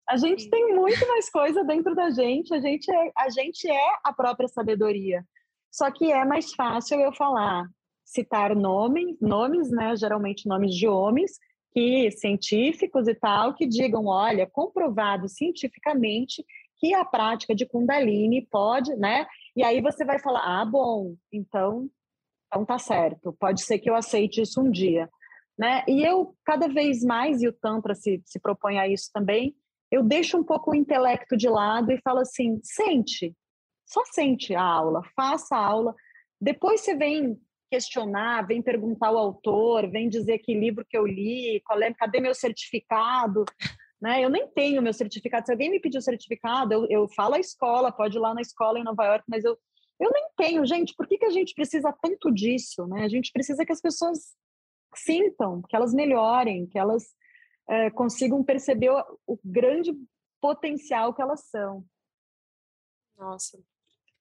A 0.08 0.16
gente 0.16 0.48
tem 0.50 0.74
muito 0.74 1.06
mais 1.06 1.30
coisa 1.30 1.64
dentro 1.64 1.94
da 1.94 2.10
gente, 2.10 2.52
a 2.54 2.60
gente 2.60 2.90
é, 2.90 3.12
a 3.16 3.28
gente 3.28 3.68
é 3.68 3.96
a 4.04 4.12
própria 4.12 4.48
sabedoria. 4.48 5.24
Só 5.76 5.90
que 5.90 6.10
é 6.10 6.24
mais 6.24 6.54
fácil 6.54 6.98
eu 6.98 7.12
falar, 7.12 7.68
citar 8.02 8.56
nomes, 8.56 9.20
nomes, 9.20 9.70
né, 9.70 9.94
geralmente 9.94 10.48
nomes 10.48 10.74
de 10.74 10.88
homens, 10.88 11.32
que 11.70 12.10
científicos 12.12 13.06
e 13.06 13.14
tal, 13.14 13.52
que 13.52 13.66
digam, 13.66 14.06
olha, 14.06 14.48
comprovado 14.50 15.28
cientificamente 15.28 16.42
que 16.78 16.94
a 16.94 17.04
prática 17.04 17.54
de 17.54 17.66
Kundalini 17.66 18.46
pode, 18.50 18.96
né? 18.96 19.26
E 19.54 19.62
aí 19.62 19.82
você 19.82 20.02
vai 20.02 20.18
falar, 20.18 20.62
ah, 20.62 20.64
bom, 20.64 21.14
então, 21.30 21.90
então 22.46 22.64
tá 22.64 22.78
certo, 22.78 23.36
pode 23.38 23.60
ser 23.60 23.78
que 23.78 23.90
eu 23.90 23.94
aceite 23.94 24.40
isso 24.40 24.62
um 24.62 24.70
dia, 24.70 25.10
né? 25.58 25.84
E 25.86 26.02
eu, 26.02 26.34
cada 26.42 26.68
vez 26.68 27.04
mais, 27.04 27.42
e 27.42 27.48
o 27.48 27.52
Tantra 27.52 27.94
se, 27.94 28.22
se 28.24 28.40
propõe 28.40 28.78
a 28.78 28.88
isso 28.88 29.10
também, 29.12 29.54
eu 29.90 30.02
deixo 30.02 30.38
um 30.38 30.44
pouco 30.44 30.70
o 30.70 30.74
intelecto 30.74 31.36
de 31.36 31.50
lado 31.50 31.92
e 31.92 32.00
falo 32.00 32.20
assim, 32.20 32.58
sente, 32.62 33.34
só 33.86 34.04
sente 34.06 34.54
a 34.54 34.62
aula, 34.62 35.02
faça 35.14 35.56
a 35.56 35.64
aula. 35.64 35.94
Depois 36.40 36.80
você 36.80 36.94
vem 36.94 37.40
questionar, 37.70 38.46
vem 38.46 38.60
perguntar 38.60 39.08
ao 39.08 39.18
autor, 39.18 39.88
vem 39.90 40.08
dizer 40.08 40.38
que 40.38 40.54
livro 40.54 40.84
que 40.88 40.96
eu 40.96 41.06
li, 41.06 41.60
qual 41.64 41.80
é, 41.82 41.92
cadê 41.94 42.20
meu 42.20 42.34
certificado, 42.34 43.44
né? 44.00 44.22
Eu 44.22 44.30
nem 44.30 44.48
tenho 44.48 44.82
meu 44.82 44.92
certificado. 44.92 45.46
Se 45.46 45.52
alguém 45.52 45.70
me 45.70 45.80
pedir 45.80 45.98
o 45.98 46.02
certificado, 46.02 46.72
eu, 46.72 46.86
eu 46.88 47.08
falo 47.08 47.34
à 47.34 47.38
escola, 47.38 47.92
pode 47.92 48.16
ir 48.16 48.20
lá 48.20 48.34
na 48.34 48.40
escola 48.40 48.78
em 48.78 48.84
Nova 48.84 49.04
York, 49.04 49.24
mas 49.28 49.44
eu, 49.44 49.58
eu 49.98 50.10
nem 50.12 50.28
tenho, 50.36 50.66
gente. 50.66 50.94
Por 50.94 51.06
que, 51.06 51.18
que 51.18 51.26
a 51.26 51.30
gente 51.30 51.54
precisa 51.54 51.92
tanto 52.02 52.32
disso, 52.32 52.86
né? 52.86 53.04
A 53.04 53.08
gente 53.08 53.32
precisa 53.32 53.64
que 53.64 53.72
as 53.72 53.80
pessoas 53.80 54.36
sintam, 54.94 55.62
que 55.68 55.74
elas 55.74 55.92
melhorem, 55.94 56.66
que 56.66 56.78
elas 56.78 57.04
é, 57.68 57.90
consigam 57.90 58.44
perceber 58.44 58.90
o, 58.90 59.18
o 59.26 59.38
grande 59.44 59.92
potencial 60.40 61.12
que 61.14 61.22
elas 61.22 61.44
são. 61.48 61.84
Nossa, 63.16 63.58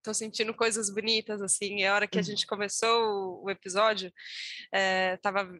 tô 0.05 0.13
sentindo 0.13 0.53
coisas 0.53 0.89
bonitas, 0.89 1.41
assim. 1.41 1.83
A 1.83 1.93
hora 1.93 2.07
que 2.07 2.17
a 2.17 2.21
uhum. 2.21 2.25
gente 2.25 2.45
começou 2.45 3.43
o 3.43 3.49
episódio, 3.49 4.13
é, 4.71 5.17
tava 5.17 5.51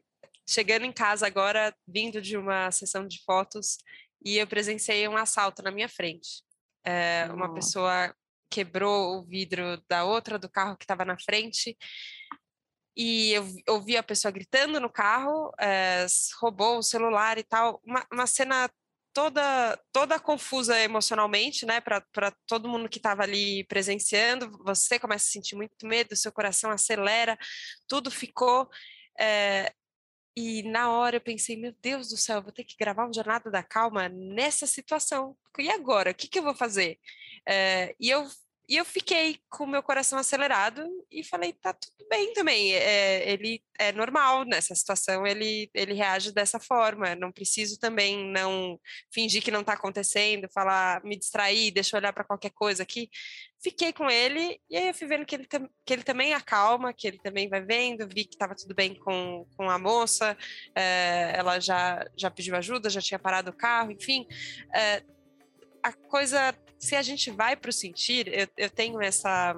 chegando 0.47 0.85
em 0.85 0.91
casa 0.91 1.25
agora, 1.25 1.75
vindo 1.87 2.21
de 2.21 2.37
uma 2.37 2.71
sessão 2.71 3.07
de 3.07 3.23
fotos, 3.25 3.77
e 4.23 4.37
eu 4.37 4.45
presenciei 4.45 5.07
um 5.07 5.17
assalto 5.17 5.63
na 5.63 5.71
minha 5.71 5.89
frente. 5.89 6.43
É, 6.85 7.27
uma 7.33 7.51
pessoa 7.53 8.15
quebrou 8.49 9.17
o 9.17 9.25
vidro 9.25 9.81
da 9.89 10.03
outra 10.03 10.37
do 10.37 10.47
carro 10.47 10.77
que 10.77 10.83
estava 10.83 11.03
na 11.03 11.17
frente 11.19 11.75
e 12.95 13.33
eu 13.33 13.45
ouvi 13.67 13.97
a 13.97 14.03
pessoa 14.03 14.31
gritando 14.31 14.79
no 14.79 14.89
carro, 14.89 15.51
é, 15.59 16.05
roubou 16.39 16.77
o 16.77 16.83
celular 16.83 17.37
e 17.37 17.43
tal. 17.43 17.81
Uma, 17.83 18.05
uma 18.11 18.27
cena 18.27 18.69
toda 19.15 19.79
toda 19.93 20.19
confusa 20.19 20.77
emocionalmente, 20.79 21.65
né, 21.65 21.79
para 21.79 22.31
todo 22.45 22.67
mundo 22.67 22.89
que 22.89 22.99
estava 22.99 23.23
ali 23.23 23.63
presenciando. 23.63 24.51
Você 24.65 24.99
começa 24.99 25.25
a 25.25 25.31
sentir 25.31 25.55
muito 25.55 25.87
medo, 25.87 26.15
seu 26.15 26.31
coração 26.33 26.69
acelera, 26.69 27.37
tudo 27.87 28.11
ficou. 28.11 28.69
É, 29.17 29.71
e 30.37 30.63
na 30.63 30.91
hora 30.91 31.15
eu 31.15 31.21
pensei, 31.21 31.55
meu 31.55 31.73
Deus 31.81 32.09
do 32.09 32.17
céu, 32.17 32.41
vou 32.43 32.51
ter 32.51 32.65
que 32.65 32.75
gravar 32.77 33.07
um 33.07 33.13
Jornada 33.13 33.49
da 33.49 33.63
Calma 33.63 34.09
nessa 34.09 34.67
situação. 34.67 35.35
E 35.57 35.71
agora? 35.71 36.11
O 36.11 36.13
que, 36.13 36.27
que 36.27 36.37
eu 36.37 36.43
vou 36.43 36.53
fazer? 36.53 36.99
É, 37.47 37.95
e 37.97 38.09
eu 38.09 38.27
e 38.67 38.77
eu 38.77 38.85
fiquei 38.85 39.39
com 39.49 39.63
o 39.63 39.67
meu 39.67 39.83
coração 39.83 40.17
acelerado 40.17 40.83
e 41.11 41.23
falei, 41.23 41.53
tá 41.53 41.73
tudo 41.73 42.07
bem 42.09 42.33
também. 42.33 42.73
É, 42.73 43.31
ele 43.31 43.61
é 43.77 43.91
normal 43.91 44.43
nessa 44.45 44.73
situação, 44.73 45.25
ele, 45.25 45.69
ele 45.73 45.93
reage 45.93 46.31
dessa 46.31 46.59
forma. 46.59 47.15
Não 47.15 47.31
preciso 47.31 47.79
também 47.79 48.31
não 48.31 48.79
fingir 49.13 49.43
que 49.43 49.51
não 49.51 49.61
está 49.61 49.73
acontecendo, 49.73 50.49
falar, 50.53 51.03
me 51.03 51.17
distrair, 51.17 51.71
deixa 51.71 51.95
eu 51.95 51.99
olhar 51.99 52.13
para 52.13 52.23
qualquer 52.23 52.51
coisa 52.51 52.83
aqui. 52.83 53.09
Fiquei 53.61 53.91
com 53.91 54.09
ele 54.09 54.59
e 54.69 54.77
aí 54.77 54.87
eu 54.89 54.93
fui 54.93 55.07
vendo 55.07 55.25
que 55.25 55.35
ele, 55.35 55.47
que 55.47 55.93
ele 55.93 56.03
também 56.03 56.33
acalma, 56.33 56.93
que 56.93 57.07
ele 57.07 57.17
também 57.19 57.49
vai 57.49 57.61
vendo. 57.61 58.07
Vi 58.07 58.25
que 58.25 58.35
estava 58.35 58.55
tudo 58.55 58.75
bem 58.75 58.95
com, 58.95 59.47
com 59.55 59.69
a 59.69 59.79
moça, 59.79 60.37
é, 60.75 61.33
ela 61.35 61.59
já, 61.59 62.05
já 62.17 62.29
pediu 62.29 62.55
ajuda, 62.55 62.89
já 62.89 63.01
tinha 63.01 63.19
parado 63.19 63.51
o 63.51 63.57
carro, 63.57 63.91
enfim. 63.91 64.27
É, 64.73 65.03
a 65.85 65.93
coisa 65.93 66.55
se 66.79 66.95
a 66.95 67.01
gente 67.03 67.29
vai 67.29 67.55
para 67.55 67.69
o 67.69 67.73
sentir, 67.73 68.27
eu, 68.27 68.47
eu 68.57 68.69
tenho 68.69 68.99
essa 69.01 69.55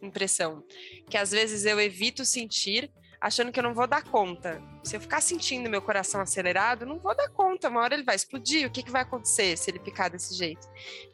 impressão 0.00 0.64
que 1.08 1.16
às 1.16 1.30
vezes 1.30 1.64
eu 1.66 1.78
evito 1.78 2.24
sentir 2.24 2.90
achando 3.20 3.52
que 3.52 3.60
eu 3.60 3.62
não 3.62 3.74
vou 3.74 3.86
dar 3.86 4.02
conta. 4.02 4.60
Se 4.82 4.96
eu 4.96 5.00
ficar 5.00 5.20
sentindo 5.20 5.70
meu 5.70 5.80
coração 5.80 6.20
acelerado, 6.20 6.84
não 6.84 6.98
vou 6.98 7.14
dar 7.14 7.28
conta. 7.28 7.68
Uma 7.68 7.82
hora 7.82 7.94
ele 7.94 8.02
vai 8.02 8.16
explodir. 8.16 8.66
O 8.66 8.70
que, 8.70 8.82
que 8.82 8.90
vai 8.90 9.02
acontecer 9.02 9.56
se 9.56 9.70
ele 9.70 9.78
picar 9.78 10.10
desse 10.10 10.34
jeito? 10.34 10.66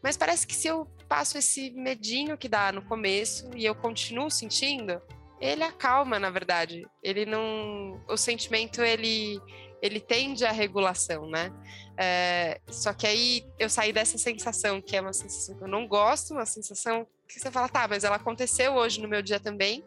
Mas 0.03 0.17
parece 0.17 0.47
que 0.47 0.55
se 0.55 0.69
eu 0.69 0.87
passo 1.07 1.37
esse 1.37 1.71
medinho 1.73 2.39
que 2.39 2.49
dá 2.49 2.73
no 2.73 2.81
começo 2.81 3.51
e 3.55 3.67
eu 3.67 3.75
continuo 3.75 4.31
sentindo, 4.31 5.03
ele 5.39 5.63
acalma, 5.63 6.19
na 6.19 6.31
verdade. 6.31 6.87
Ele 7.03 7.27
não. 7.27 8.03
O 8.09 8.17
sentimento, 8.17 8.81
ele 8.81 9.39
ele 9.81 10.01
tende 10.01 10.45
à 10.45 10.51
regulação, 10.51 11.29
né? 11.29 11.53
É, 11.97 12.61
só 12.69 12.93
que 12.93 13.07
aí 13.07 13.47
eu 13.59 13.69
saí 13.69 13.93
dessa 13.93 14.19
sensação, 14.19 14.81
que 14.81 14.97
é 14.97 15.01
uma 15.01 15.13
sensação 15.13 15.57
que 15.57 15.65
eu 15.65 15.69
não 15.69 15.87
gosto, 15.87 16.35
uma 16.35 16.47
sensação 16.47 17.07
que 17.27 17.39
você 17.39 17.51
fala, 17.51 17.69
tá, 17.69 17.87
mas 17.87 18.05
ela 18.05 18.17
aconteceu 18.17 18.75
hoje 18.75 19.01
no 19.01 19.09
meu 19.09 19.23
dia 19.23 19.39
também. 19.39 19.85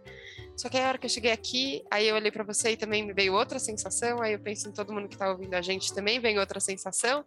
Só 0.56 0.70
que 0.70 0.78
aí 0.78 0.84
a 0.84 0.90
hora 0.90 0.98
que 0.98 1.06
eu 1.06 1.10
cheguei 1.10 1.32
aqui, 1.32 1.84
aí 1.90 2.08
eu 2.08 2.16
olhei 2.16 2.32
para 2.32 2.44
você 2.44 2.72
e 2.72 2.78
também 2.78 3.04
me 3.04 3.14
veio 3.14 3.34
outra 3.34 3.58
sensação, 3.58 4.22
aí 4.22 4.34
eu 4.34 4.40
penso 4.40 4.70
em 4.70 4.72
todo 4.72 4.94
mundo 4.94 5.08
que 5.08 5.18
tá 5.18 5.32
ouvindo 5.32 5.54
a 5.56 5.62
gente 5.62 5.94
também 5.94 6.20
vem 6.20 6.38
outra 6.38 6.60
sensação. 6.60 7.26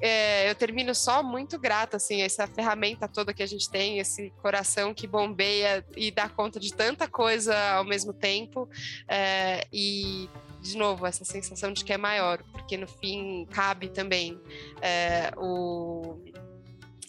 É, 0.00 0.48
eu 0.48 0.54
termino 0.54 0.94
só 0.94 1.22
muito 1.22 1.58
grata, 1.58 1.96
assim, 1.96 2.22
essa 2.22 2.46
ferramenta 2.46 3.08
toda 3.08 3.34
que 3.34 3.42
a 3.42 3.46
gente 3.46 3.68
tem, 3.68 3.98
esse 3.98 4.30
coração 4.42 4.94
que 4.94 5.06
bombeia 5.06 5.84
e 5.96 6.10
dá 6.10 6.28
conta 6.28 6.58
de 6.58 6.72
tanta 6.72 7.08
coisa 7.08 7.56
ao 7.72 7.84
mesmo 7.84 8.12
tempo. 8.12 8.68
É, 9.08 9.66
e 9.72 10.28
de 10.60 10.76
novo, 10.76 11.06
essa 11.06 11.24
sensação 11.24 11.72
de 11.72 11.84
que 11.84 11.92
é 11.92 11.98
maior, 11.98 12.42
porque 12.52 12.76
no 12.76 12.86
fim 12.86 13.46
cabe 13.50 13.88
também 13.88 14.40
é, 14.80 15.30
o 15.36 16.18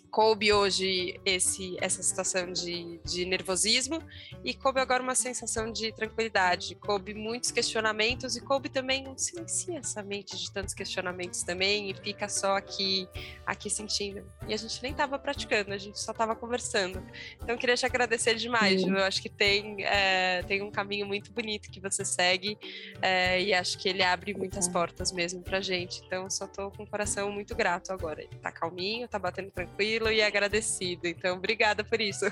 coube 0.10 0.52
hoje 0.52 1.20
esse, 1.26 1.78
essa 1.80 2.02
situação 2.02 2.52
de, 2.52 3.00
de 3.06 3.26
nervosismo 3.26 4.02
e 4.44 4.54
coube 4.54 4.80
agora 4.80 5.02
uma 5.02 5.16
sensação 5.16 5.72
de 5.72 5.92
tranquilidade, 5.94 6.76
coube 6.76 7.14
muitos 7.14 7.52
questionamentos 7.52 8.36
e 8.36 8.42
coube 8.42 8.70
também 8.70 9.08
um 9.08 9.18
silencia 9.18 9.78
essa 9.78 10.04
mente 10.04 10.38
de 10.38 10.52
tantos 10.52 10.74
questionamentos 10.74 11.44
também 11.44 11.90
e 11.90 11.94
fica 11.94 12.28
só 12.28 12.58
aqui, 12.58 13.08
aqui 13.46 13.70
sentindo. 13.70 14.24
E 14.48 14.54
a 14.54 14.58
gente 14.58 14.82
nem 14.82 14.92
estava 14.92 15.18
praticando, 15.20 15.74
a 15.74 15.78
gente 15.78 16.00
só 16.00 16.12
estava 16.12 16.36
conversando. 16.36 17.02
Então 17.36 17.50
eu 17.50 17.58
queria 17.58 17.76
te 17.76 17.86
agradecer 17.86 18.36
demais, 18.36 18.82
Ju. 18.82 18.90
eu 18.90 19.04
acho 19.04 19.22
que 19.22 19.30
tem, 19.30 19.84
é, 19.84 20.44
tem 20.44 20.62
um 20.62 20.72
caminho 20.72 21.06
muito 21.06 21.32
bonito 21.32 21.70
que 21.70 21.80
você 21.80 22.04
segue 22.04 22.58
é, 23.02 23.42
e 23.42 23.54
acho 23.54 23.78
que 23.78 23.88
ele 23.88 24.04
abre 24.04 24.34
muitas 24.34 24.68
portas 24.68 25.12
mesmo 25.12 25.42
pra 25.42 25.62
gente. 25.62 26.02
Então 26.06 26.30
só 26.30 26.48
tô 26.48 26.72
com 26.72 26.84
o 26.84 26.88
coração 26.88 27.32
muito 27.32 27.56
grato 27.56 27.92
agora. 27.92 28.22
Ele 28.22 28.36
tá 28.42 28.52
calminho, 28.52 29.08
tá 29.08 29.20
batendo 29.20 29.52
tranquilo 29.52 29.99
tranquilo 30.00 30.12
e 30.12 30.22
agradecido. 30.22 31.08
Então, 31.08 31.38
obrigada 31.38 31.84
por 31.84 32.00
isso. 32.00 32.26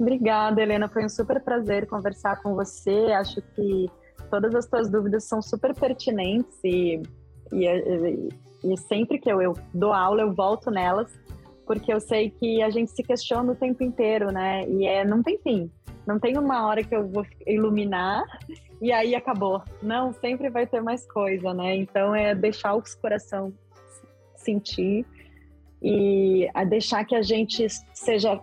Obrigada, 0.00 0.62
Helena. 0.62 0.88
Foi 0.88 1.04
um 1.04 1.08
super 1.08 1.40
prazer 1.40 1.86
conversar 1.86 2.42
com 2.42 2.54
você. 2.54 3.12
Acho 3.12 3.42
que 3.54 3.86
todas 4.30 4.54
as 4.54 4.66
tuas 4.66 4.90
dúvidas 4.90 5.24
são 5.24 5.42
super 5.42 5.74
pertinentes 5.74 6.58
e, 6.64 7.02
e, 7.52 8.28
e 8.64 8.76
sempre 8.76 9.18
que 9.18 9.30
eu, 9.30 9.40
eu 9.40 9.54
dou 9.72 9.92
aula, 9.92 10.22
eu 10.22 10.34
volto 10.34 10.70
nelas, 10.70 11.12
porque 11.66 11.92
eu 11.92 12.00
sei 12.00 12.30
que 12.30 12.62
a 12.62 12.70
gente 12.70 12.90
se 12.90 13.02
questiona 13.02 13.52
o 13.52 13.56
tempo 13.56 13.82
inteiro, 13.82 14.32
né? 14.32 14.66
E 14.68 14.86
é, 14.86 15.04
não 15.04 15.22
tem 15.22 15.38
fim. 15.38 15.70
Não 16.06 16.18
tem 16.18 16.38
uma 16.38 16.66
hora 16.66 16.82
que 16.82 16.94
eu 16.94 17.06
vou 17.06 17.26
iluminar 17.46 18.24
e 18.80 18.92
aí 18.92 19.14
acabou. 19.14 19.62
Não, 19.82 20.12
sempre 20.12 20.48
vai 20.48 20.66
ter 20.66 20.80
mais 20.80 21.06
coisa, 21.06 21.52
né? 21.52 21.76
Então 21.76 22.14
é 22.14 22.34
deixar 22.34 22.74
o 22.74 22.82
coração 23.00 23.52
sentir 24.36 25.04
e 25.82 26.48
a 26.54 26.64
deixar 26.64 27.04
que 27.04 27.14
a 27.14 27.22
gente 27.22 27.66
seja 27.94 28.40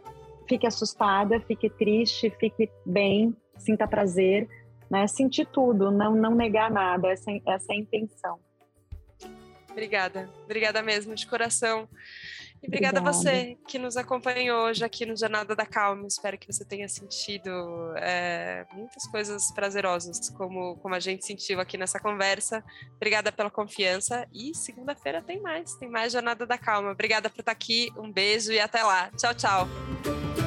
fique 0.48 0.66
assustada, 0.68 1.40
fique 1.42 1.70
triste, 1.70 2.30
fique 2.40 2.70
bem, 2.86 3.36
sinta 3.58 3.88
prazer, 3.88 4.48
né? 4.90 5.08
Sentir 5.08 5.46
tudo, 5.48 5.92
não 5.92 6.16
não 6.16 6.36
negar 6.36 6.70
nada, 6.72 7.10
essa 7.10 7.32
essa 7.48 7.74
é 7.74 7.76
a 7.76 7.80
intenção. 7.80 8.40
Obrigada, 9.72 10.30
obrigada 10.46 10.82
mesmo 10.82 11.16
de 11.16 11.28
coração. 11.28 11.90
Obrigada, 12.68 13.00
obrigada, 13.00 13.10
a 13.10 13.14
você 13.14 13.58
que 13.68 13.78
nos 13.78 13.98
acompanhou 13.98 14.66
hoje 14.66 14.84
aqui 14.84 15.06
no 15.06 15.16
Jornada 15.16 15.56
da 15.56 15.66
Calma. 15.66 16.08
Espero 16.08 16.38
que 16.38 16.52
você 16.52 16.66
tenha 16.66 16.88
sentido 16.88 17.50
é, 17.98 18.66
muitas 18.74 19.08
coisas 19.08 19.52
prazerosas, 19.54 20.30
como, 20.30 20.76
como 20.78 20.96
a 20.96 21.00
gente 21.00 21.26
sentiu 21.26 21.60
aqui 21.60 21.78
nessa 21.78 22.00
conversa. 22.00 22.64
Obrigada 22.96 23.32
pela 23.32 23.50
confiança. 23.50 24.28
E 24.34 24.56
segunda-feira 24.56 25.22
tem 25.22 25.40
mais, 25.40 25.76
tem 25.76 25.90
mais 25.90 26.14
Jornada 26.14 26.46
da 26.46 26.58
Calma. 26.58 26.92
Obrigada 26.92 27.30
por 27.30 27.40
estar 27.40 27.52
aqui. 27.52 27.92
Um 27.98 28.12
beijo 28.12 28.52
e 28.52 28.60
até 28.60 28.84
lá. 28.84 29.10
Tchau, 29.18 29.34
tchau. 29.34 30.45